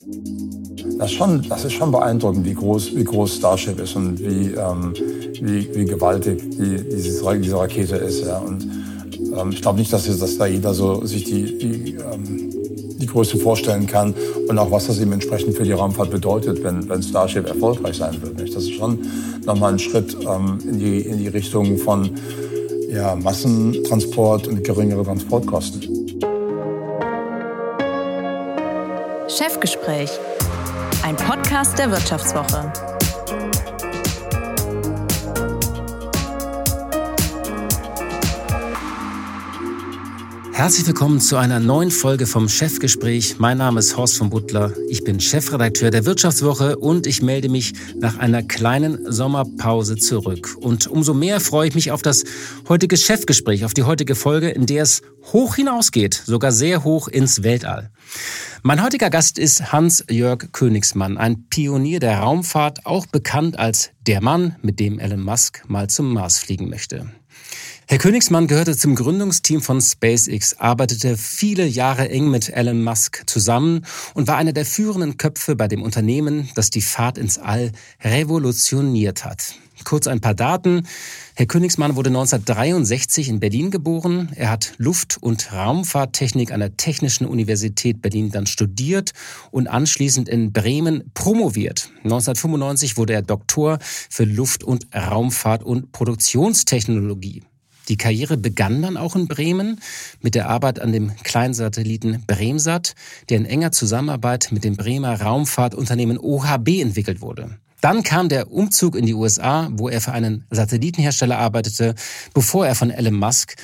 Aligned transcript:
Das 0.00 1.10
ist 1.10 1.16
schon, 1.16 1.44
das 1.48 1.64
ist 1.64 1.72
schon 1.72 1.90
beeindruckend, 1.90 2.46
wie 2.46 2.54
groß, 2.54 2.94
wie 2.94 3.02
groß 3.02 3.34
Starship 3.34 3.80
ist 3.80 3.96
und 3.96 4.20
wie, 4.20 4.52
ähm, 4.54 4.94
wie, 5.40 5.74
wie 5.74 5.84
gewaltig 5.84 6.40
die, 6.52 6.88
dieses, 6.88 7.20
diese 7.42 7.58
Rakete 7.58 7.96
ist. 7.96 8.24
Ja. 8.24 8.38
Und 8.38 8.62
ähm, 9.36 9.50
ich 9.50 9.60
glaube 9.60 9.80
nicht, 9.80 9.92
dass, 9.92 10.06
dass 10.06 10.38
da 10.38 10.46
jeder 10.46 10.72
so 10.72 11.04
sich 11.04 11.24
die, 11.24 11.58
die, 11.58 11.94
ähm, 11.94 12.50
die 12.96 13.06
Größe 13.06 13.38
vorstellen 13.38 13.88
kann 13.88 14.14
und 14.48 14.56
auch 14.56 14.70
was 14.70 14.86
das 14.86 15.00
eben 15.00 15.10
entsprechend 15.10 15.56
für 15.56 15.64
die 15.64 15.72
Raumfahrt 15.72 16.12
bedeutet, 16.12 16.62
wenn, 16.62 16.88
wenn 16.88 17.02
Starship 17.02 17.48
erfolgreich 17.48 17.96
sein 17.96 18.22
wird. 18.22 18.38
Nicht? 18.38 18.54
Das 18.54 18.62
ist 18.62 18.74
schon 18.74 19.00
nochmal 19.44 19.72
ein 19.72 19.78
Schritt 19.80 20.16
ähm, 20.20 20.58
in, 20.62 20.78
die, 20.78 21.00
in 21.00 21.18
die 21.18 21.28
Richtung 21.28 21.76
von 21.76 22.10
ja, 22.88 23.16
Massentransport 23.16 24.46
und 24.46 24.62
geringere 24.62 25.02
Transportkosten. 25.02 25.97
Chefgespräch, 29.38 30.10
ein 31.04 31.14
Podcast 31.14 31.78
der 31.78 31.92
Wirtschaftswoche. 31.92 32.97
Herzlich 40.58 40.88
willkommen 40.88 41.20
zu 41.20 41.36
einer 41.36 41.60
neuen 41.60 41.92
Folge 41.92 42.26
vom 42.26 42.48
Chefgespräch. 42.48 43.38
Mein 43.38 43.58
Name 43.58 43.78
ist 43.78 43.96
Horst 43.96 44.18
von 44.18 44.28
Butler. 44.28 44.72
Ich 44.88 45.04
bin 45.04 45.20
Chefredakteur 45.20 45.92
der 45.92 46.04
Wirtschaftswoche 46.04 46.78
und 46.78 47.06
ich 47.06 47.22
melde 47.22 47.48
mich 47.48 47.74
nach 48.00 48.18
einer 48.18 48.42
kleinen 48.42 48.98
Sommerpause 49.08 49.94
zurück. 49.94 50.56
Und 50.60 50.88
umso 50.88 51.14
mehr 51.14 51.38
freue 51.38 51.68
ich 51.68 51.76
mich 51.76 51.92
auf 51.92 52.02
das 52.02 52.24
heutige 52.68 52.96
Chefgespräch, 52.96 53.64
auf 53.64 53.72
die 53.72 53.84
heutige 53.84 54.16
Folge, 54.16 54.48
in 54.48 54.66
der 54.66 54.82
es 54.82 55.02
hoch 55.32 55.54
hinausgeht, 55.54 56.20
sogar 56.26 56.50
sehr 56.50 56.82
hoch 56.82 57.06
ins 57.06 57.44
Weltall. 57.44 57.92
Mein 58.64 58.82
heutiger 58.82 59.10
Gast 59.10 59.38
ist 59.38 59.70
Hans-Jörg 59.70 60.50
Königsmann, 60.50 61.18
ein 61.18 61.46
Pionier 61.50 62.00
der 62.00 62.18
Raumfahrt, 62.18 62.84
auch 62.84 63.06
bekannt 63.06 63.56
als 63.60 63.90
der 64.08 64.20
Mann, 64.20 64.56
mit 64.60 64.80
dem 64.80 64.98
Elon 64.98 65.22
Musk 65.22 65.62
mal 65.68 65.88
zum 65.88 66.12
Mars 66.12 66.40
fliegen 66.40 66.68
möchte. 66.68 67.12
Herr 67.90 67.96
Königsmann 67.96 68.48
gehörte 68.48 68.76
zum 68.76 68.94
Gründungsteam 68.94 69.62
von 69.62 69.80
SpaceX, 69.80 70.58
arbeitete 70.58 71.16
viele 71.16 71.64
Jahre 71.64 72.10
eng 72.10 72.30
mit 72.30 72.50
Elon 72.50 72.84
Musk 72.84 73.22
zusammen 73.24 73.86
und 74.12 74.28
war 74.28 74.36
einer 74.36 74.52
der 74.52 74.66
führenden 74.66 75.16
Köpfe 75.16 75.56
bei 75.56 75.68
dem 75.68 75.80
Unternehmen, 75.80 76.50
das 76.54 76.68
die 76.68 76.82
Fahrt 76.82 77.16
ins 77.16 77.38
All 77.38 77.72
revolutioniert 78.04 79.24
hat. 79.24 79.54
Kurz 79.84 80.06
ein 80.06 80.20
paar 80.20 80.34
Daten. 80.34 80.86
Herr 81.34 81.46
Königsmann 81.46 81.96
wurde 81.96 82.10
1963 82.10 83.30
in 83.30 83.40
Berlin 83.40 83.70
geboren. 83.70 84.32
Er 84.34 84.50
hat 84.50 84.74
Luft- 84.76 85.16
und 85.18 85.50
Raumfahrttechnik 85.50 86.52
an 86.52 86.60
der 86.60 86.76
Technischen 86.76 87.26
Universität 87.26 88.02
Berlin 88.02 88.30
dann 88.30 88.46
studiert 88.46 89.12
und 89.50 89.66
anschließend 89.66 90.28
in 90.28 90.52
Bremen 90.52 91.10
promoviert. 91.14 91.90
1995 92.04 92.98
wurde 92.98 93.14
er 93.14 93.22
Doktor 93.22 93.78
für 93.80 94.24
Luft- 94.24 94.62
und 94.62 94.88
Raumfahrt 94.94 95.62
und 95.62 95.90
Produktionstechnologie. 95.92 97.44
Die 97.88 97.96
Karriere 97.96 98.36
begann 98.36 98.82
dann 98.82 98.96
auch 98.96 99.16
in 99.16 99.28
Bremen 99.28 99.80
mit 100.20 100.34
der 100.34 100.48
Arbeit 100.48 100.80
an 100.80 100.92
dem 100.92 101.16
Kleinsatelliten 101.16 102.24
Bremsat, 102.26 102.94
der 103.28 103.38
in 103.38 103.46
enger 103.46 103.72
Zusammenarbeit 103.72 104.48
mit 104.52 104.64
dem 104.64 104.76
Bremer 104.76 105.20
Raumfahrtunternehmen 105.20 106.18
OHB 106.18 106.80
entwickelt 106.80 107.20
wurde. 107.20 107.58
Dann 107.80 108.02
kam 108.02 108.28
der 108.28 108.50
Umzug 108.50 108.96
in 108.96 109.06
die 109.06 109.14
USA, 109.14 109.68
wo 109.72 109.88
er 109.88 110.00
für 110.00 110.12
einen 110.12 110.44
Satellitenhersteller 110.50 111.38
arbeitete, 111.38 111.94
bevor 112.34 112.66
er 112.66 112.74
von 112.74 112.90
Elon 112.90 113.14
Musk 113.14 113.54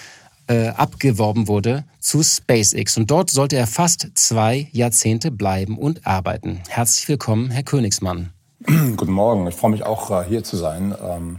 äh, 0.46 0.68
abgeworben 0.68 1.48
wurde 1.48 1.84
zu 2.00 2.22
SpaceX. 2.22 2.96
Und 2.96 3.10
dort 3.10 3.30
sollte 3.30 3.56
er 3.56 3.66
fast 3.66 4.10
zwei 4.14 4.68
Jahrzehnte 4.72 5.30
bleiben 5.30 5.78
und 5.78 6.06
arbeiten. 6.06 6.60
Herzlich 6.68 7.08
willkommen, 7.08 7.50
Herr 7.50 7.62
Königsmann. 7.64 8.30
Guten 8.66 9.12
Morgen, 9.12 9.46
ich 9.46 9.54
freue 9.54 9.72
mich 9.72 9.82
auch, 9.82 10.10
äh, 10.10 10.28
hier 10.28 10.44
zu 10.44 10.56
sein. 10.56 10.94
Ähm, 11.02 11.38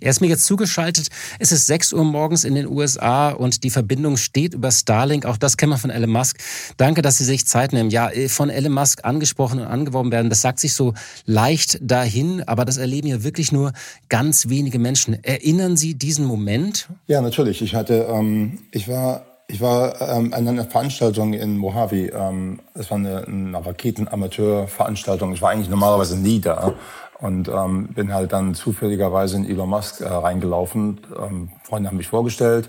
er 0.00 0.10
ist 0.10 0.20
mir 0.20 0.28
jetzt 0.28 0.44
zugeschaltet. 0.44 1.08
Es 1.38 1.52
ist 1.52 1.66
6 1.66 1.92
Uhr 1.92 2.04
morgens 2.04 2.44
in 2.44 2.54
den 2.54 2.66
USA 2.66 3.30
und 3.30 3.64
die 3.64 3.70
Verbindung 3.70 4.16
steht 4.16 4.54
über 4.54 4.70
Starlink. 4.70 5.26
Auch 5.26 5.36
das 5.36 5.56
kennen 5.56 5.72
wir 5.72 5.78
von 5.78 5.90
Elon 5.90 6.10
Musk. 6.10 6.38
Danke, 6.76 7.02
dass 7.02 7.18
Sie 7.18 7.24
sich 7.24 7.46
Zeit 7.46 7.72
nehmen. 7.72 7.90
Ja, 7.90 8.10
äh, 8.10 8.28
von 8.28 8.50
Elon 8.50 8.72
Musk 8.72 9.04
angesprochen 9.04 9.60
und 9.60 9.66
angeworben 9.66 10.12
werden, 10.12 10.30
das 10.30 10.40
sagt 10.40 10.60
sich 10.60 10.74
so 10.74 10.94
leicht 11.26 11.78
dahin, 11.82 12.42
aber 12.46 12.64
das 12.64 12.76
erleben 12.76 13.08
ja 13.08 13.22
wirklich 13.22 13.52
nur 13.52 13.72
ganz 14.08 14.48
wenige 14.48 14.78
Menschen. 14.78 15.22
Erinnern 15.22 15.76
Sie 15.76 15.94
diesen 15.94 16.24
Moment? 16.24 16.88
Ja, 17.06 17.20
natürlich. 17.20 17.62
Ich 17.62 17.74
hatte, 17.74 18.06
ähm, 18.10 18.58
ich 18.70 18.88
war 18.88 19.26
ich 19.52 19.60
war 19.60 20.00
ähm, 20.00 20.32
an 20.32 20.46
einer 20.46 20.64
Veranstaltung 20.64 21.34
in 21.34 21.56
Mojave. 21.56 22.12
Ähm, 22.14 22.60
das 22.74 22.90
war 22.90 22.98
eine, 22.98 23.26
eine 23.26 23.66
Raketenamateurveranstaltung. 23.66 25.32
Ich 25.34 25.42
war 25.42 25.50
eigentlich 25.50 25.68
normalerweise 25.68 26.16
nie 26.16 26.40
da. 26.40 26.74
Und 27.20 27.48
ähm, 27.48 27.88
bin 27.88 28.14
halt 28.14 28.32
dann 28.32 28.54
zufälligerweise 28.54 29.36
in 29.36 29.44
Elon 29.44 29.68
Musk 29.68 30.00
äh, 30.00 30.08
reingelaufen. 30.08 31.00
Ähm, 31.18 31.50
Freunde 31.64 31.90
haben 31.90 31.98
mich 31.98 32.08
vorgestellt. 32.08 32.68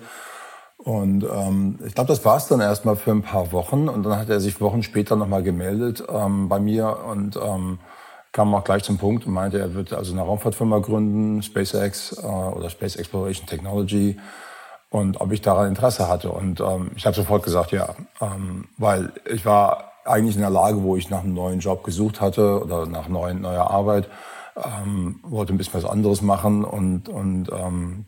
Und 0.78 1.23
ähm, 1.23 1.79
ich 1.85 1.94
glaube, 1.94 2.07
das 2.07 2.25
war 2.25 2.38
es 2.38 2.47
dann 2.47 2.59
erstmal 2.59 2.95
für 2.95 3.11
ein 3.11 3.22
paar 3.22 3.51
Wochen. 3.51 3.88
Und 3.88 4.03
dann 4.03 4.17
hat 4.17 4.29
er 4.29 4.40
sich 4.40 4.59
Wochen 4.59 4.84
später 4.84 5.16
nochmal 5.16 5.44
gemeldet 5.44 6.03
ähm, 6.09 6.50
bei 6.50 6.59
mir 6.59 6.97
und 7.06 7.38
ähm, 7.38 7.79
kam 8.31 8.53
auch 8.56 8.63
gleich 8.63 8.84
zum 8.84 8.97
Punkt 8.97 9.25
und 9.28 9.34
meinte, 9.34 9.59
er 9.59 9.73
wird 9.73 9.94
also 9.94 10.13
eine 10.13 10.22
Raumfahrtfirma 10.22 10.79
gründen, 10.79 11.44
SpaceX 11.44 12.17
äh, 12.23 12.25
oder 12.25 12.69
Space 12.69 12.95
Exploration 12.95 13.45
Technology 13.45 14.17
und 14.90 15.22
ob 15.22 15.31
ich 15.31 15.41
daran 15.41 15.67
Interesse 15.67 16.07
hatte. 16.07 16.31
Und 16.31 16.59
ähm, 16.59 16.91
ich 16.95 17.06
habe 17.06 17.16
sofort 17.16 17.44
gesagt, 17.44 17.72
ja, 17.72 17.95
ähm, 18.19 18.67
weil 18.78 19.11
ich 19.25 19.45
war 19.45 19.91
eigentlich 20.06 20.35
in 20.35 20.41
der 20.41 20.50
Lage, 20.50 20.81
wo 20.84 20.95
ich 20.95 21.09
nach 21.09 21.23
einem 21.23 21.34
neuen 21.34 21.59
Job 21.59 21.84
gesucht 21.84 22.22
hatte 22.22 22.61
oder 22.63 22.85
nach 22.85 23.07
neuen, 23.07 23.41
neuer 23.41 23.69
Arbeit 23.69 24.09
ähm, 24.56 25.19
wollte 25.23 25.53
ein 25.53 25.57
bisschen 25.57 25.73
was 25.73 25.85
anderes 25.85 26.22
machen 26.22 26.63
und, 26.63 27.09
und 27.09 27.50
ähm, 27.51 28.06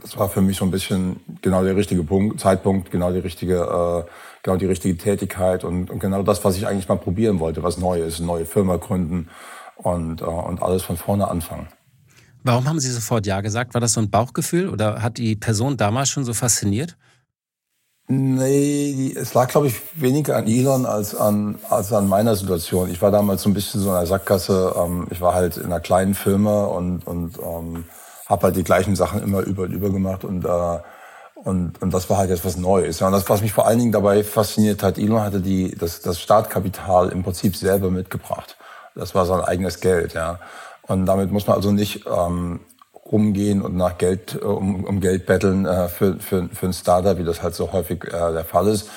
das 0.00 0.16
war 0.18 0.28
für 0.28 0.42
mich 0.42 0.58
so 0.58 0.64
ein 0.64 0.70
bisschen 0.70 1.20
genau 1.40 1.62
der 1.64 1.76
richtige 1.76 2.02
Punkt, 2.02 2.40
Zeitpunkt, 2.40 2.90
genau 2.90 3.12
die 3.12 3.18
richtige, 3.18 3.56
äh, 3.56 4.10
genau 4.42 4.56
die 4.56 4.66
richtige 4.66 4.96
Tätigkeit 4.96 5.64
und, 5.64 5.90
und 5.90 5.98
genau 5.98 6.22
das, 6.22 6.44
was 6.44 6.56
ich 6.56 6.66
eigentlich 6.66 6.88
mal 6.88 6.96
probieren 6.96 7.40
wollte, 7.40 7.62
was 7.62 7.78
Neues, 7.78 8.20
neue 8.20 8.44
Firma 8.44 8.76
gründen 8.76 9.28
und, 9.76 10.20
äh, 10.20 10.24
und 10.24 10.62
alles 10.62 10.82
von 10.82 10.96
vorne 10.96 11.28
anfangen. 11.28 11.68
Warum 12.44 12.68
haben 12.68 12.78
Sie 12.78 12.92
sofort 12.92 13.26
Ja 13.26 13.40
gesagt? 13.40 13.74
War 13.74 13.80
das 13.80 13.94
so 13.94 14.00
ein 14.00 14.10
Bauchgefühl 14.10 14.68
oder 14.68 15.02
hat 15.02 15.18
die 15.18 15.34
Person 15.34 15.76
damals 15.76 16.10
schon 16.10 16.24
so 16.24 16.32
fasziniert? 16.32 16.96
Nee, 18.08 19.12
es 19.16 19.34
lag, 19.34 19.48
glaube 19.48 19.66
ich, 19.66 19.80
weniger 19.94 20.36
an 20.36 20.46
Elon 20.46 20.86
als 20.86 21.12
an, 21.16 21.58
als 21.68 21.92
an 21.92 22.08
meiner 22.08 22.36
Situation. 22.36 22.88
Ich 22.88 23.02
war 23.02 23.10
damals 23.10 23.42
so 23.42 23.50
ein 23.50 23.54
bisschen 23.54 23.80
so 23.80 23.88
in 23.88 23.96
der 23.96 24.06
Sackgasse. 24.06 24.74
Ähm, 24.78 25.08
ich 25.10 25.20
war 25.20 25.34
halt 25.34 25.56
in 25.56 25.66
einer 25.66 25.80
kleinen 25.80 26.14
Firma 26.14 26.66
und, 26.66 27.04
und 27.04 27.36
ähm, 27.38 27.84
habe 28.26 28.44
halt 28.44 28.56
die 28.56 28.62
gleichen 28.62 28.94
Sachen 28.94 29.22
immer 29.24 29.40
über 29.40 29.64
und 29.64 29.72
über 29.72 29.90
gemacht. 29.90 30.22
Und, 30.22 30.44
äh, 30.44 30.78
und, 31.34 31.82
und 31.82 31.92
das 31.92 32.08
war 32.08 32.18
halt 32.18 32.30
jetzt 32.30 32.44
was 32.44 32.56
Neues. 32.56 33.00
Ja, 33.00 33.08
und 33.08 33.12
das, 33.12 33.28
was 33.28 33.42
mich 33.42 33.52
vor 33.52 33.66
allen 33.66 33.80
Dingen 33.80 33.92
dabei 33.92 34.22
fasziniert 34.22 34.84
hat, 34.84 34.98
Elon 34.98 35.22
hatte 35.22 35.40
die, 35.40 35.74
das, 35.76 36.00
das 36.00 36.20
Startkapital 36.20 37.08
im 37.08 37.24
Prinzip 37.24 37.56
selber 37.56 37.90
mitgebracht. 37.90 38.56
Das 38.94 39.16
war 39.16 39.26
sein 39.26 39.40
eigenes 39.40 39.80
Geld. 39.80 40.14
Ja. 40.14 40.38
Und 40.82 41.06
damit 41.06 41.32
muss 41.32 41.48
man 41.48 41.56
also 41.56 41.72
nicht 41.72 42.06
ähm, 42.06 42.60
rumgehen 43.10 43.62
und 43.62 43.76
nach 43.76 43.98
Geld, 43.98 44.38
äh, 44.40 44.44
um, 44.44 44.84
um 44.84 45.00
Geld 45.00 45.26
betteln 45.26 45.66
äh, 45.66 45.88
für, 45.88 46.18
für, 46.18 46.48
für 46.52 46.66
ein 46.66 46.72
Startup, 46.72 47.18
wie 47.18 47.24
das 47.24 47.42
halt 47.42 47.54
so 47.54 47.72
häufig 47.72 48.04
äh, 48.04 48.32
der 48.32 48.44
Fall 48.44 48.68
ist. 48.68 48.88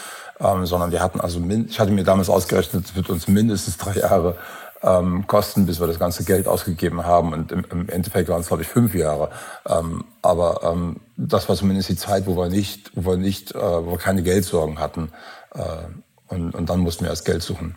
Ähm, 0.42 0.66
sondern 0.66 0.92
wir 0.92 1.02
hatten 1.02 1.20
also, 1.20 1.42
ich 1.68 1.80
hatte 1.82 1.92
mir 1.92 2.06
damals 2.06 2.30
ausgerechnet, 2.30 2.86
es 2.86 2.96
wird 2.96 3.10
uns 3.10 3.28
mindestens 3.28 3.76
drei 3.76 4.00
Jahre 4.00 4.38
ähm, 4.82 5.28
kosten, 5.28 5.66
bis 5.66 5.80
wir 5.80 5.88
das 5.88 6.00
ganze 6.00 6.24
Geld 6.24 6.48
ausgegeben 6.48 7.06
haben. 7.06 7.34
Und 7.34 7.52
im, 7.52 7.66
im 7.70 7.90
Endeffekt 7.90 8.30
waren 8.30 8.42
es, 8.42 8.48
glaube 8.48 8.64
ich, 8.64 8.70
fünf 8.70 8.96
Jahre. 8.96 9.30
Ähm, 9.68 10.06
aber 10.22 10.62
ähm, 10.64 10.98
das 11.18 11.50
war 11.50 11.56
zumindest 11.56 11.90
die 11.90 11.98
Zeit, 11.98 12.26
wo 12.26 12.38
wir 12.38 12.50
nicht, 12.50 12.92
wo 12.96 13.12
wir 13.12 13.18
nicht, 13.18 13.54
äh, 13.54 13.60
wo 13.60 13.92
wir 13.92 13.98
keine 13.98 14.24
Geldsorgen 14.24 14.80
hatten. 14.80 15.12
Äh, 15.54 15.60
und, 16.28 16.56
und 16.56 16.70
dann 16.70 16.80
mussten 16.80 17.04
wir 17.04 17.10
erst 17.10 17.26
Geld 17.26 17.44
suchen. 17.44 17.76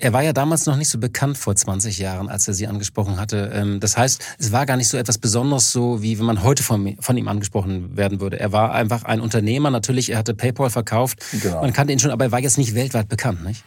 Er 0.00 0.12
war 0.14 0.22
ja 0.22 0.32
damals 0.32 0.64
noch 0.66 0.76
nicht 0.76 0.88
so 0.88 0.98
bekannt 0.98 1.36
vor 1.36 1.54
20 1.54 1.98
Jahren, 1.98 2.28
als 2.28 2.48
er 2.48 2.54
Sie 2.54 2.66
angesprochen 2.66 3.20
hatte. 3.20 3.50
Ähm, 3.54 3.80
das 3.80 3.96
heißt, 3.96 4.22
es 4.38 4.50
war 4.50 4.64
gar 4.64 4.76
nicht 4.76 4.88
so 4.88 4.96
etwas 4.96 5.18
Besonderes, 5.18 5.72
so 5.72 6.02
wie 6.02 6.18
wenn 6.18 6.24
man 6.24 6.42
heute 6.42 6.62
von, 6.62 6.96
von 7.00 7.16
ihm 7.16 7.28
angesprochen 7.28 7.96
werden 7.96 8.20
würde. 8.20 8.40
Er 8.40 8.50
war 8.50 8.72
einfach 8.72 9.04
ein 9.04 9.20
Unternehmer. 9.20 9.70
Natürlich, 9.70 10.10
er 10.10 10.18
hatte 10.18 10.34
PayPal 10.34 10.70
verkauft. 10.70 11.18
Genau. 11.42 11.60
Man 11.60 11.72
kannte 11.74 11.92
ihn 11.92 11.98
schon, 11.98 12.10
aber 12.10 12.24
er 12.24 12.32
war 12.32 12.40
jetzt 12.40 12.56
nicht 12.56 12.74
weltweit 12.74 13.08
bekannt, 13.08 13.44
nicht? 13.44 13.62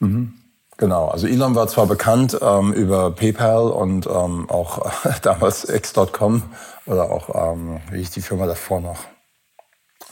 Mhm. 0.00 0.32
Genau, 0.78 1.08
also 1.08 1.26
Elon 1.26 1.54
war 1.54 1.68
zwar 1.68 1.86
bekannt 1.86 2.36
ähm, 2.40 2.72
über 2.72 3.10
PayPal 3.12 3.70
und 3.70 4.06
ähm, 4.06 4.48
auch 4.48 4.90
damals 5.22 5.68
X.com 5.68 6.42
oder 6.86 7.10
auch, 7.10 7.52
ähm, 7.52 7.80
wie 7.90 7.98
hieß 7.98 8.10
die 8.10 8.22
Firma 8.22 8.46
davor 8.46 8.80
noch? 8.80 9.11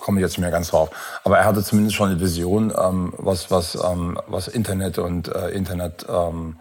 Komme 0.00 0.18
ich 0.18 0.22
jetzt 0.22 0.32
nicht 0.32 0.40
mehr 0.40 0.50
ganz 0.50 0.68
drauf. 0.68 0.90
Aber 1.24 1.38
er 1.38 1.44
hatte 1.44 1.62
zumindest 1.62 1.96
schon 1.96 2.10
eine 2.10 2.20
Vision, 2.20 2.72
ähm, 2.76 3.12
was, 3.16 3.50
was, 3.50 3.76
ähm, 3.76 4.18
was 4.26 4.48
Internet 4.48 4.98
und 4.98 5.28
äh, 5.28 5.50
Internet 5.50 6.06
ähm, 6.08 6.56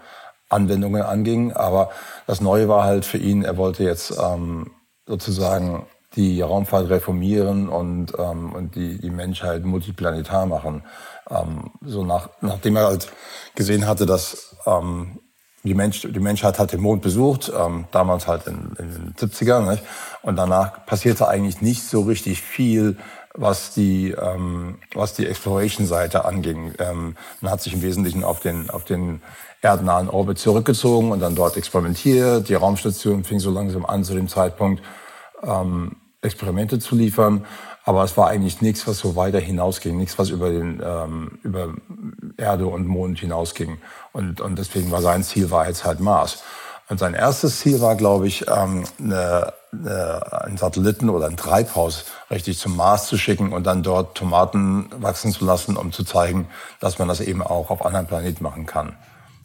anging. 0.49 1.53
Aber 1.53 1.89
das 2.27 2.41
Neue 2.41 2.67
war 2.67 2.83
halt 2.83 3.05
für 3.05 3.17
ihn, 3.17 3.43
er 3.43 3.57
wollte 3.57 3.83
jetzt 3.83 4.13
ähm, 4.19 4.71
sozusagen 5.05 5.85
die 6.15 6.41
Raumfahrt 6.41 6.89
reformieren 6.89 7.69
und, 7.69 8.13
ähm, 8.17 8.53
und 8.53 8.75
die, 8.75 8.99
die 8.99 9.11
Menschheit 9.11 9.63
multiplanetar 9.63 10.45
machen. 10.45 10.83
Ähm, 11.29 11.71
so 11.85 12.03
nach, 12.03 12.29
nachdem 12.41 12.75
er 12.77 12.87
halt 12.87 13.11
gesehen 13.55 13.87
hatte, 13.87 14.05
dass 14.05 14.55
ähm, 14.65 15.19
die, 15.63 15.75
Mensch, 15.75 16.01
die 16.01 16.19
Menschheit 16.19 16.57
hat 16.57 16.71
den 16.71 16.81
Mond 16.81 17.01
besucht, 17.01 17.51
ähm, 17.55 17.85
damals 17.91 18.27
halt 18.27 18.47
in, 18.47 18.75
in 18.79 18.91
den 18.91 19.15
70ern, 19.15 19.69
nicht? 19.69 19.83
und 20.21 20.35
danach 20.35 20.85
passierte 20.85 21.27
eigentlich 21.27 21.61
nicht 21.61 21.83
so 21.83 22.01
richtig 22.01 22.41
viel, 22.41 22.97
was 23.33 23.73
die, 23.73 24.11
ähm, 24.11 24.79
was 24.93 25.13
die 25.13 25.27
Exploration-Seite 25.27 26.25
anging. 26.25 26.73
Ähm, 26.79 27.15
man 27.41 27.51
hat 27.51 27.61
sich 27.61 27.73
im 27.73 27.81
Wesentlichen 27.81 28.23
auf 28.23 28.39
den, 28.39 28.69
auf 28.69 28.85
den 28.85 29.21
erdnahen 29.61 30.09
Orbit 30.09 30.39
zurückgezogen 30.39 31.11
und 31.11 31.19
dann 31.19 31.35
dort 31.35 31.57
experimentiert. 31.57 32.49
Die 32.49 32.55
Raumstation 32.55 33.23
fing 33.23 33.39
so 33.39 33.51
langsam 33.51 33.85
an, 33.85 34.03
zu 34.03 34.13
dem 34.13 34.27
Zeitpunkt 34.27 34.81
ähm, 35.43 35.97
Experimente 36.21 36.79
zu 36.79 36.95
liefern. 36.95 37.45
Aber 37.85 38.03
es 38.03 38.17
war 38.17 38.27
eigentlich 38.27 38.61
nichts, 38.61 38.87
was 38.87 38.99
so 38.99 39.15
weiter 39.15 39.39
hinausging, 39.39 39.97
nichts, 39.97 40.19
was 40.19 40.29
über, 40.29 40.49
den, 40.49 40.81
ähm, 40.83 41.39
über 41.43 41.73
Erde 42.37 42.67
und 42.67 42.87
Mond 42.87 43.19
hinausging. 43.19 43.79
Und, 44.11 44.41
und 44.41 44.59
deswegen 44.59 44.91
war 44.91 45.01
sein 45.01 45.23
Ziel 45.23 45.49
war 45.49 45.67
jetzt 45.67 45.85
halt 45.85 45.99
Mars. 45.99 46.43
Und 46.89 46.97
sein 46.97 47.13
erstes 47.13 47.59
Ziel 47.59 47.81
war, 47.81 47.95
glaube 47.95 48.27
ich, 48.27 48.45
ähm, 48.47 48.83
eine, 48.99 49.53
eine, 49.71 50.43
einen 50.43 50.57
Satelliten 50.57 51.09
oder 51.09 51.27
ein 51.27 51.37
Treibhaus 51.37 52.05
richtig 52.31 52.57
zum 52.57 52.75
Mars 52.75 53.07
zu 53.07 53.17
schicken 53.17 53.53
und 53.53 53.67
dann 53.67 53.83
dort 53.83 54.17
Tomaten 54.17 54.89
wachsen 54.97 55.31
zu 55.31 55.45
lassen, 55.45 55.77
um 55.77 55.91
zu 55.91 56.03
zeigen, 56.03 56.47
dass 56.79 56.97
man 56.97 57.07
das 57.07 57.21
eben 57.21 57.43
auch 57.43 57.69
auf 57.69 57.85
anderen 57.85 58.07
Planeten 58.07 58.43
machen 58.43 58.65
kann. 58.65 58.95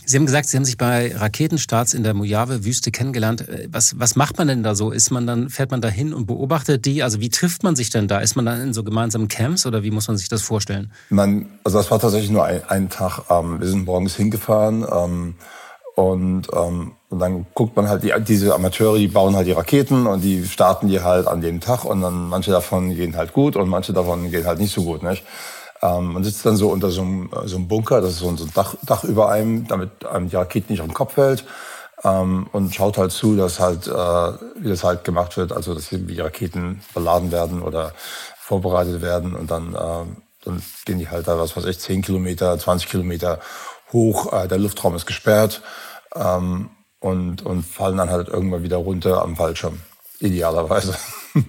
Sie 0.07 0.19
haben 0.19 0.27
gesagt, 0.27 0.49
Sie 0.49 0.57
haben 0.57 0.65
sich 0.65 0.77
bei 0.77 1.17
Raketenstarts 1.17 1.95
in 1.95 2.03
der 2.03 2.13
Mojave-Wüste 2.15 2.91
kennengelernt. 2.91 3.47
Äh, 3.49 3.69
was, 3.71 3.99
was 3.99 4.17
macht 4.17 4.39
man 4.39 4.49
denn 4.49 4.63
da 4.63 4.75
so? 4.75 4.91
Ist 4.91 5.11
man 5.11 5.27
dann, 5.27 5.51
fährt 5.51 5.71
man 5.71 5.83
da 5.83 5.89
hin 5.89 6.15
und 6.15 6.27
beobachtet 6.27 6.87
die? 6.87 7.03
Also 7.03 7.21
wie 7.21 7.31
trifft 7.31 7.63
man 7.63 7.77
sich 7.77 7.91
denn 7.91 8.09
da? 8.09 8.21
Ist 8.21 8.37
man 8.37 8.47
dann 8.47 8.61
in 8.61 8.73
so 8.73 8.85
gemeinsamen 8.85 9.29
Camps 9.29 9.67
oder 9.67 9.83
wie 9.83 9.91
muss 9.91 10.09
man 10.09 10.17
sich 10.17 10.29
das 10.31 10.41
vorstellen? 10.43 10.93
Man, 11.11 11.47
also 11.63 11.79
das 11.79 11.91
war 11.91 11.99
tatsächlich 11.99 12.31
nur 12.31 12.45
ein, 12.45 12.63
ein 12.69 12.89
Tag. 12.89 13.23
Ähm, 13.31 13.61
wir 13.61 13.69
sind 13.69 13.85
morgens 13.85 14.17
hingefahren 14.17 14.87
ähm, 14.91 15.35
und, 15.95 16.49
ähm, 16.55 16.93
und 17.15 17.21
dann 17.21 17.47
guckt 17.55 17.77
man 17.77 17.89
halt, 17.89 18.03
die, 18.03 18.13
diese 18.27 18.53
Amateure, 18.57 18.99
die 18.99 19.07
bauen 19.07 19.37
halt 19.37 19.47
die 19.47 19.53
Raketen 19.53 20.09
und 20.09 20.23
die 20.23 20.45
starten 20.45 20.89
die 20.89 21.01
halt 21.01 21.29
an 21.29 21.41
dem 21.41 21.61
Tag 21.61 21.85
und 21.85 22.03
dann 22.03 22.29
manche 22.29 22.51
davon 22.51 22.93
gehen 22.93 23.17
halt 23.17 23.33
gut 23.33 23.55
und 23.55 23.69
manche 23.69 23.93
davon 23.93 24.33
gehen 24.33 24.45
halt 24.45 24.59
nicht 24.59 24.75
so 24.75 24.83
gut. 24.83 25.05
Nicht? 25.05 25.23
Ähm, 25.81 26.15
man 26.15 26.25
sitzt 26.25 26.45
dann 26.45 26.57
so 26.57 26.71
unter 26.71 26.91
so 26.91 27.03
einem, 27.03 27.31
äh, 27.31 27.47
so 27.47 27.55
einem 27.55 27.69
Bunker, 27.69 28.01
das 28.01 28.15
ist 28.15 28.19
so 28.19 28.29
ein, 28.29 28.37
so 28.37 28.47
ein 28.47 28.51
Dach, 28.53 28.75
Dach 28.83 29.05
über 29.05 29.29
einem, 29.29 29.69
damit 29.69 30.05
einem 30.05 30.29
die 30.29 30.35
Rakete 30.35 30.73
nicht 30.73 30.81
auf 30.81 30.89
den 30.89 30.95
Kopf 30.95 31.15
fällt. 31.15 31.45
Ähm, 32.03 32.49
und 32.51 32.75
schaut 32.75 32.99
halt 32.99 33.13
zu, 33.13 33.37
dass 33.37 33.61
halt, 33.61 33.87
äh, 33.87 33.93
wie 33.93 34.69
das 34.69 34.83
halt 34.83 35.05
gemacht 35.05 35.37
wird, 35.37 35.53
also 35.53 35.73
dass 35.73 35.91
die 35.91 36.21
Raketen 36.21 36.83
beladen 36.95 37.31
werden 37.31 37.63
oder 37.63 37.93
vorbereitet 38.37 39.03
werden 39.03 39.37
und 39.37 39.53
dann, 39.53 39.73
äh, 39.73 40.05
dann 40.45 40.63
gehen 40.85 40.99
die 40.99 41.09
halt 41.09 41.29
da, 41.29 41.39
was 41.39 41.57
weiß 41.57 41.67
ich, 41.67 41.79
10 41.79 42.03
Kilometer, 42.03 42.59
20 42.59 42.91
Kilometer 42.91 43.39
hoch, 43.93 44.33
äh, 44.33 44.49
der 44.49 44.59
Luftraum 44.59 44.97
ist 44.97 45.07
gesperrt 45.07 45.63
ähm, 46.15 46.71
und, 47.05 47.43
und 47.43 47.67
fallen 47.67 47.99
dann 47.99 48.09
halt 48.09 48.29
irgendwann 48.29 48.63
wieder 48.63 48.79
runter 48.79 49.23
am 49.23 49.37
Fallschirm, 49.37 49.79
idealerweise. 50.21 50.97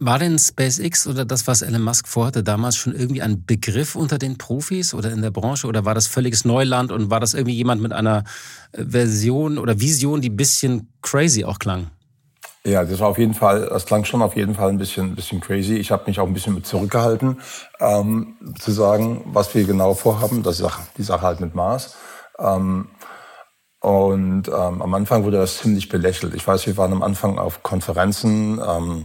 War 0.00 0.18
denn 0.18 0.38
SpaceX 0.38 1.06
oder 1.06 1.24
das, 1.24 1.46
was 1.46 1.60
Elon 1.62 1.82
Musk 1.82 2.08
vorhatte, 2.08 2.42
damals 2.42 2.76
schon 2.76 2.94
irgendwie 2.94 3.22
ein 3.22 3.44
Begriff 3.44 3.94
unter 3.94 4.18
den 4.18 4.38
Profis 4.38 4.94
oder 4.94 5.12
in 5.12 5.22
der 5.22 5.30
Branche 5.30 5.66
oder 5.66 5.84
war 5.84 5.94
das 5.94 6.08
völliges 6.08 6.44
Neuland 6.44 6.90
und 6.92 7.10
war 7.10 7.20
das 7.20 7.34
irgendwie 7.34 7.54
jemand 7.54 7.80
mit 7.80 7.92
einer 7.92 8.24
äh, 8.72 8.84
Version 8.84 9.58
oder 9.58 9.80
Vision, 9.80 10.20
die 10.20 10.30
ein 10.30 10.36
bisschen 10.36 10.88
crazy 11.00 11.44
auch 11.44 11.58
klang? 11.58 11.88
Ja, 12.66 12.84
das 12.84 12.98
war 12.98 13.08
auf 13.08 13.18
jeden 13.18 13.34
Fall, 13.34 13.68
das 13.68 13.84
klang 13.84 14.04
schon 14.04 14.22
auf 14.22 14.34
jeden 14.34 14.54
Fall 14.54 14.70
ein 14.70 14.78
bisschen, 14.78 15.12
ein 15.12 15.14
bisschen 15.14 15.40
crazy. 15.40 15.74
Ich 15.74 15.90
habe 15.90 16.04
mich 16.06 16.18
auch 16.18 16.26
ein 16.26 16.34
bisschen 16.34 16.54
mit 16.54 16.66
zurückgehalten, 16.66 17.38
ähm, 17.80 18.36
zu 18.58 18.72
sagen, 18.72 19.22
was 19.26 19.54
wir 19.54 19.64
genau 19.64 19.94
vorhaben. 19.94 20.42
Das 20.42 20.58
ist 20.58 20.70
die 20.96 21.02
Sache 21.02 21.22
halt 21.22 21.40
mit 21.40 21.54
Mars. 21.54 21.94
Ähm, 22.38 22.88
und 23.84 24.48
ähm, 24.48 24.80
am 24.80 24.94
Anfang 24.94 25.24
wurde 25.24 25.36
das 25.36 25.58
ziemlich 25.58 25.90
belächelt. 25.90 26.34
Ich 26.34 26.48
weiß, 26.48 26.66
wir 26.66 26.78
waren 26.78 26.92
am 26.92 27.02
Anfang 27.02 27.38
auf 27.38 27.62
Konferenzen. 27.62 28.58
Ähm, 28.66 29.04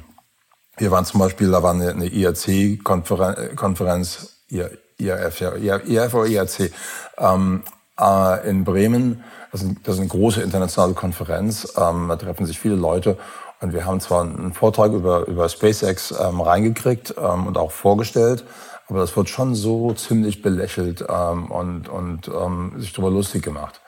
wir 0.78 0.90
waren 0.90 1.04
zum 1.04 1.20
Beispiel, 1.20 1.52
da 1.52 1.62
war 1.62 1.74
eine, 1.74 1.90
eine 1.90 2.08
IRC-Konferenz, 2.08 4.46
IRF, 4.48 5.42
ja, 5.42 5.76
IRF 5.76 6.14
oder 6.14 6.28
IRC, 6.28 6.72
ähm, 7.18 7.64
äh, 8.00 8.50
in 8.50 8.64
Bremen. 8.64 9.22
Das 9.52 9.64
ist, 9.64 9.76
das 9.84 9.96
ist, 9.96 10.00
eine 10.00 10.08
große 10.08 10.42
internationale 10.42 10.94
Konferenz. 10.94 11.74
Ähm, 11.76 12.08
da 12.08 12.16
treffen 12.16 12.46
sich 12.46 12.58
viele 12.58 12.76
Leute. 12.76 13.18
Und 13.60 13.74
wir 13.74 13.86
haben 13.86 14.00
zwar 14.00 14.22
einen 14.22 14.54
Vortrag 14.54 14.94
über, 14.94 15.28
über 15.28 15.50
SpaceX 15.50 16.16
ähm, 16.18 16.40
reingekriegt 16.40 17.16
ähm, 17.18 17.48
und 17.48 17.58
auch 17.58 17.72
vorgestellt, 17.72 18.46
aber 18.88 19.00
das 19.00 19.14
wird 19.18 19.28
schon 19.28 19.56
so 19.56 19.92
ziemlich 19.92 20.42
belächelt 20.42 21.04
ähm, 21.10 21.52
und, 21.52 21.90
und 21.90 22.30
ähm, 22.30 22.76
sich 22.78 22.94
darüber 22.94 23.12
lustig 23.12 23.44
gemacht. 23.44 23.82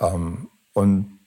Ähm, 0.00 0.48
und 0.72 1.18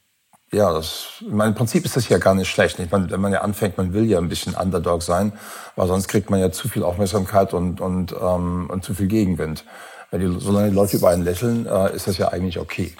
ja, 0.53 0.73
das, 0.73 1.07
im 1.21 1.55
Prinzip 1.55 1.85
ist 1.85 1.95
das 1.95 2.09
ja 2.09 2.17
gar 2.17 2.35
nicht 2.35 2.49
schlecht. 2.49 2.77
Ich 2.79 2.91
meine, 2.91 3.09
wenn 3.09 3.21
man 3.21 3.31
ja 3.31 3.41
anfängt, 3.41 3.77
man 3.77 3.93
will 3.93 4.05
ja 4.05 4.17
ein 4.17 4.27
bisschen 4.27 4.53
Underdog 4.53 5.01
sein, 5.01 5.31
weil 5.77 5.87
sonst 5.87 6.09
kriegt 6.09 6.29
man 6.29 6.41
ja 6.41 6.51
zu 6.51 6.67
viel 6.67 6.83
Aufmerksamkeit 6.83 7.53
und, 7.53 7.79
und, 7.79 8.13
ähm, 8.21 8.69
und 8.69 8.83
zu 8.83 8.93
viel 8.93 9.07
Gegenwind. 9.07 9.63
Weil 10.09 10.19
die, 10.19 10.39
solange 10.39 10.69
die 10.69 10.75
Leute 10.75 10.97
über 10.97 11.09
einen 11.09 11.23
lächeln, 11.23 11.65
äh, 11.65 11.95
ist 11.95 12.07
das 12.07 12.17
ja 12.17 12.29
eigentlich 12.29 12.59
okay. 12.59 12.93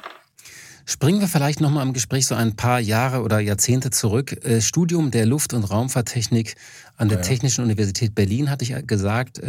Springen 0.86 1.20
wir 1.20 1.28
vielleicht 1.28 1.62
nochmal 1.62 1.86
im 1.86 1.94
Gespräch 1.94 2.26
so 2.26 2.36
ein 2.36 2.56
paar 2.56 2.80
Jahre 2.80 3.22
oder 3.22 3.40
Jahrzehnte 3.40 3.92
zurück. 3.92 4.44
Äh, 4.46 4.62
Studium 4.62 5.12
der 5.12 5.26
Luft- 5.26 5.54
und 5.54 5.64
Raumfahrttechnik 5.64 6.56
an 6.96 7.10
der 7.10 7.20
ja. 7.20 7.24
Technischen 7.24 7.64
Universität 7.64 8.16
Berlin, 8.16 8.50
hatte 8.50 8.64
ich 8.64 8.88
gesagt. 8.88 9.40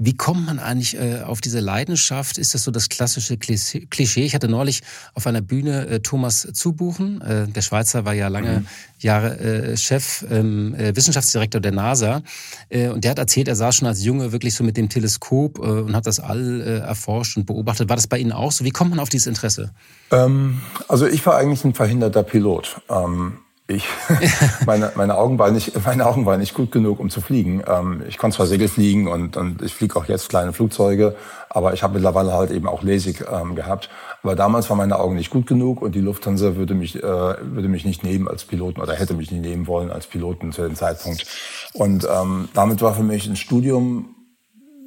Wie 0.00 0.16
kommt 0.16 0.46
man 0.46 0.60
eigentlich 0.60 0.96
äh, 0.96 1.22
auf 1.22 1.40
diese 1.40 1.58
Leidenschaft? 1.58 2.38
Ist 2.38 2.54
das 2.54 2.62
so 2.62 2.70
das 2.70 2.88
klassische 2.88 3.36
Klischee? 3.36 4.24
Ich 4.24 4.32
hatte 4.32 4.46
neulich 4.46 4.82
auf 5.14 5.26
einer 5.26 5.40
Bühne 5.40 5.88
äh, 5.88 6.00
Thomas 6.00 6.46
Zubuchen, 6.52 7.20
äh, 7.20 7.48
der 7.48 7.62
Schweizer 7.62 8.04
war 8.04 8.14
ja 8.14 8.28
lange 8.28 8.60
mhm. 8.60 8.66
Jahre 9.00 9.38
äh, 9.40 9.76
Chef, 9.76 10.24
ähm, 10.30 10.76
äh, 10.76 10.94
Wissenschaftsdirektor 10.94 11.60
der 11.60 11.72
NASA. 11.72 12.22
Äh, 12.68 12.90
und 12.90 13.02
der 13.02 13.10
hat 13.10 13.18
erzählt, 13.18 13.48
er 13.48 13.56
saß 13.56 13.74
schon 13.74 13.88
als 13.88 14.04
Junge 14.04 14.30
wirklich 14.30 14.54
so 14.54 14.62
mit 14.62 14.76
dem 14.76 14.88
Teleskop 14.88 15.58
und 15.58 15.96
hat 15.96 16.06
das 16.06 16.20
all 16.20 16.60
erforscht 16.60 17.36
und 17.36 17.46
beobachtet. 17.46 17.88
War 17.88 17.96
das 17.96 18.06
bei 18.06 18.18
Ihnen 18.18 18.32
auch 18.32 18.52
so? 18.52 18.64
Wie 18.64 18.70
kommt 18.70 18.90
man 18.90 19.00
auf 19.00 19.08
dieses 19.08 19.26
Interesse? 19.26 19.72
Ähm, 20.12 20.60
also 20.86 21.08
ich 21.08 21.26
war 21.26 21.36
eigentlich 21.36 21.64
ein 21.64 21.74
verhinderter 21.74 22.22
Pilot. 22.22 22.80
Ähm 22.88 23.38
ich, 23.70 23.86
meine, 24.66 24.92
meine, 24.94 25.18
Augen 25.18 25.38
waren 25.38 25.52
nicht, 25.52 25.84
meine 25.84 26.06
Augen 26.06 26.24
waren 26.24 26.40
nicht 26.40 26.54
gut 26.54 26.72
genug, 26.72 26.98
um 27.00 27.10
zu 27.10 27.20
fliegen. 27.20 27.62
Ähm, 27.68 28.02
ich 28.08 28.16
konnte 28.16 28.36
zwar 28.36 28.46
Segel 28.46 28.66
fliegen 28.66 29.08
und, 29.08 29.36
und 29.36 29.60
ich 29.60 29.74
fliege 29.74 29.96
auch 29.96 30.06
jetzt 30.06 30.30
kleine 30.30 30.54
Flugzeuge, 30.54 31.14
aber 31.50 31.74
ich 31.74 31.82
habe 31.82 31.94
mittlerweile 31.94 32.32
halt 32.32 32.50
eben 32.50 32.66
auch 32.66 32.82
LASIK 32.82 33.26
ähm, 33.30 33.54
gehabt. 33.54 33.90
Aber 34.22 34.34
damals 34.34 34.70
waren 34.70 34.78
meine 34.78 34.98
Augen 34.98 35.16
nicht 35.16 35.28
gut 35.28 35.46
genug 35.46 35.82
und 35.82 35.94
die 35.94 36.00
Lufthansa 36.00 36.56
würde 36.56 36.74
mich, 36.74 36.96
äh, 36.96 37.02
würde 37.02 37.68
mich 37.68 37.84
nicht 37.84 38.02
nehmen 38.02 38.26
als 38.26 38.44
Piloten 38.44 38.80
oder 38.80 38.94
hätte 38.94 39.12
mich 39.12 39.30
nicht 39.30 39.42
nehmen 39.42 39.66
wollen 39.66 39.90
als 39.90 40.06
Piloten 40.06 40.50
zu 40.50 40.62
dem 40.62 40.74
Zeitpunkt. 40.74 41.26
Und 41.74 42.08
ähm, 42.10 42.48
damit 42.54 42.80
war 42.80 42.94
für 42.94 43.02
mich 43.02 43.26
ein 43.26 43.36
Studium, 43.36 44.16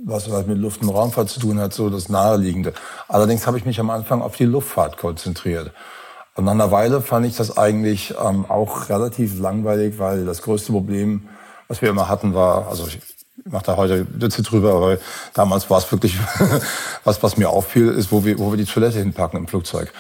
was 0.03 0.27
halt 0.27 0.48
mit 0.48 0.58
Luft- 0.58 0.82
und 0.82 0.89
Raumfahrt 0.89 1.29
zu 1.29 1.39
tun 1.39 1.60
hat, 1.60 1.72
so 1.74 1.91
das 1.91 2.10
Naheliegende. 2.10 2.74
Allerdings 3.08 3.46
habe 3.46 3.60
ich 3.60 3.65
mich 3.65 3.79
am 3.79 3.91
Anfang 3.91 4.24
auf 4.24 4.36
die 4.36 4.46
Luftfahrt 4.46 4.98
konzentriert. 4.98 5.72
Und 6.36 6.46
nach 6.46 6.54
einer 6.54 6.72
Weile 6.72 7.02
fand 7.02 7.26
ich 7.26 7.36
das 7.36 7.58
eigentlich 7.58 8.14
ähm, 8.24 8.46
auch 8.48 8.90
relativ 8.90 9.40
langweilig, 9.40 10.00
weil 10.00 10.26
das 10.26 10.42
größte 10.42 10.72
Problem, 10.72 11.28
was 11.68 11.82
wir 11.82 11.90
immer 11.90 12.08
hatten, 12.08 12.34
war, 12.34 12.68
also 12.68 12.88
ich 12.88 13.00
mache 13.46 13.66
da 13.66 13.78
heute 13.78 14.06
Witze 14.22 14.44
drüber, 14.44 14.74
aber 14.74 14.98
damals 15.34 15.70
war 15.70 15.78
es 15.80 15.92
wirklich, 15.92 16.18
was, 17.04 17.24
was 17.24 17.38
mir 17.38 17.50
auffiel, 17.50 17.90
ist, 17.90 18.12
wo 18.12 18.24
wir, 18.24 18.38
wo 18.40 18.52
wir 18.52 18.58
die 18.58 18.66
Toilette 18.66 19.00
hinpacken 19.00 19.40
im 19.40 19.48
Flugzeug. 19.48 19.92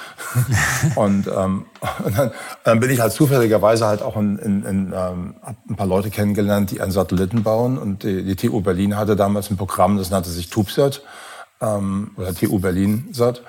und, 0.95 1.27
ähm, 1.27 1.65
und 2.03 2.17
dann, 2.17 2.31
dann 2.63 2.79
bin 2.79 2.89
ich 2.89 2.99
halt 2.99 3.13
zufälligerweise 3.13 3.85
halt 3.85 4.01
auch 4.01 4.15
in, 4.15 4.37
in, 4.37 4.63
in 4.63 4.93
ähm, 4.95 5.35
ein 5.69 5.75
paar 5.75 5.87
Leute 5.87 6.09
kennengelernt, 6.09 6.71
die 6.71 6.81
einen 6.81 6.91
Satelliten 6.91 7.43
bauen. 7.43 7.77
Und 7.77 8.03
die, 8.03 8.23
die 8.23 8.35
TU 8.35 8.61
Berlin 8.61 8.97
hatte 8.97 9.15
damals 9.15 9.49
ein 9.49 9.57
Programm, 9.57 9.97
das 9.97 10.11
nannte 10.11 10.29
sich 10.29 10.49
TubeSat 10.49 11.01
ähm, 11.61 12.11
oder 12.17 12.33
TU 12.33 12.59
Berlin 12.59 13.09
Sat. 13.11 13.41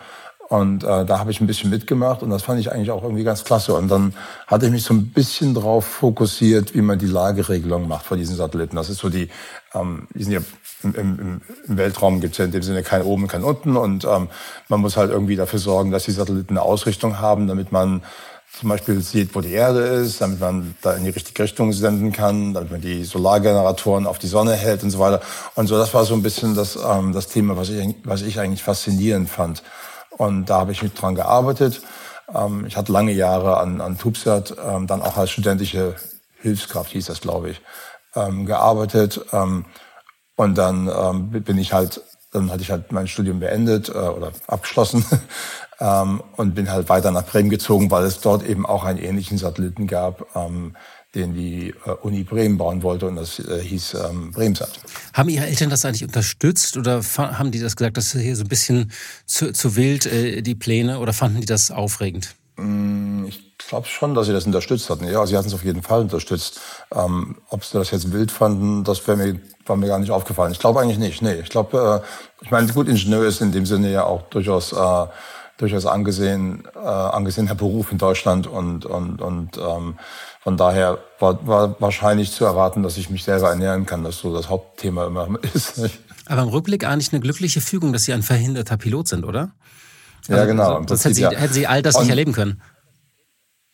Und 0.52 0.84
äh, 0.84 1.06
da 1.06 1.18
habe 1.18 1.30
ich 1.30 1.40
ein 1.40 1.46
bisschen 1.46 1.70
mitgemacht 1.70 2.22
und 2.22 2.28
das 2.28 2.42
fand 2.42 2.60
ich 2.60 2.70
eigentlich 2.70 2.90
auch 2.90 3.02
irgendwie 3.02 3.24
ganz 3.24 3.42
klasse. 3.42 3.72
Und 3.72 3.88
dann 3.88 4.12
hatte 4.46 4.66
ich 4.66 4.72
mich 4.72 4.82
so 4.82 4.92
ein 4.92 5.08
bisschen 5.08 5.54
drauf 5.54 5.86
fokussiert, 5.86 6.74
wie 6.74 6.82
man 6.82 6.98
die 6.98 7.06
Lageregelung 7.06 7.88
macht 7.88 8.04
von 8.04 8.18
diesen 8.18 8.36
Satelliten. 8.36 8.76
Das 8.76 8.90
ist 8.90 8.98
so 8.98 9.08
die, 9.08 9.30
ähm, 9.72 10.08
die 10.12 10.24
sind 10.24 10.32
ja 10.34 10.40
im, 10.82 10.94
im, 10.94 11.40
im 11.68 11.76
Weltraum 11.78 12.20
gibt 12.20 12.32
es 12.32 12.38
ja 12.38 12.44
in 12.44 12.50
dem 12.50 12.62
Sinne 12.62 12.82
kein 12.82 13.00
oben, 13.00 13.28
kein 13.28 13.44
unten. 13.44 13.78
Und 13.78 14.04
ähm, 14.04 14.28
man 14.68 14.80
muss 14.80 14.98
halt 14.98 15.10
irgendwie 15.10 15.36
dafür 15.36 15.58
sorgen, 15.58 15.90
dass 15.90 16.04
die 16.04 16.10
Satelliten 16.10 16.50
eine 16.50 16.60
Ausrichtung 16.60 17.18
haben, 17.18 17.46
damit 17.46 17.72
man 17.72 18.02
zum 18.60 18.68
Beispiel 18.68 19.00
sieht, 19.00 19.34
wo 19.34 19.40
die 19.40 19.52
Erde 19.52 19.80
ist, 19.80 20.20
damit 20.20 20.38
man 20.38 20.74
da 20.82 20.92
in 20.92 21.04
die 21.04 21.10
richtige 21.10 21.44
Richtung 21.44 21.72
senden 21.72 22.12
kann, 22.12 22.52
damit 22.52 22.70
man 22.70 22.82
die 22.82 23.04
Solargeneratoren 23.04 24.06
auf 24.06 24.18
die 24.18 24.26
Sonne 24.26 24.52
hält 24.52 24.82
und 24.82 24.90
so 24.90 24.98
weiter. 24.98 25.22
Und 25.54 25.68
so, 25.68 25.78
das 25.78 25.94
war 25.94 26.04
so 26.04 26.12
ein 26.12 26.22
bisschen 26.22 26.54
das, 26.54 26.76
ähm, 26.76 27.14
das 27.14 27.28
Thema, 27.28 27.56
was 27.56 27.70
ich, 27.70 27.94
was 28.04 28.20
ich 28.20 28.38
eigentlich 28.38 28.62
faszinierend 28.62 29.30
fand. 29.30 29.62
Und 30.18 30.46
da 30.46 30.60
habe 30.60 30.72
ich 30.72 30.82
mit 30.82 31.00
dran 31.00 31.14
gearbeitet. 31.14 31.82
Ähm, 32.34 32.64
ich 32.66 32.76
hatte 32.76 32.92
lange 32.92 33.12
Jahre 33.12 33.58
an, 33.58 33.80
an 33.80 33.98
TUBSAT, 33.98 34.56
ähm, 34.64 34.86
dann 34.86 35.02
auch 35.02 35.16
als 35.16 35.30
studentische 35.30 35.96
Hilfskraft 36.40 36.90
hieß 36.90 37.06
das, 37.06 37.20
glaube 37.20 37.50
ich, 37.50 37.60
ähm, 38.14 38.46
gearbeitet. 38.46 39.24
Ähm, 39.32 39.64
und 40.36 40.56
dann 40.56 40.88
ähm, 40.88 41.30
bin 41.30 41.58
ich 41.58 41.72
halt, 41.72 42.00
dann 42.32 42.50
hatte 42.50 42.62
ich 42.62 42.70
halt 42.70 42.92
mein 42.92 43.06
Studium 43.06 43.40
beendet 43.40 43.88
äh, 43.88 43.92
oder 43.92 44.32
abgeschlossen 44.46 45.04
ähm, 45.80 46.22
und 46.36 46.54
bin 46.54 46.70
halt 46.70 46.88
weiter 46.88 47.10
nach 47.10 47.26
Bremen 47.26 47.50
gezogen, 47.50 47.90
weil 47.90 48.04
es 48.04 48.20
dort 48.20 48.42
eben 48.44 48.66
auch 48.66 48.84
einen 48.84 48.98
ähnlichen 48.98 49.38
Satelliten 49.38 49.86
gab, 49.86 50.26
den 51.14 51.34
die 51.34 51.74
äh, 51.84 51.90
Uni 52.02 52.24
Bremen 52.24 52.56
bauen 52.56 52.82
wollte 52.82 53.06
und 53.06 53.16
das 53.16 53.38
äh, 53.38 53.60
hieß 53.62 53.94
ähm, 53.94 54.30
Bremsat. 54.32 54.80
Haben 55.12 55.28
Ihre 55.28 55.46
Eltern 55.46 55.70
das 55.70 55.84
eigentlich 55.84 56.04
unterstützt 56.04 56.76
oder 56.76 57.02
haben 57.02 57.50
die 57.50 57.60
das 57.60 57.76
gesagt, 57.76 57.96
das 57.96 58.14
ist 58.14 58.22
hier 58.22 58.36
so 58.36 58.44
ein 58.44 58.48
bisschen 58.48 58.90
zu, 59.26 59.52
zu 59.52 59.76
wild, 59.76 60.06
äh, 60.06 60.42
die 60.42 60.54
Pläne, 60.54 60.98
oder 61.00 61.12
fanden 61.12 61.40
die 61.40 61.46
das 61.46 61.70
aufregend? 61.70 62.34
Mm, 62.56 63.26
ich 63.26 63.56
glaube 63.58 63.86
schon, 63.86 64.14
dass 64.14 64.26
sie 64.26 64.32
das 64.32 64.46
unterstützt 64.46 64.88
hatten. 64.88 65.04
Ja, 65.04 65.26
sie 65.26 65.36
hatten 65.36 65.48
es 65.48 65.54
auf 65.54 65.64
jeden 65.64 65.82
Fall 65.82 66.00
unterstützt. 66.00 66.60
Ähm, 66.94 67.36
ob 67.48 67.64
sie 67.64 67.78
das 67.78 67.90
jetzt 67.90 68.12
wild 68.12 68.30
fanden, 68.30 68.84
das 68.84 69.06
wäre 69.06 69.16
mir, 69.16 69.40
war 69.66 69.76
mir 69.76 69.88
gar 69.88 69.98
nicht 69.98 70.10
aufgefallen. 70.10 70.52
Ich 70.52 70.58
glaube 70.58 70.80
eigentlich 70.80 70.98
nicht. 70.98 71.22
Nee, 71.22 71.40
ich 71.40 71.48
glaube, 71.48 72.02
äh, 72.02 72.44
ich 72.44 72.50
meine, 72.50 72.72
gut, 72.72 72.88
Ingenieur 72.88 73.24
ist 73.26 73.40
in 73.40 73.52
dem 73.52 73.66
Sinne 73.66 73.90
ja 73.90 74.04
auch 74.04 74.22
durchaus 74.22 74.72
äh, 74.72 75.06
durchaus 75.58 75.86
angesehen, 75.86 76.64
äh, 76.74 76.78
angesehener 76.78 77.54
Beruf 77.54 77.92
in 77.92 77.98
Deutschland 77.98 78.46
und, 78.46 78.84
und, 78.84 79.20
und 79.20 79.58
ähm, 79.58 79.98
von 80.42 80.56
daher 80.56 80.98
war, 81.20 81.46
war 81.46 81.76
wahrscheinlich 81.80 82.32
zu 82.32 82.44
erwarten, 82.44 82.82
dass 82.82 82.96
ich 82.96 83.10
mich 83.10 83.24
selber 83.24 83.50
ernähren 83.50 83.86
kann, 83.86 84.02
dass 84.02 84.18
so 84.18 84.34
das 84.34 84.48
Hauptthema 84.48 85.06
immer 85.06 85.28
ist. 85.54 85.80
Aber 86.26 86.42
im 86.42 86.48
Rückblick 86.48 86.84
eigentlich 86.84 87.12
eine 87.12 87.20
glückliche 87.20 87.60
Fügung, 87.60 87.92
dass 87.92 88.04
Sie 88.04 88.12
ein 88.12 88.22
verhinderter 88.22 88.76
Pilot 88.76 89.08
sind, 89.08 89.24
oder? 89.24 89.52
Ja, 90.28 90.36
also, 90.36 90.46
genau. 90.48 90.74
Also, 90.76 90.86
das 90.86 91.04
hätten 91.04 91.14
Sie, 91.14 91.22
ja. 91.22 91.30
hätten 91.30 91.52
Sie 91.52 91.66
all 91.66 91.82
das 91.82 91.96
und, 91.96 92.02
nicht 92.02 92.10
erleben 92.10 92.32
können. 92.32 92.60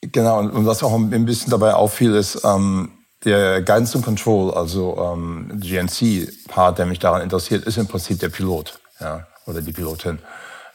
Genau, 0.00 0.38
und, 0.38 0.50
und 0.50 0.66
was 0.66 0.82
auch 0.82 0.94
ein 0.94 1.25
bisschen 1.25 1.50
dabei 1.50 1.75
auffiel, 1.75 2.14
ist 2.14 2.42
ähm, 2.44 2.90
der 3.25 3.62
Guidance 3.62 3.97
and 3.97 4.04
Control, 4.04 4.52
also 4.52 4.97
ähm, 4.99 5.61
GNC-Part, 5.61 6.78
der 6.78 6.87
mich 6.87 6.99
daran 6.99 7.23
interessiert, 7.23 7.64
ist 7.64 7.78
im 7.78 7.87
Prinzip 7.87 8.20
der 8.20 8.28
Pilot 8.28 8.78
ja, 9.00 9.26
oder 9.47 9.61
die 9.61 9.73
Pilotin 9.73 10.18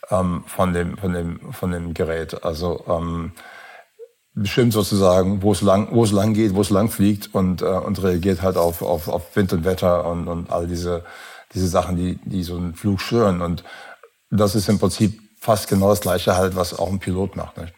ähm, 0.10 0.44
von, 0.48 0.74
dem, 0.74 0.98
von, 0.98 1.14
dem, 1.14 1.54
von 1.54 1.72
dem 1.72 1.94
Gerät. 1.94 2.44
Also 2.44 2.84
ähm, 2.88 3.32
bestimmt 4.36 4.74
sozusagen, 4.74 5.42
wo 5.42 5.52
es 5.52 5.62
lang, 5.62 5.90
wo 5.92 6.04
es 6.04 6.12
lang 6.12 6.34
geht, 6.34 6.56
wo 6.56 6.62
es 6.62 6.70
lang 6.70 6.90
fliegt 6.90 7.34
und, 7.34 7.62
äh, 7.62 7.66
und 7.66 8.02
reagiert 8.02 8.42
halt 8.42 8.58
auf, 8.58 8.82
auf, 8.82 9.08
auf 9.08 9.36
Wind 9.36 9.54
und 9.54 9.64
Wetter 9.64 10.06
und, 10.06 10.28
und 10.28 10.52
all 10.52 10.68
diese, 10.68 11.04
diese 11.54 11.68
Sachen, 11.68 11.96
die, 11.96 12.20
die 12.26 12.44
so 12.44 12.58
einen 12.58 12.74
Flug 12.74 13.02
stören. 13.02 13.42
Und 13.42 13.64
das 14.32 14.56
ist 14.56 14.70
im 14.70 14.80
Prinzip 14.80 15.20
fast 15.40 15.68
genau 15.68 15.90
das 15.90 16.02
Gleiche 16.02 16.36
halt, 16.36 16.56
was 16.56 16.78
auch 16.78 16.90
ein 16.90 17.00
Pilot 17.00 17.36
macht. 17.36 17.58
Nicht? 17.58 17.74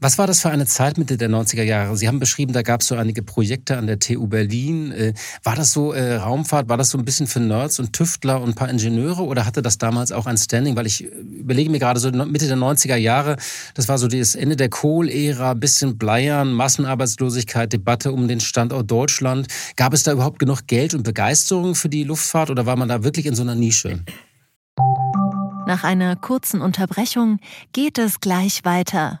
Was 0.00 0.16
war 0.16 0.28
das 0.28 0.40
für 0.40 0.50
eine 0.50 0.64
Zeit 0.64 0.96
Mitte 0.96 1.16
der 1.16 1.28
90er 1.28 1.64
Jahre? 1.64 1.96
Sie 1.96 2.06
haben 2.06 2.20
beschrieben, 2.20 2.52
da 2.52 2.62
gab 2.62 2.82
es 2.82 2.86
so 2.86 2.94
einige 2.94 3.24
Projekte 3.24 3.76
an 3.76 3.88
der 3.88 3.98
TU 3.98 4.28
Berlin. 4.28 4.92
Äh, 4.92 5.14
war 5.42 5.56
das 5.56 5.72
so 5.72 5.92
äh, 5.92 6.14
Raumfahrt, 6.14 6.68
war 6.68 6.76
das 6.76 6.90
so 6.90 6.98
ein 6.98 7.04
bisschen 7.04 7.26
für 7.26 7.40
Nerds 7.40 7.80
und 7.80 7.92
Tüftler 7.92 8.40
und 8.40 8.50
ein 8.50 8.54
paar 8.54 8.70
Ingenieure 8.70 9.24
oder 9.24 9.44
hatte 9.44 9.60
das 9.60 9.76
damals 9.76 10.12
auch 10.12 10.26
ein 10.26 10.36
Standing? 10.36 10.76
Weil 10.76 10.86
ich 10.86 11.02
äh, 11.02 11.08
überlege 11.08 11.68
mir 11.68 11.80
gerade 11.80 11.98
so 11.98 12.12
Mitte 12.12 12.46
der 12.46 12.56
90er 12.56 12.94
Jahre, 12.94 13.38
das 13.74 13.88
war 13.88 13.98
so 13.98 14.06
das 14.06 14.36
Ende 14.36 14.54
der 14.54 14.68
Kohl-Ära, 14.68 15.54
bisschen 15.54 15.98
Bleiern, 15.98 16.52
Massenarbeitslosigkeit, 16.52 17.72
Debatte 17.72 18.12
um 18.12 18.28
den 18.28 18.38
Standort 18.38 18.88
Deutschland. 18.88 19.48
Gab 19.74 19.94
es 19.94 20.04
da 20.04 20.12
überhaupt 20.12 20.38
genug 20.38 20.68
Geld 20.68 20.94
und 20.94 21.02
Begeisterung 21.02 21.74
für 21.74 21.88
die 21.88 22.04
Luftfahrt 22.04 22.50
oder 22.50 22.66
war 22.66 22.76
man 22.76 22.88
da 22.88 23.02
wirklich 23.02 23.26
in 23.26 23.34
so 23.34 23.42
einer 23.42 23.56
Nische? 23.56 24.04
Nach 25.66 25.82
einer 25.82 26.14
kurzen 26.14 26.60
Unterbrechung 26.60 27.40
geht 27.72 27.98
es 27.98 28.20
gleich 28.20 28.64
weiter. 28.64 29.20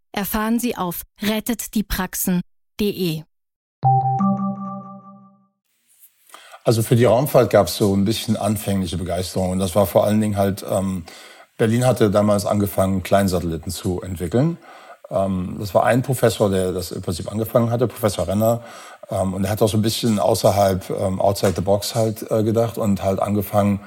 erfahren 0.11 0.59
Sie 0.59 0.77
auf 0.77 1.01
rettetdiepraxen.de. 1.21 3.23
Also 6.63 6.83
für 6.83 6.95
die 6.95 7.05
Raumfahrt 7.05 7.49
gab 7.49 7.67
es 7.67 7.77
so 7.77 7.95
ein 7.95 8.05
bisschen 8.05 8.37
anfängliche 8.37 8.97
Begeisterung 8.97 9.51
und 9.51 9.59
das 9.59 9.75
war 9.75 9.87
vor 9.87 10.05
allen 10.05 10.21
Dingen 10.21 10.37
halt, 10.37 10.63
ähm, 10.69 11.05
Berlin 11.57 11.85
hatte 11.85 12.11
damals 12.11 12.45
angefangen, 12.45 13.01
Kleinsatelliten 13.01 13.71
zu 13.71 14.01
entwickeln. 14.01 14.57
Ähm, 15.09 15.57
das 15.59 15.73
war 15.73 15.85
ein 15.85 16.03
Professor, 16.03 16.49
der 16.49 16.71
das 16.71 16.91
im 16.91 17.01
Prinzip 17.01 17.31
angefangen 17.31 17.71
hatte, 17.71 17.87
Professor 17.87 18.27
Renner. 18.27 18.61
Ähm, 19.09 19.33
und 19.33 19.43
er 19.43 19.49
hat 19.49 19.61
auch 19.61 19.69
so 19.69 19.77
ein 19.77 19.81
bisschen 19.81 20.19
außerhalb, 20.19 20.89
ähm, 20.91 21.19
outside 21.19 21.53
the 21.55 21.61
box 21.61 21.95
halt 21.95 22.29
äh, 22.31 22.43
gedacht 22.43 22.77
und 22.77 23.03
halt 23.03 23.19
angefangen, 23.19 23.81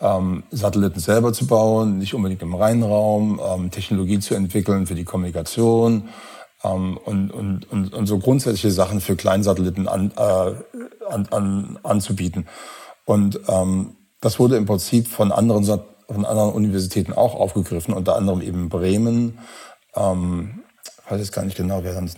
ähm, 0.00 0.44
Satelliten 0.50 1.00
selber 1.00 1.32
zu 1.32 1.46
bauen, 1.46 1.98
nicht 1.98 2.14
unbedingt 2.14 2.42
im 2.42 2.54
Rheinraum, 2.54 3.40
ähm, 3.42 3.70
Technologie 3.70 4.18
zu 4.18 4.34
entwickeln 4.34 4.86
für 4.86 4.94
die 4.94 5.04
Kommunikation 5.04 6.08
ähm, 6.64 6.98
und, 6.98 7.30
und, 7.30 7.70
und, 7.70 7.94
und 7.94 8.06
so 8.06 8.18
grundsätzliche 8.18 8.70
Sachen 8.70 9.00
für 9.00 9.16
Kleinsatelliten 9.16 9.88
an, 9.88 10.12
äh, 10.16 10.54
an, 11.08 11.26
an, 11.30 11.78
anzubieten. 11.82 12.46
Und 13.04 13.40
ähm, 13.48 13.96
das 14.20 14.38
wurde 14.38 14.56
im 14.56 14.66
Prinzip 14.66 15.08
von 15.08 15.32
anderen, 15.32 15.64
von 15.64 16.24
anderen 16.24 16.52
Universitäten 16.52 17.12
auch 17.12 17.34
aufgegriffen, 17.34 17.94
unter 17.94 18.16
anderem 18.16 18.42
eben 18.42 18.68
Bremen. 18.68 19.38
Ähm, 19.94 20.62
ich 21.04 21.12
weiß 21.12 21.20
jetzt 21.20 21.32
gar 21.32 21.44
nicht 21.44 21.56
genau, 21.56 21.84
wer 21.84 21.94
dann 21.94 22.10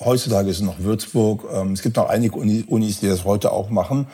heutzutage 0.00 0.50
ist 0.50 0.58
es 0.58 0.62
noch 0.62 0.78
Würzburg. 0.78 1.46
Ähm, 1.50 1.72
es 1.72 1.82
gibt 1.82 1.96
noch 1.96 2.10
einige 2.10 2.36
Unis, 2.36 3.00
die 3.00 3.08
das 3.08 3.24
heute 3.24 3.52
auch 3.52 3.70
machen. 3.70 4.06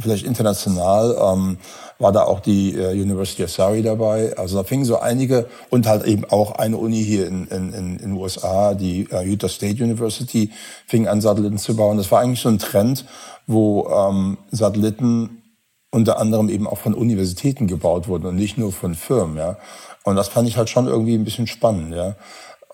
Vielleicht 0.00 0.24
international 0.24 1.16
ähm, 1.20 1.58
war 1.98 2.12
da 2.12 2.24
auch 2.24 2.40
die 2.40 2.74
äh, 2.74 2.92
University 2.92 3.44
of 3.44 3.50
Surrey 3.50 3.82
dabei. 3.82 4.36
Also 4.36 4.56
da 4.56 4.64
fingen 4.64 4.84
so 4.84 4.98
einige 4.98 5.46
und 5.68 5.86
halt 5.86 6.04
eben 6.04 6.24
auch 6.24 6.52
eine 6.52 6.76
Uni 6.76 7.04
hier 7.04 7.26
in 7.26 7.46
in, 7.48 7.72
in, 7.72 7.98
den 7.98 8.12
USA, 8.12 8.74
die 8.74 9.08
äh, 9.10 9.22
Utah 9.22 9.48
State 9.48 9.82
University, 9.82 10.50
fing 10.86 11.06
an 11.06 11.20
Satelliten 11.20 11.58
zu 11.58 11.76
bauen. 11.76 11.98
Das 11.98 12.10
war 12.10 12.20
eigentlich 12.20 12.40
so 12.40 12.48
ein 12.48 12.58
Trend, 12.58 13.04
wo 13.46 13.88
ähm, 13.88 14.38
Satelliten 14.50 15.42
unter 15.90 16.18
anderem 16.18 16.48
eben 16.48 16.66
auch 16.66 16.78
von 16.78 16.94
Universitäten 16.94 17.66
gebaut 17.66 18.08
wurden 18.08 18.26
und 18.26 18.36
nicht 18.36 18.56
nur 18.56 18.72
von 18.72 18.94
Firmen. 18.94 19.36
Ja, 19.36 19.58
und 20.04 20.16
das 20.16 20.28
fand 20.28 20.48
ich 20.48 20.56
halt 20.56 20.70
schon 20.70 20.86
irgendwie 20.86 21.14
ein 21.14 21.24
bisschen 21.24 21.46
spannend. 21.46 21.94
Ja, 21.94 22.16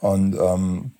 und 0.00 0.36
ähm, 0.36 0.92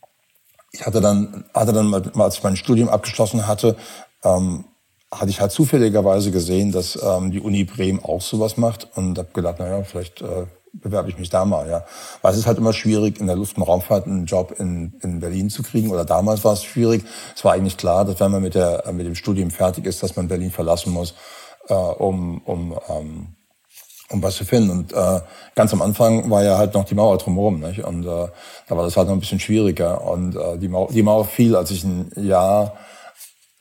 ich 0.73 0.85
hatte 0.85 1.01
dann 1.01 1.45
hatte 1.55 1.73
dann 1.73 1.95
als 1.95 2.37
ich 2.37 2.43
mein 2.43 2.57
Studium 2.57 2.89
abgeschlossen 2.89 3.47
hatte 3.47 3.77
ähm, 4.25 4.65
hatte 5.13 5.31
ich 5.31 5.41
halt 5.41 5.53
zufälligerweise 5.53 6.31
gesehen, 6.31 6.73
dass 6.73 7.01
ähm, 7.03 7.31
die 7.31 7.41
Uni 7.41 7.65
Bremen 7.65 8.05
auch 8.05 8.21
sowas 8.21 8.57
macht 8.57 8.89
und 8.97 9.19
habe 9.19 9.29
gedacht, 9.33 9.59
naja, 9.59 9.83
vielleicht 9.85 10.21
äh, 10.21 10.47
bewerbe 10.73 11.09
ich 11.09 11.19
mich 11.19 11.31
da 11.31 11.45
mal, 11.45 11.69
ja. 11.69 11.85
Weil 12.23 12.33
es 12.33 12.39
ist 12.39 12.47
halt 12.47 12.59
immer 12.59 12.73
schwierig, 12.73 13.21
in 13.21 13.27
der 13.27 13.37
Luft- 13.37 13.57
und 13.57 13.63
Raumfahrt 13.63 14.07
einen 14.07 14.27
Job 14.27 14.55
in, 14.59 14.95
in 15.03 15.21
Berlin 15.21 15.49
zu 15.49 15.63
kriegen. 15.63 15.91
Oder 15.91 16.05
damals 16.05 16.45
war 16.45 16.53
es 16.53 16.65
schwierig. 16.65 17.05
Es 17.35 17.45
war 17.45 17.53
eigentlich 17.53 17.77
klar, 17.77 18.05
dass 18.05 18.21
wenn 18.21 18.33
man 18.33 18.43
mit, 18.43 18.55
der, 18.55 18.85
mit 18.93 19.07
dem 19.07 19.15
Studium 19.15 19.51
fertig 19.51 19.87
ist, 19.87 20.03
dass 20.03 20.17
man 20.17 20.29
Berlin 20.29 20.51
verlassen 20.51 20.93
muss, 20.93 21.15
äh, 21.69 21.75
um, 21.75 22.43
um, 22.43 22.79
ähm, 22.89 23.27
um 24.11 24.23
was 24.23 24.37
zu 24.37 24.45
finden. 24.45 24.71
Und 24.71 24.93
äh, 24.93 25.21
ganz 25.55 25.73
am 25.73 25.83
Anfang 25.83 26.31
war 26.31 26.43
ja 26.43 26.59
halt 26.59 26.75
noch 26.75 26.85
die 26.85 26.95
Mauer 26.95 27.17
drumherum. 27.19 27.61
Nicht? 27.61 27.85
Und 27.85 28.05
äh, 28.05 28.29
da 28.69 28.77
war 28.77 28.85
das 28.85 28.97
halt 28.97 29.09
noch 29.09 29.15
ein 29.15 29.21
bisschen 29.21 29.41
schwieriger. 29.41 30.07
Und 30.07 30.37
äh, 30.37 30.59
die, 30.59 30.69
Mauer, 30.69 30.89
die 30.91 31.03
Mauer 31.03 31.25
fiel, 31.25 31.57
als 31.57 31.71
ich 31.71 31.85
ein 31.85 32.11
Jahr 32.17 32.75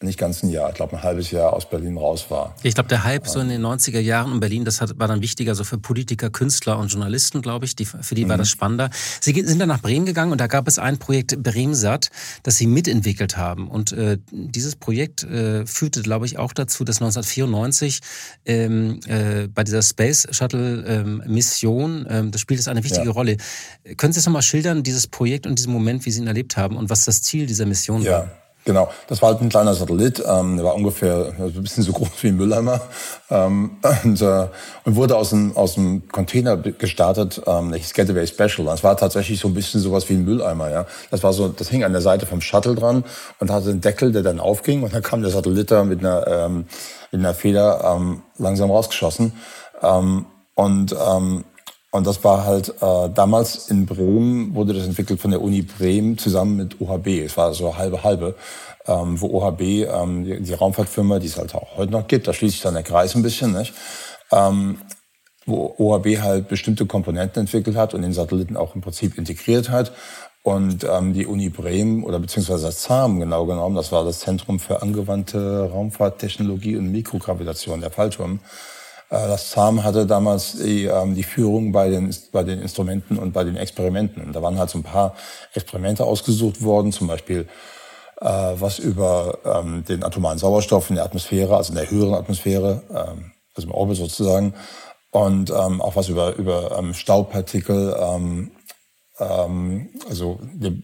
nicht 0.05 0.17
ganz 0.17 0.43
ein 0.43 0.49
Jahr, 0.49 0.69
ich 0.69 0.75
glaube 0.75 0.95
ein 0.95 1.03
halbes 1.03 1.31
Jahr 1.31 1.53
aus 1.53 1.69
Berlin 1.69 1.97
raus 1.97 2.27
war. 2.29 2.55
Ich 2.63 2.73
glaube, 2.75 2.89
der 2.89 3.03
Hype 3.03 3.27
so 3.27 3.39
in 3.39 3.49
den 3.49 3.65
90er 3.65 3.99
Jahren 3.99 4.31
in 4.31 4.39
Berlin, 4.39 4.65
das 4.65 4.79
war 4.81 5.07
dann 5.07 5.21
wichtiger 5.21 5.55
so 5.55 5.63
für 5.63 5.77
Politiker, 5.77 6.29
Künstler 6.29 6.79
und 6.79 6.87
Journalisten, 6.87 7.41
glaube 7.41 7.65
ich. 7.65 7.75
Die, 7.75 7.85
für 7.85 8.15
die 8.15 8.25
mhm. 8.25 8.29
war 8.29 8.37
das 8.37 8.49
spannender. 8.49 8.89
Sie 9.19 9.33
sind 9.33 9.59
dann 9.59 9.67
nach 9.67 9.81
Bremen 9.81 10.05
gegangen 10.05 10.31
und 10.31 10.39
da 10.39 10.47
gab 10.47 10.67
es 10.67 10.79
ein 10.79 10.97
Projekt 10.97 11.41
Bremsat, 11.41 12.09
das 12.43 12.57
Sie 12.57 12.67
mitentwickelt 12.67 13.37
haben. 13.37 13.67
Und 13.67 13.91
äh, 13.91 14.17
dieses 14.31 14.75
Projekt 14.75 15.23
äh, 15.23 15.65
führte, 15.65 16.01
glaube 16.01 16.25
ich, 16.25 16.37
auch 16.37 16.53
dazu, 16.53 16.83
dass 16.83 16.97
1994 16.97 17.99
ähm, 18.45 18.99
äh, 19.07 19.47
bei 19.47 19.63
dieser 19.63 19.81
Space 19.81 20.27
Shuttle 20.31 20.85
ähm, 20.87 21.23
Mission, 21.27 22.05
ähm, 22.09 22.31
das 22.31 22.41
spielt 22.41 22.59
es 22.59 22.67
eine 22.67 22.83
wichtige 22.83 23.07
ja. 23.07 23.11
Rolle. 23.11 23.37
Können 23.97 24.13
Sie 24.13 24.19
es 24.19 24.25
nochmal 24.25 24.41
schildern, 24.41 24.83
dieses 24.83 25.07
Projekt 25.07 25.47
und 25.47 25.57
diesen 25.57 25.73
Moment, 25.73 26.05
wie 26.05 26.11
Sie 26.11 26.21
ihn 26.21 26.27
erlebt 26.27 26.57
haben 26.57 26.77
und 26.77 26.89
was 26.89 27.05
das 27.05 27.21
Ziel 27.21 27.45
dieser 27.45 27.65
Mission 27.65 28.01
ja. 28.01 28.11
war? 28.11 28.44
Genau, 28.65 28.89
das 29.05 29.21
war 29.21 29.29
halt 29.29 29.41
ein 29.41 29.49
kleiner 29.49 29.75
Satellit, 29.75 30.23
ähm, 30.27 30.55
der 30.55 30.65
war 30.65 30.73
ungefähr 30.73 31.33
ein 31.37 31.53
bisschen 31.61 31.83
so 31.83 31.91
groß 31.93 32.09
wie 32.21 32.29
ein 32.29 32.35
Mülleimer 32.35 32.81
ähm, 33.29 33.77
und, 34.03 34.19
äh, 34.23 34.47
und 34.85 34.95
wurde 34.95 35.15
aus 35.15 35.29
dem, 35.29 35.55
aus 35.55 35.75
dem 35.75 36.07
Container 36.07 36.57
gestartet, 36.57 37.43
ähm, 37.45 37.73
hieß 37.73 37.93
Getaway 37.93 38.25
Special. 38.25 38.65
Das 38.65 38.83
war 38.83 38.97
tatsächlich 38.97 39.39
so 39.39 39.49
ein 39.49 39.53
bisschen 39.53 39.81
sowas 39.81 40.09
wie 40.09 40.13
ein 40.13 40.25
Mülleimer. 40.25 40.71
Ja, 40.71 40.87
Das 41.11 41.21
war 41.21 41.31
so, 41.31 41.47
das 41.47 41.69
hing 41.69 41.83
an 41.83 41.91
der 41.91 42.01
Seite 42.01 42.25
vom 42.25 42.41
Shuttle 42.41 42.73
dran 42.73 43.03
und 43.39 43.51
hatte 43.51 43.69
einen 43.69 43.81
Deckel, 43.81 44.11
der 44.11 44.23
dann 44.23 44.39
aufging 44.39 44.81
und 44.81 44.95
dann 44.95 45.03
kam 45.03 45.21
der 45.21 45.29
Satellit 45.29 45.69
da 45.69 45.83
mit 45.83 45.99
einer, 45.99 46.25
ähm, 46.27 46.65
mit 47.11 47.19
einer 47.19 47.35
Feder 47.35 47.95
ähm, 47.95 48.23
langsam 48.39 48.71
rausgeschossen. 48.71 49.33
Ähm, 49.83 50.25
und 50.55 50.95
ähm, 51.07 51.43
und 51.95 52.05
das 52.05 52.25
war 52.25 52.45
halt 52.45 52.69
äh, 52.81 53.09
damals 53.09 53.69
in 53.69 53.85
Bremen 53.85 54.53
wurde 54.53 54.73
das 54.73 54.85
entwickelt 54.85 55.21
von 55.21 55.31
der 55.31 55.41
Uni 55.41 55.61
Bremen 55.61 56.17
zusammen 56.17 56.57
mit 56.57 56.81
OHB. 56.81 57.07
Es 57.25 57.37
war 57.37 57.53
so 57.53 57.77
halbe 57.77 58.03
halbe, 58.03 58.35
ähm, 58.85 59.21
wo 59.21 59.27
OHB 59.27 59.61
ähm, 59.61 60.25
die, 60.25 60.41
die 60.41 60.53
Raumfahrtfirma, 60.53 61.19
die 61.19 61.27
es 61.27 61.37
halt 61.37 61.55
auch 61.55 61.77
heute 61.77 61.93
noch 61.93 62.09
gibt, 62.09 62.27
da 62.27 62.33
schließt 62.33 62.55
sich 62.55 62.61
dann 62.61 62.73
der 62.73 62.83
Kreis 62.83 63.15
ein 63.15 63.23
bisschen, 63.23 63.53
nicht? 63.53 63.73
Ähm, 64.33 64.79
wo 65.45 65.73
OHB 65.77 66.21
halt 66.21 66.49
bestimmte 66.49 66.85
Komponenten 66.85 67.41
entwickelt 67.41 67.77
hat 67.77 67.93
und 67.93 68.01
den 68.01 68.11
Satelliten 68.11 68.57
auch 68.57 68.75
im 68.75 68.81
Prinzip 68.81 69.17
integriert 69.17 69.69
hat. 69.69 69.93
Und 70.43 70.83
ähm, 70.83 71.13
die 71.13 71.25
Uni 71.25 71.47
Bremen 71.47 72.03
oder 72.03 72.19
beziehungsweise 72.19 72.71
ZAM 72.71 73.21
genau 73.21 73.45
genommen, 73.45 73.77
das 73.77 73.93
war 73.93 74.03
das 74.03 74.19
Zentrum 74.19 74.59
für 74.59 74.81
angewandte 74.81 75.69
Raumfahrttechnologie 75.71 76.75
und 76.75 76.91
Mikrogravitation, 76.91 77.79
der 77.79 77.89
Fallturm 77.89 78.41
das 79.09 79.51
ZAM 79.51 79.83
hatte 79.83 80.05
damals 80.05 80.53
die, 80.53 80.85
ähm, 80.85 81.15
die 81.15 81.23
Führung 81.23 81.71
bei 81.71 81.89
den, 81.89 82.13
bei 82.31 82.43
den 82.43 82.59
Instrumenten 82.59 83.17
und 83.17 83.33
bei 83.33 83.43
den 83.43 83.55
Experimenten. 83.55 84.23
Und 84.23 84.33
da 84.33 84.41
waren 84.41 84.57
halt 84.57 84.69
so 84.69 84.79
ein 84.79 84.83
paar 84.83 85.15
Experimente 85.53 86.03
ausgesucht 86.03 86.61
worden, 86.63 86.91
zum 86.91 87.07
Beispiel 87.07 87.47
äh, 88.21 88.25
was 88.25 88.79
über 88.79 89.39
ähm, 89.45 89.83
den 89.87 90.03
atomaren 90.03 90.37
Sauerstoff 90.37 90.89
in 90.89 90.95
der 90.95 91.05
Atmosphäre, 91.05 91.55
also 91.55 91.71
in 91.71 91.77
der 91.77 91.89
höheren 91.91 92.15
Atmosphäre, 92.15 92.81
ähm, 92.89 93.31
also 93.53 93.67
im 93.67 93.73
Orbit 93.73 93.97
sozusagen, 93.97 94.53
und 95.11 95.49
ähm, 95.49 95.81
auch 95.81 95.95
was 95.95 96.09
über, 96.09 96.35
über 96.35 96.77
ähm, 96.77 96.93
Staubpartikel, 96.93 97.95
ähm, 97.99 98.51
ähm, 99.19 99.89
also 100.09 100.39
die, 100.53 100.83